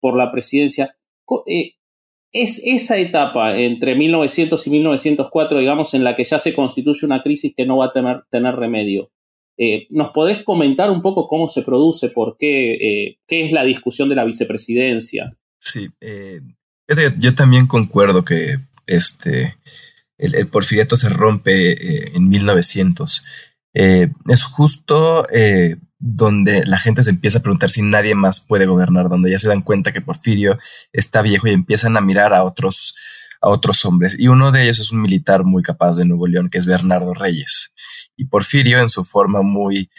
por 0.00 0.16
la 0.16 0.32
presidencia. 0.32 0.94
Eh, 1.46 1.74
es 2.32 2.62
esa 2.64 2.96
etapa 2.96 3.58
entre 3.58 3.94
1900 3.94 4.66
y 4.66 4.70
1904, 4.70 5.58
digamos, 5.58 5.92
en 5.92 6.04
la 6.04 6.14
que 6.14 6.24
ya 6.24 6.38
se 6.38 6.54
constituye 6.54 7.04
una 7.04 7.22
crisis 7.22 7.52
que 7.54 7.66
no 7.66 7.76
va 7.76 7.86
a 7.86 8.24
tener, 8.30 8.54
remedio. 8.56 9.10
Eh, 9.58 9.88
¿Nos 9.90 10.08
podés 10.08 10.42
comentar 10.42 10.90
un 10.90 11.02
poco 11.02 11.28
cómo 11.28 11.48
se 11.48 11.60
produce, 11.60 12.08
por 12.08 12.38
qué, 12.38 12.72
eh, 12.74 13.18
qué 13.26 13.44
es 13.44 13.52
la 13.52 13.64
discusión 13.64 14.08
de 14.08 14.14
la 14.14 14.24
vicepresidencia? 14.24 15.36
Sí, 15.58 15.88
yo 17.18 17.34
también 17.34 17.66
concuerdo 17.66 18.24
que 18.24 18.56
este, 18.86 19.56
el, 20.20 20.46
porfiriato 20.48 20.96
se 20.96 21.08
rompe 21.08 22.16
en 22.16 22.28
1900. 22.28 23.22
es 23.72 24.44
justo 24.44 25.26
donde 26.00 26.64
la 26.64 26.78
gente 26.78 27.04
se 27.04 27.10
empieza 27.10 27.38
a 27.38 27.42
preguntar 27.42 27.68
si 27.68 27.82
nadie 27.82 28.14
más 28.14 28.40
puede 28.40 28.66
gobernar, 28.66 29.08
donde 29.08 29.30
ya 29.30 29.38
se 29.38 29.48
dan 29.48 29.60
cuenta 29.60 29.92
que 29.92 30.00
Porfirio 30.00 30.58
está 30.92 31.20
viejo 31.20 31.46
y 31.46 31.52
empiezan 31.52 31.96
a 31.96 32.00
mirar 32.00 32.32
a 32.32 32.42
otros, 32.42 32.96
a 33.42 33.50
otros 33.50 33.84
hombres. 33.84 34.18
Y 34.18 34.28
uno 34.28 34.50
de 34.50 34.64
ellos 34.64 34.80
es 34.80 34.92
un 34.92 35.02
militar 35.02 35.44
muy 35.44 35.62
capaz 35.62 35.98
de 35.98 36.06
Nuevo 36.06 36.26
León, 36.26 36.48
que 36.48 36.56
es 36.56 36.64
Bernardo 36.64 37.12
Reyes. 37.12 37.74
Y 38.16 38.24
Porfirio, 38.24 38.80
en 38.80 38.88
su 38.88 39.04
forma 39.04 39.42
muy 39.42 39.90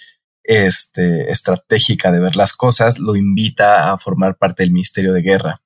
este, 0.44 1.32
estratégica 1.32 2.12
de 2.12 2.20
ver 2.20 2.36
las 2.36 2.54
cosas, 2.54 2.98
lo 2.98 3.16
invita 3.16 3.94
a 3.94 3.98
formar 4.00 4.38
parte 4.38 4.64
del 4.64 4.72
Ministerio 4.72 5.14
de 5.14 5.22
Guerra. 5.22 5.62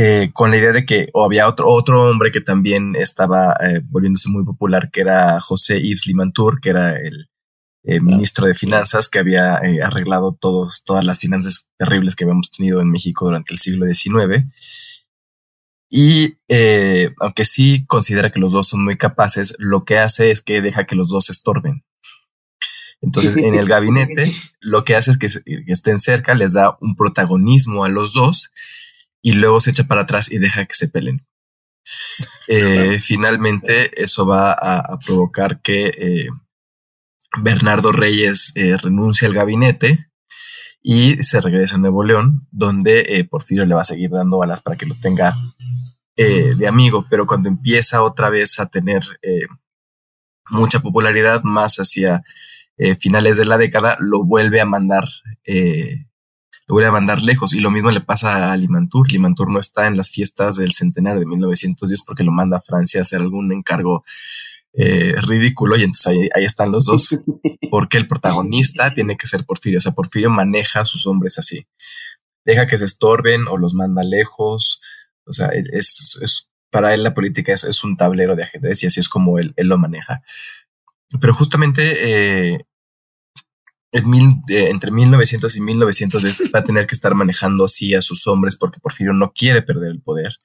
Eh, 0.00 0.30
con 0.32 0.52
la 0.52 0.58
idea 0.58 0.70
de 0.70 0.86
que 0.86 1.10
había 1.12 1.48
otro, 1.48 1.68
otro 1.68 2.08
hombre 2.08 2.30
que 2.30 2.40
también 2.40 2.94
estaba 2.94 3.56
eh, 3.60 3.80
volviéndose 3.82 4.28
muy 4.28 4.44
popular, 4.44 4.92
que 4.92 5.00
era 5.00 5.40
José 5.40 5.82
Yves 5.82 6.06
Limantour, 6.06 6.60
que 6.60 6.70
era 6.70 6.96
el, 6.96 7.28
eh, 7.82 7.98
ministro 7.98 8.46
de 8.46 8.54
Finanzas 8.54 9.08
que 9.08 9.18
había 9.18 9.56
arreglado 9.82 10.38
todos, 10.40 10.84
todas 10.84 11.04
las 11.04 11.18
finanzas 11.18 11.66
terribles 11.78 12.14
que 12.14 12.22
habíamos 12.22 12.48
tenido 12.48 12.80
en 12.80 12.92
México 12.92 13.24
durante 13.24 13.52
el 13.52 13.58
siglo 13.58 13.86
XIX. 13.92 14.44
Y 15.90 16.36
aunque 17.18 17.44
sí 17.44 17.84
considera 17.88 18.30
que 18.30 18.38
los 18.38 18.52
dos 18.52 18.68
son 18.68 18.84
muy 18.84 18.96
capaces, 18.96 19.56
lo 19.58 19.84
que 19.84 19.98
hace 19.98 20.30
es 20.30 20.42
que 20.42 20.62
deja 20.62 20.86
que 20.86 20.94
los 20.94 21.08
dos 21.08 21.28
estorben. 21.28 21.82
Entonces, 23.00 23.36
en 23.36 23.56
el 23.56 23.66
gabinete, 23.68 24.32
lo 24.60 24.84
que 24.84 24.94
hace 24.94 25.10
es 25.10 25.18
que, 25.18 25.28
estén 25.66 25.98
cerca, 25.98 26.36
les 26.36 26.52
da 26.52 26.78
un 26.80 26.94
protagonismo 26.94 27.84
a 27.84 27.88
los 27.88 28.12
dos 28.12 28.52
y 29.22 29.32
luego 29.32 29.60
se 29.60 29.70
echa 29.70 29.84
para 29.84 30.02
atrás 30.02 30.30
y 30.30 30.38
deja 30.38 30.64
que 30.66 30.74
se 30.74 30.88
pelen. 30.88 31.26
finalmente, 33.00 34.02
eso 34.02 34.26
va 34.26 34.52
a, 34.52 34.98
provocar 34.98 35.60
que 35.62 36.28
Bernardo 37.36 37.92
Reyes 37.92 38.52
eh, 38.54 38.76
renuncia 38.76 39.28
al 39.28 39.34
gabinete 39.34 40.10
y 40.82 41.22
se 41.22 41.40
regresa 41.40 41.76
a 41.76 41.78
Nuevo 41.78 42.04
León, 42.04 42.46
donde 42.50 43.00
eh, 43.00 43.24
Porfirio 43.24 43.66
le 43.66 43.74
va 43.74 43.82
a 43.82 43.84
seguir 43.84 44.10
dando 44.10 44.38
balas 44.38 44.60
para 44.60 44.76
que 44.76 44.86
lo 44.86 44.94
tenga 44.94 45.34
eh, 46.16 46.54
de 46.56 46.66
amigo, 46.68 47.06
pero 47.08 47.26
cuando 47.26 47.48
empieza 47.48 48.02
otra 48.02 48.30
vez 48.30 48.58
a 48.58 48.66
tener 48.66 49.02
mucha 50.50 50.80
popularidad, 50.80 51.42
más 51.44 51.76
hacia 51.76 52.24
finales 52.98 53.36
de 53.36 53.44
la 53.44 53.58
década, 53.58 53.96
lo 54.00 54.24
vuelve 54.24 54.60
a 54.60 54.64
mandar, 54.64 55.04
lo 56.68 56.74
vuelve 56.74 56.88
a 56.88 56.92
mandar 56.92 57.22
lejos. 57.22 57.54
Y 57.54 57.60
lo 57.60 57.70
mismo 57.70 57.90
le 57.90 58.02
pasa 58.02 58.52
a 58.52 58.56
Limantour. 58.56 59.10
Limantour 59.10 59.50
no 59.50 59.58
está 59.58 59.86
en 59.86 59.96
las 59.96 60.10
fiestas 60.10 60.56
del 60.56 60.72
centenario 60.72 61.20
de 61.20 61.26
1910 61.26 62.04
porque 62.06 62.24
lo 62.24 62.30
manda 62.30 62.58
a 62.58 62.60
Francia 62.60 63.00
a 63.00 63.02
hacer 63.02 63.20
algún 63.20 63.52
encargo 63.52 64.04
eh, 64.74 65.14
ridículo 65.26 65.76
y 65.76 65.82
entonces 65.82 66.30
ahí, 66.34 66.44
están 66.44 66.70
los 66.70 66.84
dos, 66.84 67.08
porque 67.70 67.98
el 67.98 68.06
protagonista 68.06 68.94
tiene 68.94 69.16
que 69.16 69.26
ser 69.26 69.44
Porfirio, 69.44 69.78
o 69.78 69.80
sea, 69.80 69.92
Porfirio 69.92 70.30
maneja 70.30 70.80
a 70.80 70.84
sus 70.84 71.06
hombres 71.06 71.36
así, 71.38 71.66
deja 72.44 72.66
que 72.66 72.78
se 72.78 72.84
estorben 72.84 73.48
o 73.48 73.56
los 73.56 73.74
manda 73.74 74.04
lejos, 74.04 74.80
o 75.24 75.32
sea, 75.32 75.48
es, 75.48 76.48
para 76.70 76.94
él 76.94 77.02
la 77.02 77.14
política 77.14 77.52
es, 77.52 77.82
un 77.82 77.96
tablero 77.96 78.36
de 78.36 78.44
ajedrez 78.44 78.84
y 78.84 78.86
así 78.86 79.00
es 79.00 79.08
como 79.08 79.38
él, 79.38 79.52
lo 79.56 79.78
maneja. 79.78 80.22
Pero 81.18 81.34
justamente 81.34 82.52
eh, 82.52 82.66
en 83.92 84.14
eh, 84.48 84.68
entre 84.70 84.90
1900 84.90 85.56
y 85.56 85.60
1900 85.60 86.24
va 86.54 86.60
a 86.60 86.64
tener 86.64 86.86
que 86.86 86.94
estar 86.94 87.14
manejando 87.14 87.64
así 87.64 87.94
a 87.94 88.02
sus 88.02 88.26
hombres 88.26 88.56
porque 88.56 88.80
Porfirio 88.80 89.12
no 89.12 89.32
quiere 89.32 89.62
perder 89.62 89.92
el 89.92 90.00
poder 90.00 90.38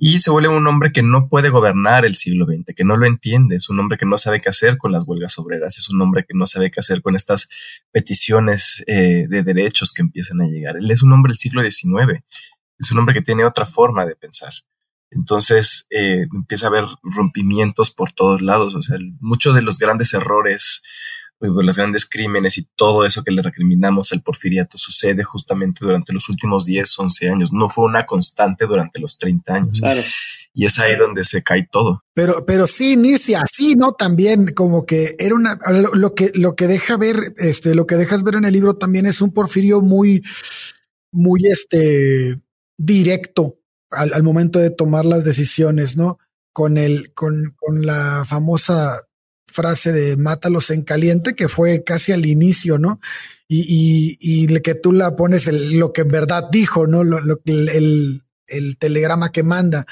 y 0.00 0.20
se 0.20 0.30
vuelve 0.30 0.48
un 0.48 0.64
hombre 0.68 0.92
que 0.92 1.02
no 1.02 1.28
puede 1.28 1.50
gobernar 1.50 2.04
el 2.04 2.14
siglo 2.14 2.46
XX, 2.46 2.72
que 2.76 2.84
no 2.84 2.96
lo 2.96 3.04
entiende, 3.04 3.56
es 3.56 3.68
un 3.68 3.80
hombre 3.80 3.98
que 3.98 4.06
no 4.06 4.16
sabe 4.16 4.40
qué 4.40 4.48
hacer 4.48 4.78
con 4.78 4.92
las 4.92 5.02
huelgas 5.02 5.36
obreras, 5.40 5.76
es 5.76 5.90
un 5.90 6.00
hombre 6.00 6.24
que 6.24 6.34
no 6.34 6.46
sabe 6.46 6.70
qué 6.70 6.78
hacer 6.78 7.02
con 7.02 7.16
estas 7.16 7.48
peticiones 7.90 8.84
eh, 8.86 9.26
de 9.28 9.42
derechos 9.42 9.92
que 9.92 10.02
empiezan 10.02 10.40
a 10.40 10.46
llegar. 10.46 10.76
Él 10.76 10.88
es 10.88 11.02
un 11.02 11.12
hombre 11.12 11.30
del 11.30 11.38
siglo 11.38 11.62
XIX, 11.62 12.22
es 12.78 12.92
un 12.92 12.98
hombre 12.98 13.12
que 13.12 13.22
tiene 13.22 13.44
otra 13.44 13.66
forma 13.66 14.06
de 14.06 14.14
pensar. 14.14 14.52
Entonces 15.10 15.88
eh, 15.90 16.26
empieza 16.32 16.66
a 16.66 16.68
haber 16.68 16.84
rompimientos 17.02 17.90
por 17.90 18.12
todos 18.12 18.40
lados, 18.40 18.76
o 18.76 18.82
sea, 18.82 18.98
muchos 19.18 19.56
de 19.56 19.62
los 19.62 19.80
grandes 19.80 20.14
errores 20.14 20.80
pues, 21.38 21.52
los 21.54 21.76
grandes 21.76 22.04
crímenes 22.04 22.58
y 22.58 22.66
todo 22.74 23.04
eso 23.04 23.22
que 23.22 23.30
le 23.30 23.42
recriminamos 23.42 24.12
al 24.12 24.22
porfiriato 24.22 24.76
sucede 24.76 25.22
justamente 25.22 25.84
durante 25.84 26.12
los 26.12 26.28
últimos 26.28 26.66
10, 26.66 26.98
11 26.98 27.28
años. 27.28 27.52
No 27.52 27.68
fue 27.68 27.84
una 27.84 28.06
constante 28.06 28.66
durante 28.66 28.98
los 28.98 29.18
30 29.18 29.54
años. 29.54 29.80
Claro. 29.80 30.02
Y 30.52 30.66
es 30.66 30.78
ahí 30.80 30.96
donde 30.96 31.24
se 31.24 31.44
cae 31.44 31.68
todo. 31.70 32.02
Pero, 32.14 32.44
pero 32.44 32.66
sí 32.66 32.94
inicia 32.94 33.42
así, 33.42 33.76
¿no? 33.76 33.92
También 33.92 34.52
como 34.52 34.84
que 34.84 35.14
era 35.18 35.36
una, 35.36 35.60
lo, 35.94 36.14
que, 36.14 36.32
lo 36.34 36.56
que 36.56 36.66
deja 36.66 36.96
ver, 36.96 37.34
este, 37.36 37.76
lo 37.76 37.86
que 37.86 37.94
dejas 37.94 38.24
ver 38.24 38.34
en 38.34 38.44
el 38.44 38.52
libro 38.52 38.76
también 38.76 39.06
es 39.06 39.20
un 39.20 39.32
porfirio 39.32 39.80
muy, 39.80 40.24
muy, 41.12 41.46
este, 41.46 42.40
directo 42.76 43.60
al, 43.92 44.12
al 44.12 44.24
momento 44.24 44.58
de 44.58 44.70
tomar 44.70 45.04
las 45.04 45.22
decisiones, 45.22 45.96
¿no? 45.96 46.18
Con 46.52 46.78
el, 46.78 47.12
con, 47.14 47.54
con 47.56 47.86
la 47.86 48.24
famosa 48.26 49.07
frase 49.48 49.92
de 49.92 50.16
mátalos 50.16 50.70
en 50.70 50.82
caliente, 50.82 51.34
que 51.34 51.48
fue 51.48 51.82
casi 51.82 52.12
al 52.12 52.26
inicio, 52.26 52.78
¿no? 52.78 53.00
Y, 53.48 54.16
y, 54.20 54.44
y 54.44 54.60
que 54.60 54.74
tú 54.74 54.92
la 54.92 55.16
pones 55.16 55.46
lo 55.46 55.92
que 55.92 56.02
en 56.02 56.08
verdad 56.08 56.44
dijo, 56.52 56.86
¿no? 56.86 57.02
Lo, 57.02 57.40
el, 57.46 58.22
el, 58.46 58.78
telegrama 58.78 59.32
que 59.32 59.42
manda. 59.42 59.86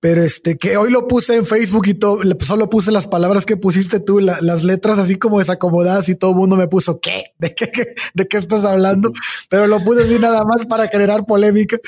Pero 0.00 0.22
este, 0.22 0.58
que 0.58 0.76
hoy 0.76 0.90
lo 0.90 1.08
puse 1.08 1.36
en 1.36 1.46
Facebook 1.46 1.86
y 1.88 1.94
todo, 1.94 2.20
solo 2.40 2.68
puse 2.68 2.92
las 2.92 3.06
palabras 3.06 3.46
que 3.46 3.56
pusiste 3.56 4.00
tú, 4.00 4.20
las 4.20 4.62
letras 4.62 4.98
así 4.98 5.16
como 5.16 5.38
desacomodadas 5.38 6.08
y 6.08 6.14
todo 6.14 6.32
el 6.32 6.36
mundo 6.36 6.56
me 6.56 6.68
puso, 6.68 7.00
¿qué? 7.00 7.32
¿De 7.38 7.54
qué, 7.54 7.94
¿De 8.14 8.28
qué 8.28 8.36
estás 8.36 8.64
hablando? 8.64 9.12
Pero 9.48 9.66
lo 9.66 9.82
puse 9.82 10.02
así 10.02 10.18
nada 10.18 10.44
más 10.44 10.66
para 10.66 10.88
generar 10.88 11.24
polémica. 11.24 11.78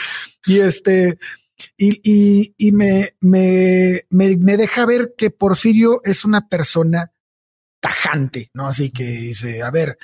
Y 0.47 0.61
este, 0.61 1.19
y, 1.77 2.55
y, 2.57 2.73
me, 2.73 3.11
me, 3.21 4.03
me, 4.11 4.57
deja 4.57 4.87
ver 4.87 5.15
que 5.17 5.31
Porfirio 5.31 6.01
es 6.05 6.25
una 6.25 6.49
persona 6.49 7.13
tajante, 7.81 8.51
¿no? 8.55 8.67
Así 8.67 8.91
que 8.91 9.05
dice, 9.05 9.63
a 9.63 9.71
ver, 9.71 9.99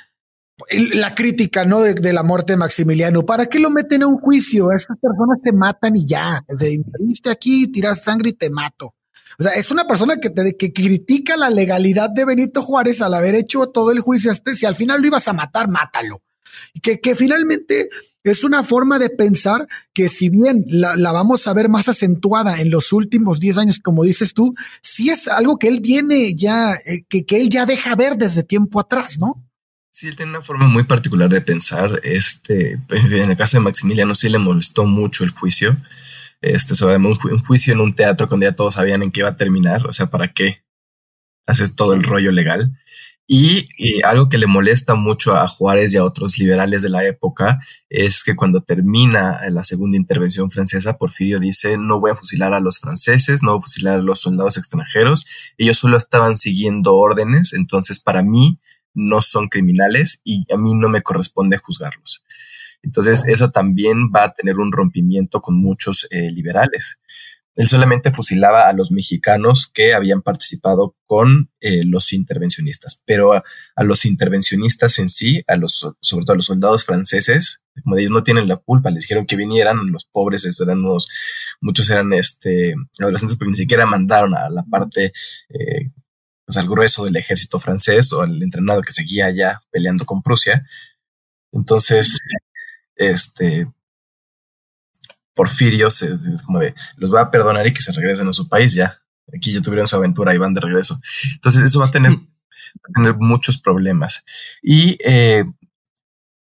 la 0.94 1.14
crítica, 1.14 1.64
¿no? 1.64 1.82
De, 1.82 2.12
la 2.12 2.22
muerte 2.22 2.54
de 2.54 2.58
Maximiliano, 2.58 3.26
¿para 3.26 3.46
qué 3.46 3.58
lo 3.58 3.70
meten 3.70 4.02
a 4.02 4.06
un 4.06 4.18
juicio? 4.18 4.72
Esas 4.72 4.98
personas 4.98 5.40
te 5.42 5.52
matan 5.52 5.96
y 5.96 6.06
ya, 6.06 6.44
de 6.48 6.82
aquí, 7.30 7.68
tiras 7.68 8.02
sangre 8.02 8.30
y 8.30 8.34
te 8.34 8.50
mato. 8.50 8.94
O 9.38 9.42
sea, 9.42 9.52
es 9.52 9.70
una 9.70 9.86
persona 9.86 10.16
que, 10.16 10.30
te, 10.30 10.56
que 10.56 10.72
critica 10.72 11.36
la 11.36 11.50
legalidad 11.50 12.08
de 12.08 12.24
Benito 12.24 12.62
Juárez 12.62 13.02
al 13.02 13.12
haber 13.12 13.34
hecho 13.34 13.66
todo 13.66 13.92
el 13.92 14.00
juicio 14.00 14.30
este. 14.30 14.54
Si 14.54 14.64
al 14.64 14.74
final 14.74 15.00
lo 15.02 15.06
ibas 15.08 15.28
a 15.28 15.34
matar, 15.34 15.68
mátalo. 15.68 16.22
Que, 16.82 17.00
que 17.00 17.14
finalmente 17.14 17.88
es 18.30 18.42
una 18.42 18.64
forma 18.64 18.98
de 18.98 19.08
pensar 19.08 19.68
que 19.94 20.08
si 20.08 20.28
bien 20.30 20.64
la, 20.66 20.96
vamos 21.12 21.46
a 21.46 21.54
ver 21.54 21.68
más 21.68 21.88
acentuada 21.88 22.60
en 22.60 22.70
los 22.70 22.92
últimos 22.92 23.38
10 23.38 23.58
años, 23.58 23.78
como 23.78 24.02
dices 24.02 24.34
tú, 24.34 24.54
sí 24.82 25.10
es 25.10 25.28
algo 25.28 25.58
que 25.58 25.68
él 25.68 25.80
viene 25.80 26.34
ya, 26.34 26.74
eh, 26.74 27.04
que, 27.08 27.24
que 27.24 27.40
él 27.40 27.50
ya 27.50 27.66
deja 27.66 27.94
ver 27.94 28.16
desde 28.16 28.42
tiempo 28.42 28.80
atrás, 28.80 29.18
¿no? 29.18 29.44
Sí, 29.92 30.08
él 30.08 30.16
tiene 30.16 30.32
una 30.32 30.42
forma 30.42 30.66
muy 30.66 30.82
particular 30.82 31.30
de 31.30 31.40
pensar. 31.40 32.00
Este, 32.02 32.80
en 32.90 33.30
el 33.30 33.36
caso 33.36 33.56
de 33.56 33.62
Maximiliano 33.62 34.14
sí 34.14 34.28
le 34.28 34.38
molestó 34.38 34.86
mucho 34.86 35.24
el 35.24 35.30
juicio. 35.30 35.76
Este, 36.42 36.74
sobre 36.74 36.96
un, 36.96 37.06
un 37.06 37.44
juicio 37.44 37.72
en 37.72 37.80
un 37.80 37.94
teatro 37.94 38.28
cuando 38.28 38.44
ya 38.44 38.54
todos 38.54 38.74
sabían 38.74 39.02
en 39.02 39.10
qué 39.10 39.20
iba 39.20 39.30
a 39.30 39.36
terminar. 39.36 39.86
O 39.86 39.92
sea, 39.92 40.08
¿para 40.08 40.32
qué 40.32 40.64
haces 41.46 41.74
todo 41.74 41.94
el 41.94 42.02
rollo 42.02 42.32
legal? 42.32 42.76
Y, 43.28 43.64
algo 44.04 44.28
que 44.28 44.38
le 44.38 44.46
molesta 44.46 44.94
mucho 44.94 45.34
a 45.34 45.48
Juárez 45.48 45.92
y 45.92 45.96
a 45.96 46.04
otros 46.04 46.38
liberales 46.38 46.82
de 46.82 46.90
la 46.90 47.04
época 47.04 47.58
es 47.88 48.22
que 48.22 48.36
cuando 48.36 48.62
termina 48.62 49.40
la 49.50 49.64
segunda 49.64 49.96
intervención 49.96 50.48
francesa, 50.48 50.96
Porfirio 50.96 51.40
dice, 51.40 51.76
no 51.76 51.98
voy 51.98 52.12
a 52.12 52.14
fusilar 52.14 52.54
a 52.54 52.60
los 52.60 52.78
franceses, 52.78 53.42
no 53.42 53.52
voy 53.52 53.58
a 53.58 53.62
fusilar 53.62 53.98
a 53.98 54.02
los 54.02 54.20
soldados 54.20 54.58
extranjeros, 54.58 55.26
ellos 55.58 55.76
solo 55.76 55.96
estaban 55.96 56.36
siguiendo 56.36 56.94
órdenes, 56.94 57.52
entonces 57.52 57.98
para 57.98 58.22
mí 58.22 58.60
no 58.94 59.20
son 59.22 59.48
criminales 59.48 60.20
y 60.22 60.46
a 60.52 60.56
mí 60.56 60.74
no 60.74 60.88
me 60.88 61.02
corresponde 61.02 61.58
juzgarlos. 61.58 62.22
Entonces 62.82 63.24
eso 63.26 63.50
también 63.50 64.12
va 64.14 64.24
a 64.24 64.32
tener 64.32 64.58
un 64.58 64.70
rompimiento 64.70 65.40
con 65.40 65.56
muchos 65.56 66.06
eh, 66.10 66.30
liberales. 66.30 67.00
Él 67.56 67.68
solamente 67.68 68.12
fusilaba 68.12 68.68
a 68.68 68.74
los 68.74 68.92
mexicanos 68.92 69.66
que 69.66 69.94
habían 69.94 70.20
participado 70.20 70.94
con 71.06 71.50
eh, 71.60 71.84
los 71.84 72.12
intervencionistas, 72.12 73.02
pero 73.06 73.32
a, 73.32 73.42
los 73.82 74.04
intervencionistas 74.04 74.98
en 74.98 75.08
sí, 75.08 75.42
a 75.46 75.56
los, 75.56 75.88
sobre 76.00 76.24
todo 76.26 76.34
a 76.34 76.36
los 76.36 76.44
soldados 76.44 76.84
franceses, 76.84 77.62
como 77.82 77.96
ellos 77.96 78.12
no 78.12 78.22
tienen 78.22 78.46
la 78.46 78.56
culpa, 78.56 78.90
les 78.90 79.02
dijeron 79.02 79.26
que 79.26 79.36
vinieran, 79.36 79.90
los 79.90 80.04
pobres 80.04 80.44
eran 80.60 80.78
unos, 80.80 81.08
muchos 81.62 81.88
eran 81.88 82.12
este, 82.12 82.74
adolescentes 83.00 83.38
porque 83.38 83.50
ni 83.52 83.56
siquiera 83.56 83.86
mandaron 83.86 84.34
a 84.34 84.50
la 84.50 84.62
parte, 84.62 85.12
eh, 85.48 85.90
pues, 86.44 86.58
al 86.58 86.68
grueso 86.68 87.04
del 87.06 87.16
ejército 87.16 87.58
francés 87.58 88.12
o 88.12 88.22
al 88.22 88.42
entrenado 88.42 88.82
que 88.82 88.92
seguía 88.92 89.26
allá 89.26 89.60
peleando 89.70 90.04
con 90.04 90.22
Prusia. 90.22 90.66
Entonces, 91.52 92.20
este, 92.96 93.66
Porfirio 95.36 95.90
se, 95.90 96.14
es 96.14 96.42
como 96.42 96.58
de, 96.58 96.74
los 96.96 97.14
va 97.14 97.20
a 97.20 97.30
perdonar 97.30 97.66
y 97.66 97.72
que 97.72 97.82
se 97.82 97.92
regresen 97.92 98.26
a 98.26 98.32
su 98.32 98.48
país 98.48 98.72
ya. 98.72 98.98
Aquí 99.36 99.52
ya 99.52 99.60
tuvieron 99.60 99.86
su 99.86 99.94
aventura 99.94 100.34
y 100.34 100.38
van 100.38 100.54
de 100.54 100.62
regreso. 100.62 100.98
Entonces 101.34 101.62
eso 101.62 101.78
va 101.78 101.86
a 101.86 101.90
tener, 101.90 102.18
tener 102.94 103.14
muchos 103.16 103.58
problemas. 103.58 104.24
Y 104.62 104.96
eh, 105.04 105.44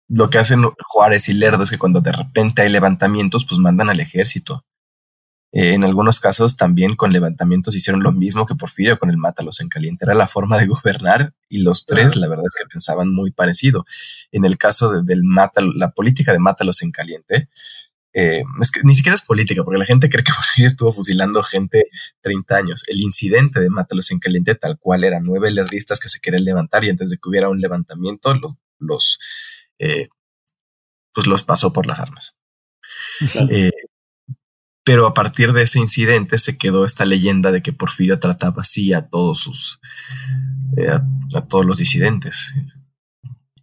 lo 0.07 0.29
que 0.29 0.37
hacen 0.37 0.63
Juárez 0.79 1.27
y 1.27 1.33
Lerdo 1.33 1.63
es 1.63 1.69
que 1.69 1.77
cuando 1.77 1.99
de 1.99 2.13
repente 2.13 2.61
hay 2.61 2.69
levantamientos, 2.69 3.45
pues 3.45 3.59
mandan 3.59 3.89
al 3.89 3.99
ejército. 3.99 4.63
Eh, 5.51 5.73
en 5.73 5.83
algunos 5.83 6.19
casos 6.19 6.55
también 6.55 6.95
con 6.95 7.11
levantamientos 7.11 7.73
hicieron 7.75 8.03
lo 8.03 8.11
mismo 8.11 8.45
que 8.45 8.55
Porfirio 8.55 8.99
con 8.99 9.09
el 9.09 9.17
Mátalos 9.17 9.59
en 9.59 9.67
caliente. 9.67 10.05
Era 10.05 10.13
la 10.13 10.27
forma 10.27 10.57
de 10.57 10.67
gobernar 10.67 11.33
y 11.49 11.59
los 11.59 11.85
tres, 11.85 12.15
la 12.15 12.29
verdad 12.29 12.45
es 12.47 12.55
que 12.55 12.69
pensaban 12.69 13.13
muy 13.13 13.31
parecido. 13.31 13.85
En 14.31 14.45
el 14.45 14.57
caso 14.57 15.03
del 15.03 15.23
Mátalos, 15.25 15.75
la 15.75 15.91
política 15.91 16.31
de 16.31 16.39
Mátalos 16.39 16.81
en 16.83 16.91
caliente, 16.91 17.49
eh, 18.19 18.41
es 18.59 18.71
que 18.71 18.79
ni 18.83 18.95
siquiera 18.95 19.13
es 19.13 19.21
política, 19.21 19.63
porque 19.63 19.77
la 19.77 19.85
gente 19.85 20.09
cree 20.09 20.23
que 20.23 20.31
estuvo 20.65 20.91
fusilando 20.91 21.43
gente 21.43 21.85
30 22.21 22.55
años. 22.55 22.83
El 22.87 22.99
incidente 22.99 23.59
de 23.59 23.69
Mátalos 23.69 24.09
en 24.09 24.17
Caliente, 24.17 24.55
tal 24.55 24.79
cual, 24.79 25.03
eran 25.03 25.21
nueve 25.23 25.51
lerdistas 25.51 25.99
que 25.99 26.09
se 26.09 26.19
querían 26.19 26.43
levantar 26.43 26.83
y 26.83 26.89
antes 26.89 27.11
de 27.11 27.17
que 27.17 27.29
hubiera 27.29 27.47
un 27.47 27.61
levantamiento, 27.61 28.33
los, 28.79 29.19
eh, 29.77 30.07
pues 31.13 31.27
los 31.27 31.43
pasó 31.43 31.71
por 31.71 31.85
las 31.85 31.99
armas. 31.99 32.35
Eh, 33.51 33.71
pero 34.83 35.05
a 35.05 35.13
partir 35.13 35.53
de 35.53 35.61
ese 35.61 35.77
incidente 35.77 36.39
se 36.39 36.57
quedó 36.57 36.85
esta 36.85 37.05
leyenda 37.05 37.51
de 37.51 37.61
que 37.61 37.71
Porfirio 37.71 38.19
trataba 38.19 38.61
así 38.61 38.93
a 38.93 39.07
todos 39.09 39.41
sus, 39.41 39.79
a 41.35 41.41
todos 41.41 41.65
los 41.67 41.77
disidentes. 41.77 42.55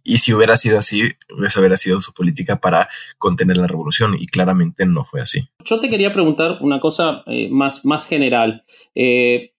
Y 0.07 0.19
si 0.19 0.33
hubiera 0.33 0.55
sido 0.55 0.77
así, 0.77 1.01
esa 1.45 1.59
hubiera 1.59 1.77
sido 1.77 1.99
su 1.99 2.13
política 2.13 2.61
para 2.61 2.87
contener 3.17 3.57
la 3.57 3.65
revolución 3.65 4.15
y 4.17 4.27
claramente 4.27 4.85
no 4.85 5.03
fue 5.03 5.19
así. 5.19 5.49
Yo 5.65 5.79
te 5.79 5.89
quería 5.89 6.13
preguntar 6.13 6.59
una 6.61 6.79
cosa 6.79 7.23
eh, 7.25 7.49
más, 7.49 7.83
más 7.85 8.07
general. 8.07 8.61
Eh, 8.93 9.53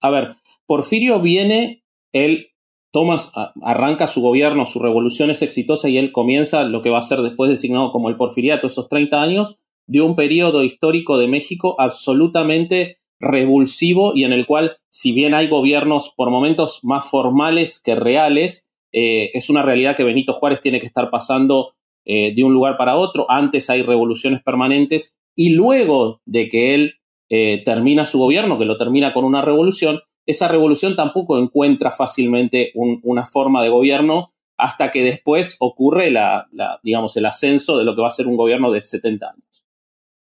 a 0.00 0.08
ver, 0.08 0.36
Porfirio 0.66 1.20
viene, 1.20 1.84
él 2.12 2.48
toma, 2.92 3.18
arranca 3.62 4.06
su 4.06 4.22
gobierno, 4.22 4.64
su 4.64 4.78
revolución 4.80 5.30
es 5.30 5.42
exitosa 5.42 5.88
y 5.90 5.98
él 5.98 6.12
comienza 6.12 6.62
lo 6.62 6.80
que 6.80 6.90
va 6.90 6.98
a 6.98 7.02
ser 7.02 7.20
después 7.20 7.50
designado 7.50 7.92
como 7.92 8.08
el 8.08 8.16
porfiriato, 8.16 8.66
esos 8.66 8.88
30 8.88 9.20
años, 9.20 9.58
de 9.86 10.00
un 10.00 10.16
periodo 10.16 10.62
histórico 10.62 11.18
de 11.18 11.28
México 11.28 11.76
absolutamente 11.78 12.96
revulsivo 13.20 14.12
y 14.14 14.24
en 14.24 14.32
el 14.32 14.46
cual, 14.46 14.78
si 14.90 15.12
bien 15.12 15.34
hay 15.34 15.48
gobiernos 15.48 16.14
por 16.16 16.30
momentos 16.30 16.80
más 16.84 17.08
formales 17.10 17.80
que 17.82 17.94
reales, 17.94 18.70
eh, 18.96 19.32
es 19.34 19.50
una 19.50 19.62
realidad 19.62 19.96
que 19.96 20.04
Benito 20.04 20.32
Juárez 20.32 20.60
tiene 20.60 20.78
que 20.78 20.86
estar 20.86 21.10
pasando 21.10 21.74
eh, 22.04 22.32
de 22.32 22.44
un 22.44 22.54
lugar 22.54 22.76
para 22.76 22.96
otro. 22.96 23.28
Antes 23.28 23.68
hay 23.68 23.82
revoluciones 23.82 24.40
permanentes 24.40 25.16
y 25.34 25.50
luego 25.50 26.20
de 26.26 26.48
que 26.48 26.74
él 26.74 26.94
eh, 27.28 27.62
termina 27.64 28.06
su 28.06 28.20
gobierno, 28.20 28.56
que 28.56 28.64
lo 28.64 28.76
termina 28.76 29.12
con 29.12 29.24
una 29.24 29.42
revolución, 29.42 30.00
esa 30.26 30.46
revolución 30.46 30.94
tampoco 30.94 31.38
encuentra 31.38 31.90
fácilmente 31.90 32.72
una 32.74 33.26
forma 33.26 33.62
de 33.62 33.68
gobierno 33.68 34.32
hasta 34.56 34.90
que 34.90 35.02
después 35.02 35.56
ocurre 35.58 36.10
la, 36.10 36.46
digamos, 36.82 37.16
el 37.16 37.26
ascenso 37.26 37.76
de 37.76 37.84
lo 37.84 37.94
que 37.94 38.00
va 38.00 38.08
a 38.08 38.12
ser 38.12 38.28
un 38.28 38.36
gobierno 38.36 38.70
de 38.70 38.80
70 38.80 39.28
años. 39.28 39.66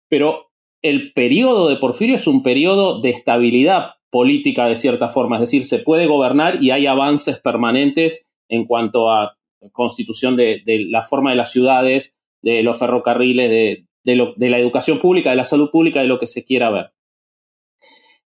Pero 0.09 0.51
el 0.83 1.13
periodo 1.13 1.69
de 1.69 1.77
Porfirio 1.77 2.15
es 2.15 2.27
un 2.27 2.43
periodo 2.43 3.01
de 3.01 3.09
estabilidad 3.09 3.93
política 4.11 4.67
de 4.67 4.75
cierta 4.75 5.09
forma, 5.09 5.37
es 5.37 5.41
decir, 5.41 5.63
se 5.63 5.79
puede 5.79 6.05
gobernar 6.05 6.61
y 6.61 6.71
hay 6.71 6.85
avances 6.85 7.39
permanentes 7.39 8.28
en 8.49 8.65
cuanto 8.65 9.11
a 9.11 9.37
constitución 9.71 10.35
de, 10.35 10.61
la 10.89 11.03
forma 11.03 11.31
de 11.31 11.35
las 11.35 11.51
ciudades, 11.51 12.15
de 12.41 12.63
los 12.63 12.79
ferrocarriles, 12.79 13.49
de, 13.49 14.15
la 14.49 14.57
educación 14.57 14.99
pública, 14.99 15.29
de 15.29 15.35
la 15.35 15.45
salud 15.45 15.69
pública, 15.69 16.01
de 16.01 16.07
lo 16.07 16.19
que 16.19 16.27
se 16.27 16.43
quiera 16.43 16.69
ver. 16.69 16.91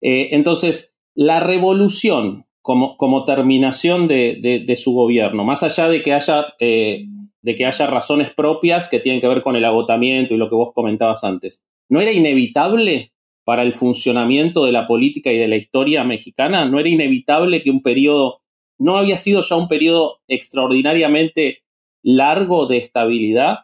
Eh, 0.01 0.29
entonces, 0.31 0.99
la 1.15 1.39
revolución 1.39 2.45
como, 2.61 2.97
como 2.97 3.25
terminación 3.25 4.07
de, 4.07 4.75
su 4.77 4.93
gobierno, 4.93 5.43
más 5.43 5.63
allá 5.63 5.89
de 5.89 6.01
que, 6.01 6.13
haya, 6.13 6.53
eh, 6.59 7.05
de 7.41 7.55
que 7.55 7.65
haya 7.65 7.87
razones 7.87 8.31
propias 8.31 8.87
que 8.87 8.99
tienen 8.99 9.21
que 9.21 9.27
ver 9.27 9.43
con 9.43 9.55
el 9.55 9.65
agotamiento 9.65 10.33
y 10.33 10.37
lo 10.37 10.49
que 10.49 10.55
vos 10.55 10.71
comentabas 10.73 11.23
antes, 11.23 11.65
¿no 11.89 11.99
era 11.99 12.11
inevitable 12.11 13.11
para 13.43 13.63
el 13.63 13.73
funcionamiento 13.73 14.65
de 14.65 14.71
la 14.71 14.87
política 14.87 15.31
y 15.31 15.37
de 15.37 15.49
la 15.49 15.57
historia 15.57 16.05
mexicana? 16.05 16.65
¿No 16.65 16.79
era 16.79 16.87
inevitable 16.87 17.61
que 17.61 17.69
un 17.69 17.81
periodo 17.81 18.42
no 18.83 18.97
había 18.97 19.17
sido 19.17 19.41
ya 19.41 19.55
un 19.55 19.69
periodo 19.69 20.19
extraordinariamente 20.27 21.63
largo 22.03 22.65
de 22.65 22.77
estabilidad 22.77 23.59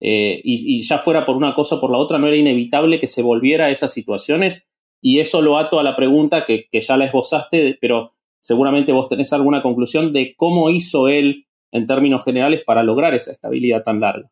eh, 0.00 0.40
y, 0.44 0.80
ya 0.82 0.98
fuera 0.98 1.26
por 1.26 1.36
una 1.36 1.54
cosa 1.54 1.74
o 1.74 1.80
por 1.80 1.90
la 1.90 1.98
otra, 1.98 2.18
no 2.18 2.28
era 2.28 2.36
inevitable 2.36 3.00
que 3.00 3.08
se 3.08 3.22
volviera 3.22 3.66
a 3.66 3.70
esas 3.70 3.92
situaciones. 3.92 4.70
Y 5.02 5.18
eso 5.18 5.42
lo 5.42 5.58
ato 5.58 5.80
a 5.80 5.82
la 5.82 5.96
pregunta 5.96 6.46
que, 6.46 6.68
ya 6.72 6.96
la 6.96 7.06
esbozaste, 7.06 7.78
pero 7.80 8.12
seguramente 8.40 8.92
vos 8.92 9.08
tenés 9.08 9.32
alguna 9.32 9.60
conclusión 9.60 10.12
de 10.12 10.34
cómo 10.36 10.70
hizo 10.70 11.08
él 11.08 11.46
en 11.72 11.86
términos 11.86 12.24
generales 12.24 12.62
para 12.64 12.84
lograr 12.84 13.12
esa 13.14 13.32
estabilidad 13.32 13.82
tan 13.82 14.00
larga. 14.00 14.30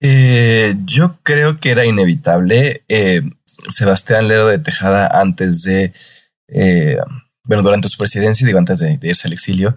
Eh, 0.00 0.74
yo 0.84 1.18
creo 1.22 1.60
que 1.60 1.70
era 1.70 1.86
inevitable. 1.86 2.82
Eh, 2.88 3.20
Sebastián 3.68 4.26
Lero 4.26 4.48
de 4.48 4.58
Tejada 4.58 5.06
antes 5.06 5.62
de 5.62 5.92
bueno, 7.44 7.62
durante 7.62 7.88
su 7.88 7.98
presidencia, 7.98 8.46
digo, 8.46 8.58
antes 8.58 8.78
de, 8.80 8.98
irse 9.02 9.28
al 9.28 9.32
exilio, 9.32 9.74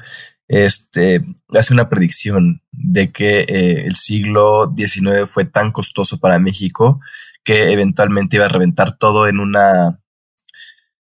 este, 0.48 1.24
hace 1.50 1.74
una 1.74 1.90
predicción 1.90 2.62
de 2.72 3.12
que 3.12 3.42
eh, 3.42 3.86
el 3.86 3.96
siglo 3.96 4.74
XIX 4.76 5.30
fue 5.30 5.46
tan 5.46 5.72
costoso 5.72 6.20
para 6.20 6.40
México 6.40 7.00
que 7.44 7.72
eventualmente 7.72 8.38
iba 8.38 8.46
a 8.46 8.50
reventar 8.50 8.98
todo 8.98 9.28
en 9.28 9.40
una, 9.40 10.00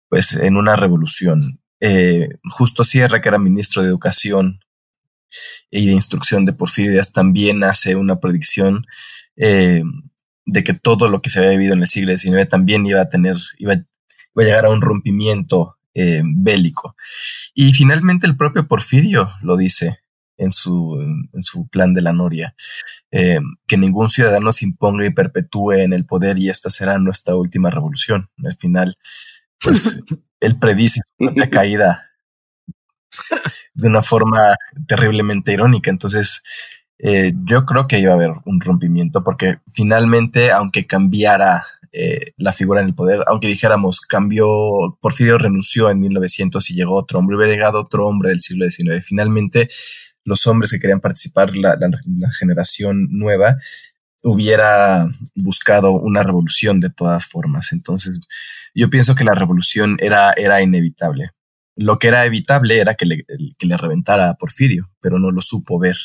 pues, 0.09 0.33
en 0.33 0.57
una 0.57 0.75
revolución. 0.75 1.59
Eh, 1.79 2.29
Justo 2.49 2.83
Sierra, 2.83 3.21
que 3.21 3.29
era 3.29 3.37
ministro 3.37 3.81
de 3.81 3.89
Educación 3.89 4.59
y 5.69 5.87
de 5.87 5.91
Instrucción 5.91 6.45
de 6.45 6.53
Porfirio 6.53 6.91
Díaz, 6.91 7.11
también 7.11 7.63
hace 7.63 7.95
una 7.95 8.19
predicción 8.19 8.85
eh, 9.35 9.83
de 10.45 10.63
que 10.63 10.73
todo 10.73 11.07
lo 11.07 11.21
que 11.21 11.29
se 11.29 11.39
había 11.39 11.51
vivido 11.51 11.73
en 11.73 11.81
el 11.81 11.87
siglo 11.87 12.15
XIX 12.15 12.47
también 12.47 12.85
iba 12.85 13.01
a 13.01 13.09
tener, 13.09 13.37
iba, 13.57 13.73
iba 13.73 13.85
a 14.37 14.43
llegar 14.43 14.65
a 14.65 14.69
un 14.69 14.81
rompimiento 14.81 15.77
eh, 15.93 16.21
bélico. 16.25 16.95
Y 17.53 17.73
finalmente 17.73 18.27
el 18.27 18.37
propio 18.37 18.67
Porfirio 18.67 19.31
lo 19.41 19.57
dice 19.57 19.99
en 20.37 20.51
su, 20.51 20.99
en 21.33 21.43
su 21.43 21.67
plan 21.67 21.93
de 21.93 22.01
la 22.01 22.13
Noria, 22.13 22.55
eh, 23.11 23.39
que 23.67 23.77
ningún 23.77 24.09
ciudadano 24.09 24.51
se 24.51 24.65
imponga 24.65 25.05
y 25.05 25.11
perpetúe 25.11 25.73
en 25.73 25.93
el 25.93 26.05
poder 26.05 26.37
y 26.37 26.49
esta 26.49 26.69
será 26.69 26.97
nuestra 26.97 27.35
última 27.35 27.69
revolución. 27.69 28.29
Al 28.43 28.57
final, 28.57 28.97
pues 29.59 30.01
él 30.39 30.57
predice 30.59 31.01
su 31.17 31.49
caída 31.49 32.09
de 33.73 33.87
una 33.87 34.01
forma 34.01 34.55
terriblemente 34.87 35.53
irónica. 35.53 35.91
Entonces, 35.91 36.43
eh, 36.99 37.33
yo 37.45 37.65
creo 37.65 37.87
que 37.87 37.99
iba 37.99 38.11
a 38.11 38.15
haber 38.15 38.31
un 38.45 38.61
rompimiento 38.61 39.23
porque 39.23 39.57
finalmente, 39.71 40.51
aunque 40.51 40.85
cambiara 40.85 41.63
eh, 41.91 42.33
la 42.37 42.53
figura 42.53 42.81
en 42.81 42.87
el 42.87 42.95
poder, 42.95 43.23
aunque 43.27 43.47
dijéramos 43.47 44.01
cambió, 44.01 44.97
Porfirio 45.01 45.37
renunció 45.37 45.89
en 45.89 45.99
1900 45.99 46.69
y 46.71 46.75
llegó 46.75 46.95
otro 46.95 47.19
hombre, 47.19 47.37
hubiera 47.37 47.53
llegado 47.53 47.81
otro 47.81 48.07
hombre 48.07 48.29
del 48.29 48.41
siglo 48.41 48.69
XIX. 48.69 49.05
Finalmente, 49.05 49.69
los 50.25 50.47
hombres 50.47 50.71
que 50.71 50.79
querían 50.79 51.01
participar, 51.01 51.55
la, 51.55 51.77
generación 52.39 53.09
nueva, 53.11 53.57
hubiera 54.23 55.07
buscado 55.35 55.91
una 55.91 56.23
revolución 56.23 56.79
de 56.79 56.89
todas 56.89 57.27
formas. 57.27 57.73
Entonces, 57.73 58.21
yo 58.73 58.89
pienso 58.89 59.15
que 59.15 59.25
la 59.25 59.35
revolución 59.35 59.97
era, 59.99 60.33
era 60.33 60.61
inevitable. 60.61 61.31
lo 61.75 61.99
que 61.99 62.07
era 62.07 62.25
evitable 62.25 62.79
era 62.79 62.95
que 62.95 63.05
le, 63.05 63.25
que 63.57 63.67
le 63.67 63.77
reventara 63.77 64.29
a 64.29 64.35
Porfirio, 64.35 64.89
pero 65.01 65.19
no 65.19 65.31
lo 65.31 65.41
supo 65.41 65.79
ver 65.79 65.97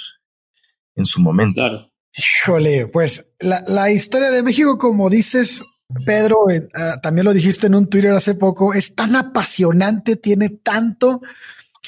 en 0.99 1.07
su 1.07 1.21
momento. 1.21 1.55
Claro. 1.55 1.91
Híjole, 2.17 2.89
pues 2.89 3.33
la, 3.39 3.63
la 3.67 3.91
historia 3.91 4.31
de 4.31 4.43
México, 4.43 4.77
como 4.77 5.09
dices, 5.09 5.63
Pedro, 6.05 6.51
eh, 6.51 6.69
ah, 6.75 7.01
también 7.03 7.25
lo 7.25 7.33
dijiste 7.33 7.67
en 7.69 7.75
un 7.75 7.89
Twitter 7.89 8.13
hace 8.13 8.35
poco, 8.35 8.75
es 8.75 8.95
tan 8.95 9.17
apasionante, 9.17 10.17
tiene 10.17 10.51
tanto 10.51 11.23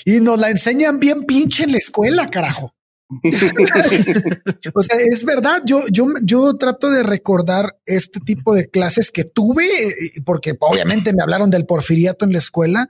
y 0.04 0.20
nos 0.20 0.38
la 0.38 0.50
enseñan 0.50 0.98
bien 1.00 1.24
pinche 1.24 1.64
en 1.64 1.72
la 1.72 1.78
escuela, 1.78 2.26
carajo. 2.26 2.74
o 4.74 4.82
sea, 4.82 4.96
es 5.00 5.24
verdad, 5.24 5.62
yo, 5.64 5.82
yo, 5.90 6.06
yo 6.22 6.56
trato 6.56 6.90
de 6.90 7.02
recordar 7.02 7.76
este 7.84 8.20
tipo 8.20 8.54
de 8.54 8.70
clases 8.70 9.11
que 9.11 9.24
tuve, 9.24 9.66
eh, 9.66 10.22
porque 10.24 10.56
obviamente 10.61 11.12
me 11.12 11.22
hablaron 11.22 11.50
del 11.50 11.66
porfiriato 11.66 12.24
en 12.24 12.32
la 12.32 12.38
escuela, 12.38 12.88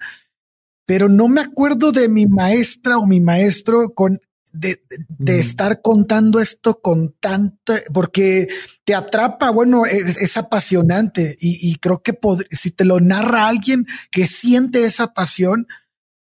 pero 0.86 1.08
no 1.08 1.28
me 1.28 1.40
acuerdo 1.40 1.90
de 1.90 2.08
mi 2.08 2.26
maestra 2.26 2.98
o 2.98 3.06
mi 3.06 3.20
maestro 3.20 3.94
con 3.94 4.20
de, 4.52 4.82
de, 5.08 5.38
estar 5.38 5.80
contando 5.80 6.40
esto 6.40 6.80
con 6.80 7.14
tanto, 7.20 7.74
porque 7.92 8.48
te 8.84 8.94
atrapa, 8.94 9.50
bueno, 9.50 9.86
es, 9.86 10.16
es 10.16 10.36
apasionante 10.36 11.36
y, 11.40 11.70
y, 11.70 11.76
creo 11.76 12.02
que 12.02 12.18
si 12.50 12.70
te 12.70 12.84
lo 12.84 13.00
narra 13.00 13.48
alguien 13.48 13.86
que 14.10 14.26
siente 14.26 14.84
esa 14.84 15.12
pasión, 15.12 15.66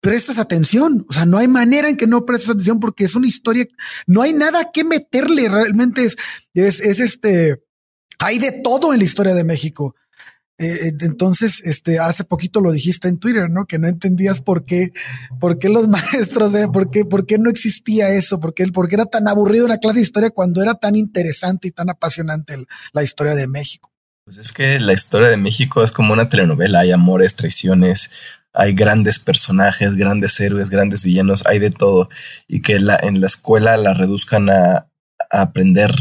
prestas 0.00 0.38
atención. 0.38 1.04
O 1.08 1.12
sea, 1.12 1.26
no 1.26 1.38
hay 1.38 1.48
manera 1.48 1.88
en 1.88 1.96
que 1.96 2.06
no 2.06 2.24
prestes 2.24 2.50
atención 2.50 2.80
porque 2.80 3.04
es 3.04 3.14
una 3.14 3.26
historia, 3.26 3.66
no 4.06 4.22
hay 4.22 4.32
nada 4.32 4.70
que 4.72 4.84
meterle, 4.84 5.48
realmente 5.48 6.04
es, 6.04 6.16
es, 6.54 6.80
es 6.80 7.00
este, 7.00 7.62
hay 8.18 8.38
de 8.38 8.52
todo 8.52 8.92
en 8.92 8.98
la 8.98 9.04
historia 9.04 9.34
de 9.34 9.44
México. 9.44 9.94
Eh, 10.58 10.92
entonces, 11.00 11.62
este, 11.64 12.00
hace 12.00 12.24
poquito 12.24 12.60
lo 12.60 12.72
dijiste 12.72 13.06
en 13.06 13.18
Twitter, 13.18 13.48
¿no? 13.48 13.66
Que 13.66 13.78
no 13.78 13.86
entendías 13.86 14.40
por 14.40 14.64
qué, 14.64 14.92
por 15.38 15.58
qué 15.60 15.68
los 15.68 15.86
maestros 15.88 16.52
de, 16.52 16.68
por 16.68 16.90
qué, 16.90 17.04
por 17.04 17.26
qué 17.26 17.38
no 17.38 17.48
existía 17.48 18.08
eso, 18.10 18.40
por 18.40 18.54
qué, 18.54 18.66
por 18.66 18.88
qué 18.88 18.96
era 18.96 19.06
tan 19.06 19.28
aburrido 19.28 19.66
una 19.66 19.78
clase 19.78 20.00
de 20.00 20.02
historia 20.02 20.30
cuando 20.30 20.60
era 20.60 20.74
tan 20.74 20.96
interesante 20.96 21.68
y 21.68 21.70
tan 21.70 21.90
apasionante 21.90 22.54
el, 22.54 22.66
la 22.92 23.04
historia 23.04 23.36
de 23.36 23.46
México. 23.46 23.92
Pues 24.24 24.36
es 24.38 24.52
que 24.52 24.80
la 24.80 24.92
historia 24.92 25.28
de 25.28 25.36
México 25.36 25.82
es 25.82 25.92
como 25.92 26.12
una 26.12 26.28
telenovela, 26.28 26.80
hay 26.80 26.90
amores, 26.90 27.36
traiciones, 27.36 28.10
hay 28.52 28.74
grandes 28.74 29.20
personajes, 29.20 29.94
grandes 29.94 30.38
héroes, 30.40 30.70
grandes 30.70 31.04
villanos, 31.04 31.46
hay 31.46 31.60
de 31.60 31.70
todo. 31.70 32.08
Y 32.48 32.62
que 32.62 32.80
la, 32.80 32.98
en 33.00 33.20
la 33.20 33.28
escuela 33.28 33.76
la 33.76 33.94
reduzcan 33.94 34.50
a, 34.50 34.88
a 35.30 35.40
aprender, 35.40 35.94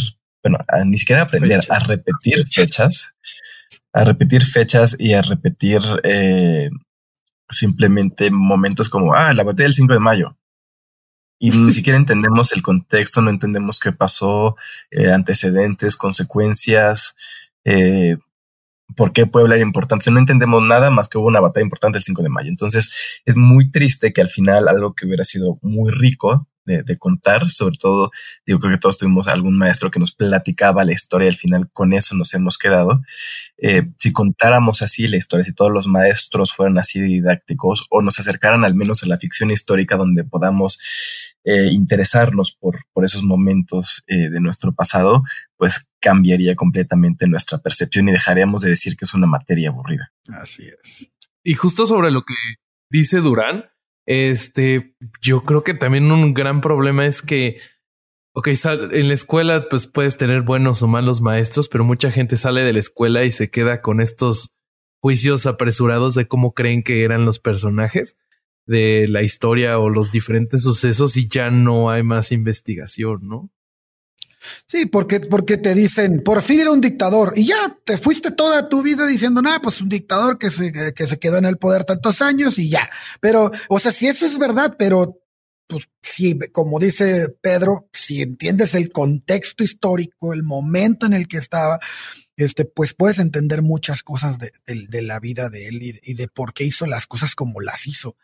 bueno, 0.43 0.57
a, 0.67 0.83
ni 0.83 0.97
siquiera 0.97 1.21
aprender, 1.21 1.61
fechas. 1.61 1.83
a 1.83 1.87
repetir 1.87 2.47
fechas 2.47 3.13
a 3.97 4.03
repetir 4.03 4.45
fechas 4.45 4.95
y 4.99 5.13
a 5.13 5.23
repetir 5.23 5.81
eh, 6.03 6.69
simplemente 7.49 8.29
momentos 8.29 8.89
como, 8.89 9.15
ah, 9.15 9.33
la 9.33 9.43
batalla 9.43 9.65
del 9.65 9.73
5 9.73 9.93
de 9.93 9.99
mayo. 9.99 10.37
Y 11.39 11.49
ni 11.49 11.71
siquiera 11.77 11.97
entendemos 11.97 12.53
el 12.53 12.61
contexto, 12.61 13.21
no 13.21 13.31
entendemos 13.31 13.79
qué 13.79 13.91
pasó, 13.91 14.55
eh, 14.91 15.11
antecedentes, 15.11 15.95
consecuencias, 15.95 17.17
eh, 17.65 18.17
por 18.95 19.13
qué 19.13 19.25
Puebla 19.25 19.55
era 19.55 19.63
importante. 19.63 20.11
No 20.11 20.19
entendemos 20.19 20.63
nada 20.63 20.91
más 20.91 21.07
que 21.07 21.17
hubo 21.17 21.27
una 21.27 21.39
batalla 21.39 21.63
importante 21.63 21.97
el 21.97 22.03
5 22.03 22.21
de 22.21 22.29
mayo. 22.29 22.49
Entonces 22.49 23.21
es 23.25 23.35
muy 23.35 23.71
triste 23.71 24.13
que 24.13 24.21
al 24.21 24.29
final 24.29 24.67
algo 24.67 24.93
que 24.93 25.07
hubiera 25.07 25.23
sido 25.23 25.57
muy 25.63 25.89
rico 25.89 26.47
de, 26.67 26.83
de, 26.83 26.97
contar, 26.97 27.49
sobre 27.49 27.77
todo, 27.77 28.11
digo, 28.45 28.59
creo 28.59 28.73
que 28.73 28.79
todos 28.79 28.97
tuvimos 28.97 29.27
algún 29.27 29.57
maestro 29.57 29.89
que 29.89 29.99
nos 29.99 30.11
platicaba 30.11 30.83
la 30.83 30.93
historia, 30.93 31.29
al 31.29 31.35
final 31.35 31.69
con 31.71 31.93
eso 31.93 32.13
nos 32.15 32.33
hemos 32.33 32.57
quedado. 32.57 33.01
Eh, 33.57 33.87
si 33.97 34.13
contáramos 34.13 34.81
así 34.81 35.07
la 35.07 35.17
historia, 35.17 35.43
si 35.43 35.53
todos 35.53 35.71
los 35.71 35.87
maestros 35.87 36.53
fueran 36.53 36.77
así 36.77 36.99
didácticos 36.99 37.87
o 37.89 38.01
nos 38.01 38.19
acercaran 38.19 38.65
al 38.65 38.75
menos 38.75 39.01
a 39.01 39.07
la 39.07 39.17
ficción 39.17 39.49
histórica 39.49 39.95
donde 39.95 40.23
podamos 40.23 40.79
eh, 41.43 41.69
interesarnos 41.71 42.51
por, 42.51 42.77
por 42.93 43.05
esos 43.05 43.23
momentos 43.23 44.03
eh, 44.07 44.29
de 44.29 44.39
nuestro 44.41 44.73
pasado, 44.73 45.23
pues 45.55 45.87
cambiaría 45.99 46.55
completamente 46.55 47.27
nuestra 47.27 47.57
percepción 47.59 48.09
y 48.09 48.11
dejaríamos 48.11 48.61
de 48.61 48.71
decir 48.71 48.95
que 48.97 49.05
es 49.05 49.13
una 49.13 49.27
materia 49.27 49.69
aburrida. 49.69 50.11
Así 50.27 50.63
es. 50.67 51.09
Y 51.43 51.53
justo 51.53 51.85
sobre 51.85 52.11
lo 52.11 52.23
que 52.23 52.35
dice 52.89 53.19
Durán, 53.21 53.63
este, 54.07 54.95
yo 55.21 55.43
creo 55.43 55.63
que 55.63 55.73
también 55.73 56.11
un 56.11 56.33
gran 56.33 56.61
problema 56.61 57.05
es 57.05 57.21
que, 57.21 57.59
ok, 58.33 58.47
en 58.93 59.09
la 59.09 59.13
escuela 59.13 59.67
pues 59.69 59.87
puedes 59.87 60.17
tener 60.17 60.41
buenos 60.41 60.81
o 60.81 60.87
malos 60.87 61.21
maestros, 61.21 61.67
pero 61.67 61.83
mucha 61.83 62.09
gente 62.09 62.37
sale 62.37 62.61
de 62.61 62.73
la 62.73 62.79
escuela 62.79 63.25
y 63.25 63.31
se 63.31 63.49
queda 63.49 63.81
con 63.81 63.99
estos 63.99 64.55
juicios 65.01 65.45
apresurados 65.45 66.15
de 66.15 66.25
cómo 66.25 66.53
creen 66.53 66.83
que 66.83 67.03
eran 67.03 67.25
los 67.25 67.39
personajes 67.39 68.17
de 68.65 69.07
la 69.09 69.23
historia 69.23 69.77
o 69.77 69.89
los 69.89 70.11
diferentes 70.11 70.63
sucesos 70.63 71.17
y 71.17 71.27
ya 71.27 71.51
no 71.51 71.89
hay 71.89 72.03
más 72.03 72.31
investigación, 72.31 73.27
¿no? 73.27 73.49
Sí, 74.65 74.85
porque, 74.85 75.19
porque 75.19 75.57
te 75.57 75.73
dicen, 75.73 76.23
por 76.23 76.41
fin 76.41 76.59
era 76.59 76.71
un 76.71 76.81
dictador 76.81 77.33
y 77.35 77.47
ya 77.47 77.77
te 77.83 77.97
fuiste 77.97 78.31
toda 78.31 78.69
tu 78.69 78.81
vida 78.81 79.05
diciendo, 79.05 79.41
nada, 79.41 79.59
pues 79.61 79.81
un 79.81 79.89
dictador 79.89 80.37
que 80.37 80.49
se, 80.49 80.71
que 80.93 81.07
se 81.07 81.19
quedó 81.19 81.37
en 81.37 81.45
el 81.45 81.57
poder 81.57 81.83
tantos 81.83 82.21
años 82.21 82.59
y 82.59 82.69
ya. 82.69 82.89
Pero, 83.19 83.51
o 83.69 83.79
sea, 83.79 83.91
si 83.91 84.07
eso 84.07 84.25
es 84.25 84.37
verdad, 84.37 84.75
pero 84.77 85.19
pues 85.67 85.83
si, 86.01 86.39
como 86.51 86.79
dice 86.79 87.29
Pedro, 87.41 87.89
si 87.91 88.21
entiendes 88.21 88.73
el 88.73 88.89
contexto 88.89 89.63
histórico, 89.63 90.33
el 90.33 90.43
momento 90.43 91.05
en 91.05 91.13
el 91.13 91.27
que 91.27 91.37
estaba, 91.37 91.79
este, 92.37 92.65
pues 92.65 92.93
puedes 92.93 93.17
entender 93.17 93.63
muchas 93.63 94.03
cosas 94.03 94.37
de, 94.37 94.51
de, 94.67 94.87
de 94.87 95.01
la 95.01 95.19
vida 95.19 95.49
de 95.49 95.67
él 95.67 95.81
y, 95.81 95.99
y, 96.03 96.13
de 96.13 96.27
por 96.27 96.53
qué 96.53 96.63
hizo 96.63 96.85
las 96.85 97.07
cosas 97.07 97.33
como 97.33 97.61
las 97.61 97.87
hizo, 97.87 98.15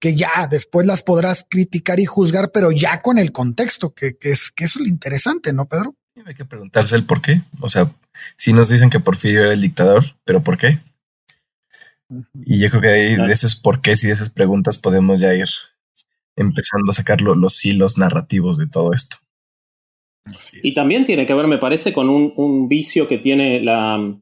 que 0.00 0.16
ya 0.16 0.48
después 0.50 0.86
las 0.86 1.02
podrás 1.02 1.46
criticar 1.48 2.00
y 2.00 2.06
juzgar, 2.06 2.50
pero 2.50 2.72
ya 2.72 3.02
con 3.02 3.18
el 3.18 3.30
contexto, 3.30 3.94
que, 3.94 4.16
que 4.16 4.30
es, 4.30 4.50
que 4.50 4.64
eso 4.64 4.78
es 4.78 4.84
lo 4.84 4.88
interesante, 4.88 5.52
¿no, 5.52 5.66
Pedro? 5.68 5.94
Hay 6.24 6.34
que 6.34 6.46
preguntarse 6.46 6.96
el 6.96 7.04
por 7.04 7.20
qué. 7.20 7.42
O 7.60 7.68
sea, 7.68 7.92
si 8.36 8.52
nos 8.52 8.68
dicen 8.68 8.90
que 8.90 9.00
Porfirio 9.00 9.42
era 9.42 9.52
el 9.52 9.60
dictador, 9.60 10.16
pero 10.24 10.42
¿por 10.42 10.56
qué? 10.56 10.80
Y 12.44 12.58
yo 12.58 12.70
creo 12.70 12.82
que 12.82 12.88
ahí 12.88 13.16
de 13.16 13.32
esos 13.32 13.54
por 13.54 13.82
qué 13.82 13.92
y 13.92 14.06
de 14.06 14.12
esas 14.12 14.30
preguntas 14.30 14.78
podemos 14.78 15.20
ya 15.20 15.34
ir 15.34 15.48
empezando 16.36 16.90
a 16.90 16.94
sacar 16.94 17.20
lo, 17.20 17.34
los 17.34 17.64
hilos 17.64 17.98
narrativos 17.98 18.56
de 18.56 18.66
todo 18.66 18.94
esto. 18.94 19.18
Y 20.62 20.74
también 20.74 21.04
tiene 21.04 21.26
que 21.26 21.34
ver, 21.34 21.46
me 21.46 21.58
parece, 21.58 21.92
con 21.92 22.08
un, 22.08 22.68
vicio 22.68 23.06
que 23.06 23.18
tiene 23.18 23.60
la, 23.60 24.16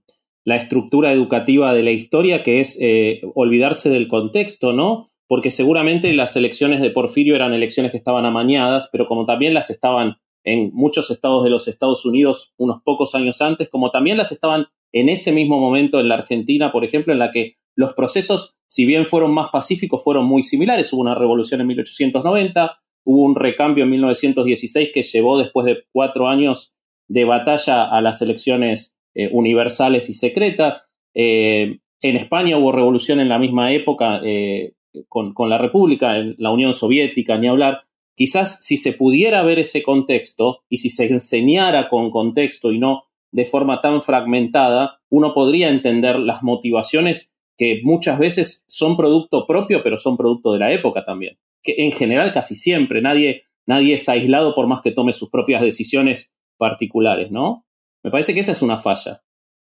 la, 0.45 0.57
estructura 0.57 1.13
educativa 1.13 1.75
de 1.75 1.83
la 1.83 1.91
historia, 1.91 2.43
que 2.43 2.61
es 2.61 2.79
eh, 2.81 3.21
olvidarse 3.35 3.91
del 3.91 4.09
contexto, 4.09 4.73
¿no? 4.73 5.09
Porque 5.29 5.51
seguramente 5.51 6.13
las 6.13 6.37
elecciones 6.37 6.81
de 6.81 6.91
Porfirio 6.91 7.35
eran 7.35 7.53
elecciones 7.53 7.91
que 7.91 7.99
estaban 7.99 8.25
amañadas, 8.25 8.89
pero 8.93 9.07
como 9.07 9.27
también 9.27 9.55
las 9.55 9.71
estaban 9.71 10.17
en 10.45 10.71
muchos 10.73 11.11
estados 11.11 11.43
de 11.43 11.51
los 11.51 11.67
Estados 11.67 12.07
Unidos 12.07 12.55
unos 12.57 12.81
pocos 12.83 13.15
años 13.15 13.43
antes, 13.43 13.69
como 13.69 13.91
también 13.91 14.17
las 14.17 14.31
estaban 14.31 14.67
en 14.93 15.09
ese 15.09 15.33
mismo 15.33 15.59
momento 15.59 15.99
en 15.99 16.09
la 16.09 16.15
Argentina, 16.15 16.71
por 16.73 16.85
ejemplo, 16.85 17.13
en 17.13 17.19
la 17.19 17.33
que 17.33 17.57
los 17.75 17.93
procesos, 17.93 18.57
si 18.69 18.87
bien 18.87 19.07
fueron 19.07 19.35
más 19.35 19.49
pacíficos, 19.51 20.03
fueron 20.03 20.25
muy 20.25 20.43
similares. 20.43 20.93
Hubo 20.93 21.03
una 21.03 21.15
revolución 21.15 21.61
en 21.61 21.67
1890, 21.67 22.79
hubo 23.07 23.23
un 23.23 23.37
recambio 23.37 23.85
en 23.85 23.91
1916 23.91 24.91
que 24.93 25.03
llevó 25.03 25.39
después 25.39 25.65
de 25.65 25.85
cuatro 25.93 26.29
años 26.29 26.75
de 27.09 27.25
batalla 27.25 27.85
a 27.85 28.03
las 28.03 28.21
elecciones 28.21 28.97
eh, 29.15 29.31
universales 29.33 30.11
y 30.11 30.15
secretas. 30.15 30.83
Eh, 31.15 31.79
en 32.01 32.17
España 32.17 32.59
hubo 32.59 32.73
revolución 32.73 33.21
en 33.21 33.29
la 33.29 33.39
misma 33.39 33.73
época 33.73 34.21
eh, 34.25 34.75
con, 35.09 35.35
con, 35.35 35.49
la 35.49 35.57
República, 35.57 36.17
en 36.17 36.35
la 36.39 36.51
Unión 36.51 36.73
Soviética, 36.73 37.39
ni 37.39 37.47
hablar. 37.47 37.85
Quizás 38.15 38.65
si 38.65 38.77
se 38.77 38.93
pudiera 38.93 39.43
ver 39.43 39.61
ese 39.61 39.85
contexto 39.85 40.65
y 40.69 40.79
si 40.79 40.91
se 40.91 41.07
enseñara 41.07 41.89
con 41.89 42.11
contexto 42.11 42.73
y 42.73 42.79
no 42.79 43.05
de 43.31 43.45
forma 43.45 43.81
tan 43.81 44.03
fragmentada, 44.03 45.01
uno 45.11 45.33
podría 45.33 45.69
entender 45.69 46.19
las 46.19 46.43
motivaciones 46.43 47.35
que 47.57 47.81
muchas 47.85 48.19
veces 48.19 48.65
son 48.67 48.97
producto 48.97 49.47
propio, 49.47 49.83
pero 49.83 49.97
son 49.97 50.17
producto 50.17 50.53
de 50.53 50.59
la 50.59 50.73
época 50.73 51.05
también 51.05 51.39
que 51.67 51.75
en 51.79 51.93
general 51.93 52.33
casi 52.33 52.57
siempre, 52.57 53.03
nadie, 53.03 53.45
nadie 53.67 53.95
es 53.95 54.09
aislado 54.09 54.55
por 54.55 54.67
más 54.67 54.81
que 54.81 54.93
tome 54.93 55.13
sus 55.13 55.29
propias 55.29 55.61
decisiones 55.61 56.33
particulares, 56.57 57.31
¿no? 57.31 57.67
Me 58.03 58.11
parece 58.11 58.33
que 58.33 58.41
esa 58.41 58.53
es 58.53 58.63
una 58.63 58.79
falla. 58.79 59.23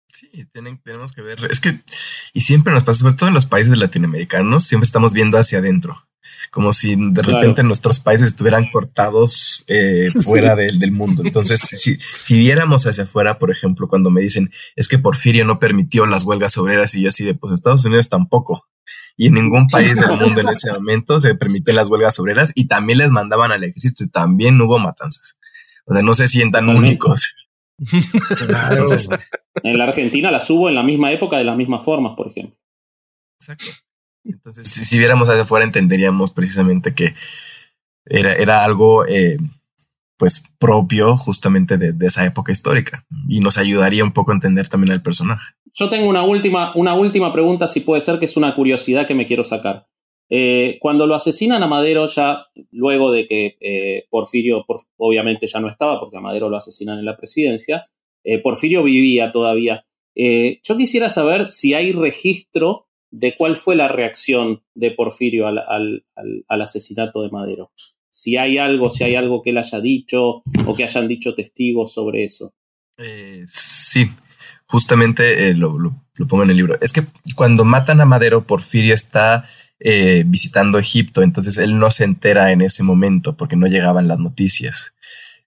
Sí, 0.09 0.29
tienen, 0.51 0.81
tenemos 0.83 1.11
que 1.11 1.21
ver. 1.21 1.39
Es 1.49 1.59
que, 1.59 1.71
y 2.33 2.41
siempre 2.41 2.73
nos 2.73 2.83
pasa, 2.83 2.99
sobre 2.99 3.15
todo 3.15 3.29
en 3.29 3.35
los 3.35 3.45
países 3.45 3.77
latinoamericanos, 3.77 4.63
siempre 4.63 4.85
estamos 4.85 5.13
viendo 5.13 5.37
hacia 5.37 5.59
adentro. 5.59 6.03
Como 6.51 6.71
si 6.71 6.95
de 6.95 7.21
repente 7.21 7.55
claro. 7.55 7.67
nuestros 7.67 7.99
países 7.99 8.27
estuvieran 8.27 8.69
cortados 8.69 9.65
eh, 9.67 10.11
fuera 10.23 10.55
sí. 10.55 10.61
del, 10.61 10.79
del, 10.79 10.91
mundo. 10.91 11.23
Entonces, 11.25 11.59
si, 11.59 11.97
si 12.21 12.39
viéramos 12.39 12.85
hacia 12.85 13.03
afuera, 13.03 13.37
por 13.37 13.51
ejemplo, 13.51 13.87
cuando 13.87 14.09
me 14.09 14.21
dicen 14.21 14.51
es 14.75 14.87
que 14.87 14.97
Porfirio 14.97 15.45
no 15.45 15.59
permitió 15.59 16.05
las 16.05 16.23
huelgas 16.23 16.57
obreras 16.57 16.95
y 16.95 17.01
yo 17.01 17.09
así 17.09 17.25
de 17.25 17.33
pues 17.33 17.53
Estados 17.53 17.83
Unidos 17.85 18.09
tampoco 18.09 18.67
y 19.17 19.27
en 19.27 19.33
ningún 19.33 19.67
país 19.67 19.99
del 19.99 20.11
mundo 20.19 20.41
en 20.41 20.49
ese 20.49 20.71
momento 20.71 21.19
se 21.19 21.35
permiten 21.35 21.75
las 21.75 21.89
huelgas 21.89 22.19
obreras 22.19 22.51
y 22.55 22.67
también 22.67 22.99
les 22.99 23.09
mandaban 23.09 23.51
al 23.51 23.63
ejército 23.63 24.03
y 24.03 24.09
también 24.09 24.61
hubo 24.61 24.77
matanzas. 24.77 25.37
O 25.85 25.93
sea, 25.93 26.03
no 26.03 26.13
se 26.13 26.27
sientan 26.27 26.69
únicos. 26.69 27.33
Claro. 28.45 28.73
Entonces, 28.75 29.09
en 29.63 29.77
la 29.77 29.85
Argentina 29.85 30.31
las 30.31 30.49
hubo 30.49 30.69
en 30.69 30.75
la 30.75 30.83
misma 30.83 31.11
época 31.11 31.37
de 31.37 31.43
las 31.43 31.57
mismas 31.57 31.83
formas, 31.83 32.13
por 32.15 32.27
ejemplo. 32.27 32.57
Exacto. 33.39 33.65
Entonces, 34.23 34.67
si, 34.67 34.83
si 34.83 34.97
viéramos 34.97 35.29
hacia 35.29 35.43
afuera, 35.43 35.65
entenderíamos 35.65 36.31
precisamente 36.31 36.93
que 36.93 37.15
era, 38.05 38.33
era 38.33 38.63
algo 38.63 39.05
eh, 39.05 39.37
pues 40.17 40.43
propio 40.59 41.15
justamente 41.15 41.77
de, 41.77 41.93
esa 42.05 42.25
época 42.25 42.51
histórica 42.51 43.05
y 43.29 43.39
nos 43.39 43.57
ayudaría 43.57 44.03
un 44.03 44.13
poco 44.13 44.31
a 44.31 44.35
entender 44.35 44.67
también 44.67 44.91
al 44.91 45.01
personaje. 45.01 45.53
Yo 45.73 45.89
tengo 45.89 46.09
una 46.09 46.23
última, 46.23 46.71
una 46.75 46.95
última 46.95 47.31
pregunta, 47.31 47.67
si 47.67 47.81
puede 47.81 48.01
ser, 48.01 48.17
que 48.17 48.25
es 48.25 48.35
una 48.35 48.55
curiosidad 48.55 49.05
que 49.05 49.13
me 49.13 49.27
quiero 49.27 49.43
sacar. 49.43 49.87
Eh, 50.29 50.77
cuando 50.81 51.07
lo 51.07 51.15
asesinan 51.15 51.61
a 51.63 51.67
Madero, 51.67 52.07
ya 52.07 52.47
luego 52.71 53.11
de 53.11 53.27
que 53.27 53.57
eh, 53.61 54.05
Porfirio, 54.09 54.65
por, 54.65 54.79
obviamente 54.97 55.47
ya 55.47 55.59
no 55.59 55.69
estaba, 55.69 55.99
porque 55.99 56.17
a 56.17 56.21
Madero 56.21 56.49
lo 56.49 56.57
asesinan 56.57 56.99
en 56.99 57.05
la 57.05 57.15
presidencia, 57.15 57.85
eh, 58.23 58.39
Porfirio 58.39 58.83
vivía 58.83 59.31
todavía. 59.31 59.85
Yo 60.15 60.77
quisiera 60.77 61.11
saber 61.11 61.51
si 61.51 61.75
hay 61.75 61.91
registro 61.91 62.87
de 63.11 63.35
cuál 63.35 63.55
fue 63.55 63.75
la 63.75 63.87
reacción 63.87 64.63
de 64.73 64.89
Porfirio 64.89 65.45
al, 65.45 65.59
al, 65.59 66.05
al 66.47 66.61
asesinato 66.61 67.21
de 67.21 67.29
Madero 67.29 67.71
si 68.17 68.35
hay 68.35 68.57
algo, 68.57 68.89
si 68.89 69.03
hay 69.03 69.15
algo 69.15 69.43
que 69.43 69.51
él 69.51 69.59
haya 69.59 69.79
dicho 69.79 70.41
o 70.65 70.75
que 70.75 70.83
hayan 70.83 71.07
dicho 71.07 71.35
testigos 71.35 71.93
sobre 71.93 72.23
eso. 72.23 72.51
Eh, 72.97 73.43
sí, 73.45 74.09
justamente 74.65 75.49
eh, 75.49 75.53
lo, 75.53 75.77
lo, 75.77 76.03
lo, 76.15 76.27
pongo 76.27 76.41
en 76.41 76.49
el 76.49 76.57
libro. 76.57 76.79
Es 76.81 76.93
que 76.93 77.03
cuando 77.35 77.63
matan 77.63 78.01
a 78.01 78.05
Madero, 78.05 78.47
Porfirio 78.47 78.95
está 78.95 79.47
eh, 79.79 80.23
visitando 80.25 80.79
Egipto, 80.79 81.21
entonces 81.21 81.59
él 81.59 81.77
no 81.77 81.91
se 81.91 82.05
entera 82.05 82.51
en 82.51 82.61
ese 82.61 82.81
momento 82.81 83.37
porque 83.37 83.55
no 83.55 83.67
llegaban 83.67 84.07
las 84.07 84.17
noticias. 84.17 84.95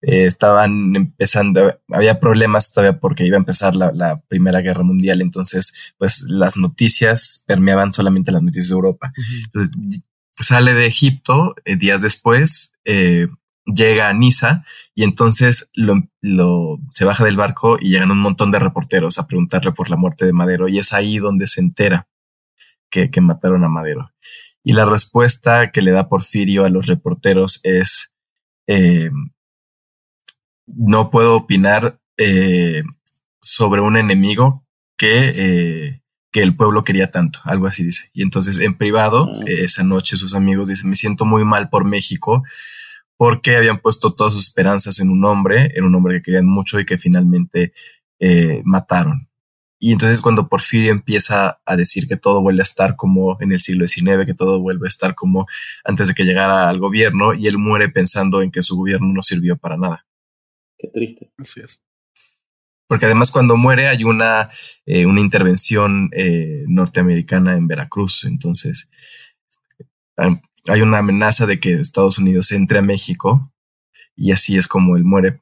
Eh, 0.02 0.26
estaban 0.26 0.94
empezando, 0.94 1.76
había 1.88 2.20
problemas 2.20 2.72
todavía 2.72 3.00
porque 3.00 3.26
iba 3.26 3.36
a 3.36 3.40
empezar 3.40 3.74
la, 3.74 3.90
la, 3.90 4.20
Primera 4.28 4.60
Guerra 4.60 4.84
Mundial, 4.84 5.22
entonces 5.22 5.74
pues 5.98 6.22
las 6.28 6.56
noticias 6.56 7.44
permeaban 7.48 7.92
solamente 7.92 8.30
las 8.30 8.42
noticias 8.42 8.68
de 8.68 8.74
Europa. 8.74 9.12
Uh 9.16 9.20
-huh. 9.20 9.44
Entonces 9.46 10.02
sale 10.44 10.74
de 10.74 10.86
Egipto 10.86 11.54
eh, 11.64 11.76
días 11.76 12.02
después, 12.02 12.74
eh, 12.84 13.28
llega 13.66 14.08
a 14.08 14.12
Niza 14.12 14.64
y 14.94 15.04
entonces 15.04 15.70
lo, 15.74 16.02
lo, 16.20 16.78
se 16.90 17.04
baja 17.04 17.24
del 17.24 17.36
barco 17.36 17.78
y 17.80 17.90
llegan 17.90 18.10
un 18.10 18.20
montón 18.20 18.50
de 18.50 18.58
reporteros 18.58 19.18
a 19.18 19.26
preguntarle 19.26 19.72
por 19.72 19.90
la 19.90 19.96
muerte 19.96 20.26
de 20.26 20.32
Madero 20.32 20.68
y 20.68 20.78
es 20.78 20.92
ahí 20.92 21.18
donde 21.18 21.46
se 21.46 21.60
entera 21.60 22.08
que, 22.90 23.10
que 23.10 23.20
mataron 23.20 23.64
a 23.64 23.68
Madero. 23.68 24.12
Y 24.62 24.72
la 24.72 24.84
respuesta 24.84 25.70
que 25.70 25.82
le 25.82 25.90
da 25.90 26.08
Porfirio 26.08 26.64
a 26.64 26.70
los 26.70 26.86
reporteros 26.86 27.60
es 27.62 28.12
eh, 28.66 29.10
no 30.66 31.10
puedo 31.10 31.36
opinar 31.36 31.98
sobre 33.40 33.80
un 33.80 33.96
enemigo 33.96 34.66
que 34.98 35.99
que 36.30 36.42
el 36.42 36.54
pueblo 36.54 36.84
quería 36.84 37.10
tanto, 37.10 37.40
algo 37.44 37.66
así 37.66 37.82
dice. 37.84 38.10
Y 38.12 38.22
entonces 38.22 38.58
en 38.58 38.76
privado, 38.76 39.30
eh, 39.46 39.64
esa 39.64 39.82
noche 39.82 40.16
sus 40.16 40.34
amigos 40.34 40.68
dicen, 40.68 40.90
me 40.90 40.96
siento 40.96 41.24
muy 41.24 41.44
mal 41.44 41.68
por 41.68 41.84
México 41.84 42.44
porque 43.16 43.56
habían 43.56 43.78
puesto 43.78 44.14
todas 44.14 44.32
sus 44.32 44.44
esperanzas 44.44 45.00
en 45.00 45.10
un 45.10 45.24
hombre, 45.24 45.72
en 45.74 45.84
un 45.84 45.94
hombre 45.94 46.16
que 46.16 46.22
querían 46.22 46.46
mucho 46.46 46.80
y 46.80 46.86
que 46.86 46.98
finalmente 46.98 47.72
eh, 48.18 48.62
mataron. 48.64 49.28
Y 49.78 49.92
entonces 49.92 50.20
cuando 50.20 50.48
Porfirio 50.48 50.92
empieza 50.92 51.60
a 51.64 51.76
decir 51.76 52.06
que 52.06 52.16
todo 52.16 52.42
vuelve 52.42 52.60
a 52.60 52.62
estar 52.62 52.96
como 52.96 53.38
en 53.40 53.52
el 53.52 53.60
siglo 53.60 53.86
XIX, 53.86 54.24
que 54.26 54.34
todo 54.34 54.60
vuelve 54.60 54.86
a 54.86 54.88
estar 54.88 55.14
como 55.14 55.46
antes 55.84 56.08
de 56.08 56.14
que 56.14 56.24
llegara 56.24 56.68
al 56.68 56.78
gobierno, 56.78 57.34
y 57.34 57.46
él 57.46 57.58
muere 57.58 57.88
pensando 57.88 58.42
en 58.42 58.50
que 58.50 58.62
su 58.62 58.76
gobierno 58.76 59.12
no 59.12 59.22
sirvió 59.22 59.56
para 59.56 59.78
nada. 59.78 60.06
Qué 60.78 60.88
triste. 60.88 61.32
Así 61.38 61.60
es 61.60 61.80
porque 62.90 63.06
además 63.06 63.30
cuando 63.30 63.56
muere 63.56 63.86
hay 63.86 64.02
una, 64.02 64.50
eh, 64.84 65.06
una 65.06 65.20
intervención 65.20 66.10
eh, 66.12 66.64
norteamericana 66.66 67.56
en 67.56 67.68
Veracruz, 67.68 68.24
entonces 68.24 68.90
hay 70.16 70.82
una 70.82 70.98
amenaza 70.98 71.46
de 71.46 71.60
que 71.60 71.74
Estados 71.74 72.18
Unidos 72.18 72.50
entre 72.50 72.80
a 72.80 72.82
México 72.82 73.52
y 74.16 74.32
así 74.32 74.58
es 74.58 74.66
como 74.66 74.96
él 74.96 75.04
muere 75.04 75.40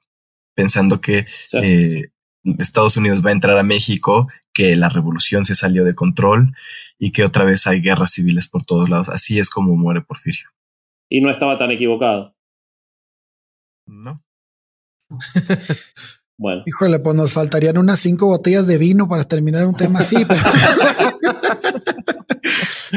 pensando 0.54 1.00
que 1.00 1.24
sí. 1.46 1.56
eh, 1.56 2.12
Estados 2.58 2.98
Unidos 2.98 3.24
va 3.24 3.30
a 3.30 3.32
entrar 3.32 3.56
a 3.56 3.62
México, 3.62 4.28
que 4.52 4.76
la 4.76 4.90
revolución 4.90 5.46
se 5.46 5.54
salió 5.54 5.86
de 5.86 5.94
control 5.94 6.54
y 6.98 7.12
que 7.12 7.24
otra 7.24 7.46
vez 7.46 7.66
hay 7.66 7.80
guerras 7.80 8.12
civiles 8.12 8.46
por 8.48 8.62
todos 8.62 8.90
lados. 8.90 9.08
Así 9.08 9.38
es 9.38 9.48
como 9.48 9.74
muere 9.74 10.02
Porfirio. 10.02 10.50
Y 11.08 11.22
no 11.22 11.30
estaba 11.30 11.56
tan 11.56 11.70
equivocado. 11.70 12.36
No. 13.86 14.22
Bueno. 16.38 16.62
Híjole, 16.66 17.00
pues 17.00 17.16
nos 17.16 17.32
faltarían 17.32 17.78
unas 17.78 17.98
cinco 17.98 18.26
botellas 18.26 18.68
de 18.68 18.78
vino 18.78 19.08
para 19.08 19.24
terminar 19.24 19.66
un 19.66 19.74
tema 19.74 19.98
así. 19.98 20.16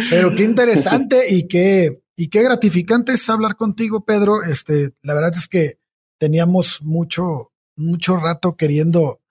Pero, 0.10 0.34
qué 0.36 0.44
interesante 0.44 1.26
y 1.30 1.48
qué, 1.48 2.04
y 2.16 2.30
qué 2.30 2.44
gratificante 2.44 3.14
es 3.14 3.30
hablar 3.30 3.56
contigo, 3.56 4.06
Pedro. 4.06 4.44
Este, 4.44 4.92
la 5.02 5.16
verdad 5.16 5.34
es 5.36 5.48
que 5.48 5.80
teníamos 6.20 6.84
mucho, 6.84 7.52
mucho 7.76 8.16
rato 8.18 8.56
queriendo, 8.56 9.22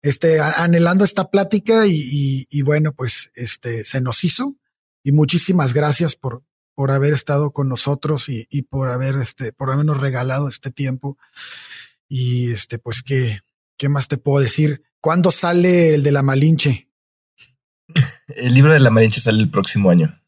este, 0.00 0.38
anhelando 0.40 1.04
esta 1.04 1.28
plática 1.28 1.86
y, 1.86 1.98
y, 2.00 2.46
y 2.48 2.62
bueno, 2.62 2.94
pues 2.94 3.32
este, 3.34 3.84
se 3.84 4.00
nos 4.00 4.22
hizo. 4.22 4.54
Y 5.02 5.10
muchísimas 5.10 5.74
gracias 5.74 6.14
por, 6.14 6.44
por 6.74 6.92
haber 6.92 7.14
estado 7.14 7.50
con 7.50 7.68
nosotros 7.68 8.28
y, 8.28 8.46
y 8.48 8.62
por 8.62 8.90
haber, 8.90 9.16
este, 9.16 9.52
por 9.52 9.72
habernos 9.72 10.00
regalado 10.00 10.48
este 10.48 10.70
tiempo. 10.70 11.18
Y 12.08 12.52
este, 12.52 12.78
pues 12.78 13.02
que, 13.02 13.40
¿Qué 13.78 13.88
más 13.88 14.08
te 14.08 14.16
puedo 14.16 14.42
decir? 14.42 14.82
¿Cuándo 15.00 15.30
sale 15.30 15.94
el 15.94 16.02
de 16.02 16.12
la 16.12 16.22
Malinche? 16.22 16.88
El 18.28 18.54
libro 18.54 18.72
de 18.72 18.80
la 18.80 18.90
Malinche 18.90 19.20
sale 19.20 19.38
el 19.38 19.50
próximo 19.50 19.90
año. 19.90 20.18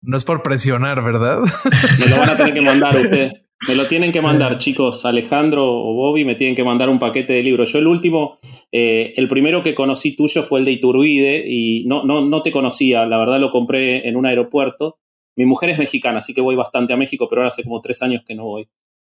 No 0.00 0.16
es 0.16 0.24
por 0.24 0.42
presionar, 0.42 1.02
¿verdad? 1.02 1.40
Me 1.98 2.06
lo 2.06 2.18
van 2.18 2.30
a 2.30 2.36
tener 2.36 2.54
que 2.54 2.60
mandar 2.60 2.96
usted. 3.02 3.32
Me 3.66 3.74
lo 3.74 3.86
tienen 3.86 4.12
que 4.12 4.20
mandar, 4.20 4.58
chicos. 4.58 5.04
Alejandro 5.04 5.64
o 5.66 5.94
Bobby 5.94 6.26
me 6.26 6.34
tienen 6.34 6.54
que 6.54 6.62
mandar 6.62 6.90
un 6.90 6.98
paquete 6.98 7.32
de 7.32 7.42
libros. 7.42 7.72
Yo 7.72 7.78
el 7.78 7.86
último, 7.86 8.38
eh, 8.70 9.14
el 9.16 9.28
primero 9.28 9.62
que 9.62 9.74
conocí 9.74 10.14
tuyo 10.14 10.42
fue 10.42 10.58
el 10.60 10.66
de 10.66 10.72
Iturbide 10.72 11.42
y 11.48 11.84
no, 11.86 12.04
no, 12.04 12.20
no 12.20 12.42
te 12.42 12.52
conocía. 12.52 13.06
La 13.06 13.16
verdad 13.16 13.40
lo 13.40 13.50
compré 13.50 14.06
en 14.06 14.16
un 14.16 14.26
aeropuerto. 14.26 14.98
Mi 15.36 15.46
mujer 15.46 15.70
es 15.70 15.78
mexicana, 15.78 16.18
así 16.18 16.34
que 16.34 16.42
voy 16.42 16.54
bastante 16.54 16.92
a 16.92 16.98
México, 16.98 17.28
pero 17.28 17.40
ahora 17.40 17.48
hace 17.48 17.64
como 17.64 17.80
tres 17.80 18.02
años 18.02 18.22
que 18.26 18.34
no 18.34 18.44
voy 18.44 18.68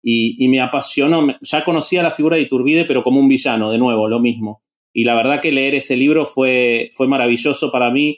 y, 0.04 0.48
me 0.48 0.62
apasionó. 0.62 1.28
Ya 1.42 1.64
conocía 1.64 2.04
la 2.04 2.12
figura 2.12 2.38
de 2.38 2.44
Iturbide, 2.44 2.86
pero 2.86 3.04
como 3.04 3.20
un 3.20 3.28
villano, 3.28 3.72
de 3.72 3.78
nuevo, 3.78 4.08
lo 4.08 4.20
mismo. 4.20 4.64
Y 4.94 5.04
la 5.04 5.16
verdad 5.16 5.42
que 5.42 5.52
leer 5.52 5.76
ese 5.76 5.96
libro 5.96 6.26
fue, 6.26 6.90
fue 6.94 7.08
maravilloso 7.08 7.72
para 7.72 7.92
mí, 7.92 8.18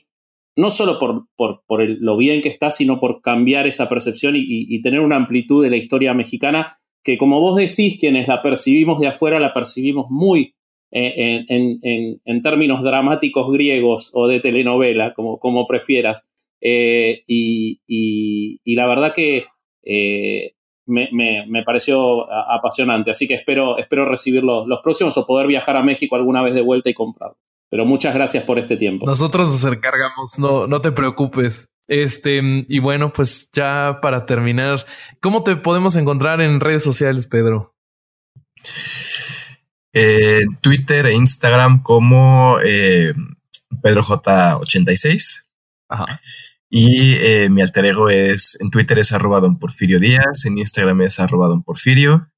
no 0.55 0.69
solo 0.69 0.99
por, 0.99 1.27
por, 1.35 1.63
por 1.67 1.87
lo 1.87 2.17
bien 2.17 2.41
que 2.41 2.49
está, 2.49 2.71
sino 2.71 2.99
por 2.99 3.21
cambiar 3.21 3.67
esa 3.67 3.89
percepción 3.89 4.35
y, 4.37 4.81
tener 4.81 4.99
una 4.99 5.15
amplitud 5.15 5.63
de 5.63 5.69
la 5.69 5.77
historia 5.77 6.13
mexicana 6.13 6.77
que, 7.03 7.17
como 7.17 7.39
vos 7.39 7.57
decís, 7.57 7.97
quienes 7.99 8.27
la 8.27 8.41
percibimos 8.41 8.99
de 8.99 9.07
afuera, 9.07 9.39
la 9.39 9.53
percibimos 9.53 10.07
muy 10.09 10.55
eh, 10.91 11.43
en, 11.49 11.79
en, 11.81 12.21
en, 12.23 12.41
términos 12.41 12.81
dramáticos 12.81 13.51
griegos 13.51 14.11
o 14.13 14.27
de 14.27 14.39
telenovela, 14.39 15.13
como, 15.13 15.37
como 15.39 15.65
prefieras. 15.65 16.27
Eh, 16.61 17.23
y, 17.27 17.81
y, 17.87 18.75
la 18.75 18.87
verdad 18.87 19.13
que 19.13 19.45
eh, 19.83 20.53
me, 20.85 21.09
me, 21.11 21.45
me, 21.47 21.63
pareció 21.63 22.31
apasionante. 22.31 23.11
Así 23.11 23.27
que 23.27 23.35
espero, 23.35 23.77
espero 23.77 24.05
recibir 24.05 24.43
los, 24.43 24.67
los, 24.67 24.79
próximos 24.81 25.17
o 25.17 25.25
poder 25.25 25.47
viajar 25.47 25.77
a 25.77 25.83
México 25.83 26.15
alguna 26.15 26.41
vez 26.41 26.53
de 26.53 26.61
vuelta 26.61 26.89
y 26.89 26.93
comprarlo. 26.93 27.37
Pero 27.69 27.85
muchas 27.85 28.13
gracias 28.13 28.43
por 28.43 28.59
este 28.59 28.77
tiempo. 28.77 29.05
Nosotros 29.05 29.47
nos 29.47 29.73
encargamos, 29.73 30.37
no, 30.37 30.67
no 30.67 30.81
te 30.81 30.91
preocupes. 30.91 31.69
Este, 31.87 32.41
y 32.67 32.79
bueno, 32.79 33.11
pues 33.11 33.49
ya 33.51 33.99
para 34.01 34.25
terminar, 34.25 34.85
¿cómo 35.19 35.43
te 35.43 35.55
podemos 35.55 35.95
encontrar 35.95 36.39
en 36.41 36.59
redes 36.59 36.83
sociales, 36.83 37.27
Pedro? 37.27 37.75
Eh, 39.91 40.45
Twitter 40.61 41.05
e 41.07 41.13
Instagram 41.13 41.83
como 41.83 42.57
eh, 42.63 43.11
PedroJ86. 43.81 45.43
Ajá. 45.89 46.21
Y 46.75 47.13
eh, 47.19 47.49
mi 47.51 47.61
alter 47.61 47.85
ego 47.85 48.09
es, 48.09 48.57
en 48.59 48.71
Twitter 48.71 48.97
es 48.97 49.11
arroba 49.11 49.39
don 49.39 49.59
Porfirio 49.59 49.99
Díaz, 49.99 50.45
en 50.45 50.57
Instagram 50.57 51.03
es 51.03 51.19
arroba 51.19 51.47
don 51.47 51.61
Porfirio. 51.61 52.31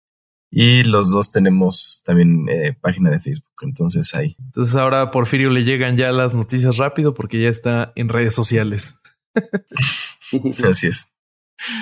Y 0.51 0.83
los 0.83 1.09
dos 1.09 1.31
tenemos 1.31 2.01
también 2.03 2.49
eh, 2.49 2.73
página 2.73 3.09
de 3.09 3.21
Facebook, 3.21 3.53
entonces 3.61 4.13
ahí. 4.13 4.35
Entonces 4.43 4.75
ahora 4.75 5.03
a 5.03 5.11
Porfirio 5.11 5.49
le 5.51 5.63
llegan 5.63 5.95
ya 5.95 6.11
las 6.11 6.35
noticias 6.35 6.75
rápido 6.75 7.13
porque 7.13 7.41
ya 7.41 7.47
está 7.47 7.93
en 7.95 8.09
redes 8.09 8.35
sociales. 8.35 8.95
Así 10.69 10.87
es. 10.87 11.07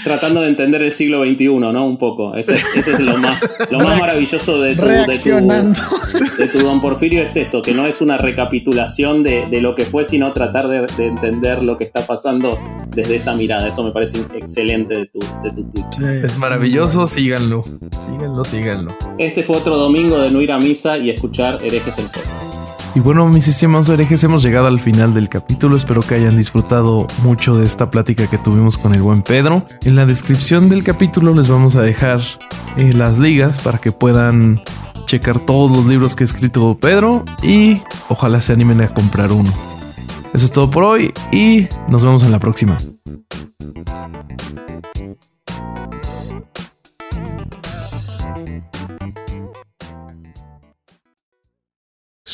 Tratando 0.03 0.41
de 0.41 0.47
entender 0.47 0.81
el 0.81 0.91
siglo 0.91 1.23
XXI, 1.23 1.47
¿no? 1.47 1.85
Un 1.85 1.97
poco. 1.97 2.35
Ese, 2.35 2.55
ese 2.75 2.93
es 2.93 2.99
lo 2.99 3.17
más, 3.17 3.41
lo 3.69 3.79
más 3.79 3.99
maravilloso 3.99 4.61
de 4.61 4.75
tu, 4.75 4.83
de, 4.83 5.17
tu, 5.17 6.37
de 6.37 6.47
tu 6.47 6.59
Don 6.59 6.79
Porfirio, 6.79 7.23
es 7.23 7.35
eso, 7.35 7.61
que 7.61 7.73
no 7.73 7.85
es 7.85 7.99
una 7.99 8.17
recapitulación 8.17 9.23
de, 9.23 9.47
de 9.47 9.61
lo 9.61 9.75
que 9.75 9.83
fue, 9.83 10.05
sino 10.05 10.31
tratar 10.31 10.67
de, 10.67 10.85
de, 10.97 11.07
entender 11.07 11.63
lo 11.63 11.77
que 11.77 11.83
está 11.83 12.05
pasando 12.05 12.57
desde 12.89 13.15
esa 13.15 13.35
mirada. 13.35 13.67
Eso 13.67 13.83
me 13.83 13.91
parece 13.91 14.19
excelente 14.35 14.93
de 14.95 15.05
tu, 15.07 15.19
de 15.43 15.51
tu 15.51 15.63
es 16.01 16.37
maravilloso, 16.37 17.05
síganlo. 17.05 17.63
Síganlo, 17.97 18.43
síganlo. 18.43 18.97
Este 19.17 19.43
fue 19.43 19.57
otro 19.57 19.77
domingo 19.77 20.19
de 20.19 20.31
no 20.31 20.41
ir 20.41 20.51
a 20.51 20.57
misa 20.57 20.97
y 20.97 21.09
escuchar 21.09 21.63
herejes 21.63 21.97
en 21.97 22.05
podcast. 22.05 22.52
Y 22.95 22.99
bueno, 22.99 23.27
mis 23.27 23.47
estimados 23.47 23.89
herejes, 23.89 24.23
hemos 24.23 24.43
llegado 24.43 24.67
al 24.67 24.79
final 24.79 25.15
del 25.15 25.27
capítulo. 25.27 25.75
Espero 25.75 26.01
que 26.01 26.13
hayan 26.13 26.37
disfrutado 26.37 27.07
mucho 27.23 27.57
de 27.57 27.65
esta 27.65 27.89
plática 27.89 28.27
que 28.27 28.37
tuvimos 28.37 28.77
con 28.77 28.93
el 28.93 29.01
buen 29.01 29.23
Pedro. 29.23 29.65
En 29.83 29.95
la 29.95 30.05
descripción 30.05 30.69
del 30.69 30.83
capítulo 30.83 31.33
les 31.33 31.47
vamos 31.47 31.75
a 31.75 31.81
dejar 31.81 32.21
eh, 32.77 32.93
las 32.93 33.17
ligas 33.17 33.59
para 33.59 33.79
que 33.79 33.91
puedan 33.91 34.61
checar 35.05 35.39
todos 35.39 35.71
los 35.71 35.87
libros 35.87 36.15
que 36.15 36.23
ha 36.23 36.25
escrito 36.25 36.77
Pedro 36.79 37.25
y 37.41 37.81
ojalá 38.09 38.39
se 38.41 38.53
animen 38.53 38.81
a 38.81 38.87
comprar 38.87 39.31
uno. 39.31 39.51
Eso 40.33 40.45
es 40.45 40.51
todo 40.51 40.69
por 40.69 40.83
hoy 40.83 41.11
y 41.31 41.67
nos 41.89 42.03
vemos 42.03 42.23
en 42.23 42.31
la 42.31 42.39
próxima. 42.39 42.77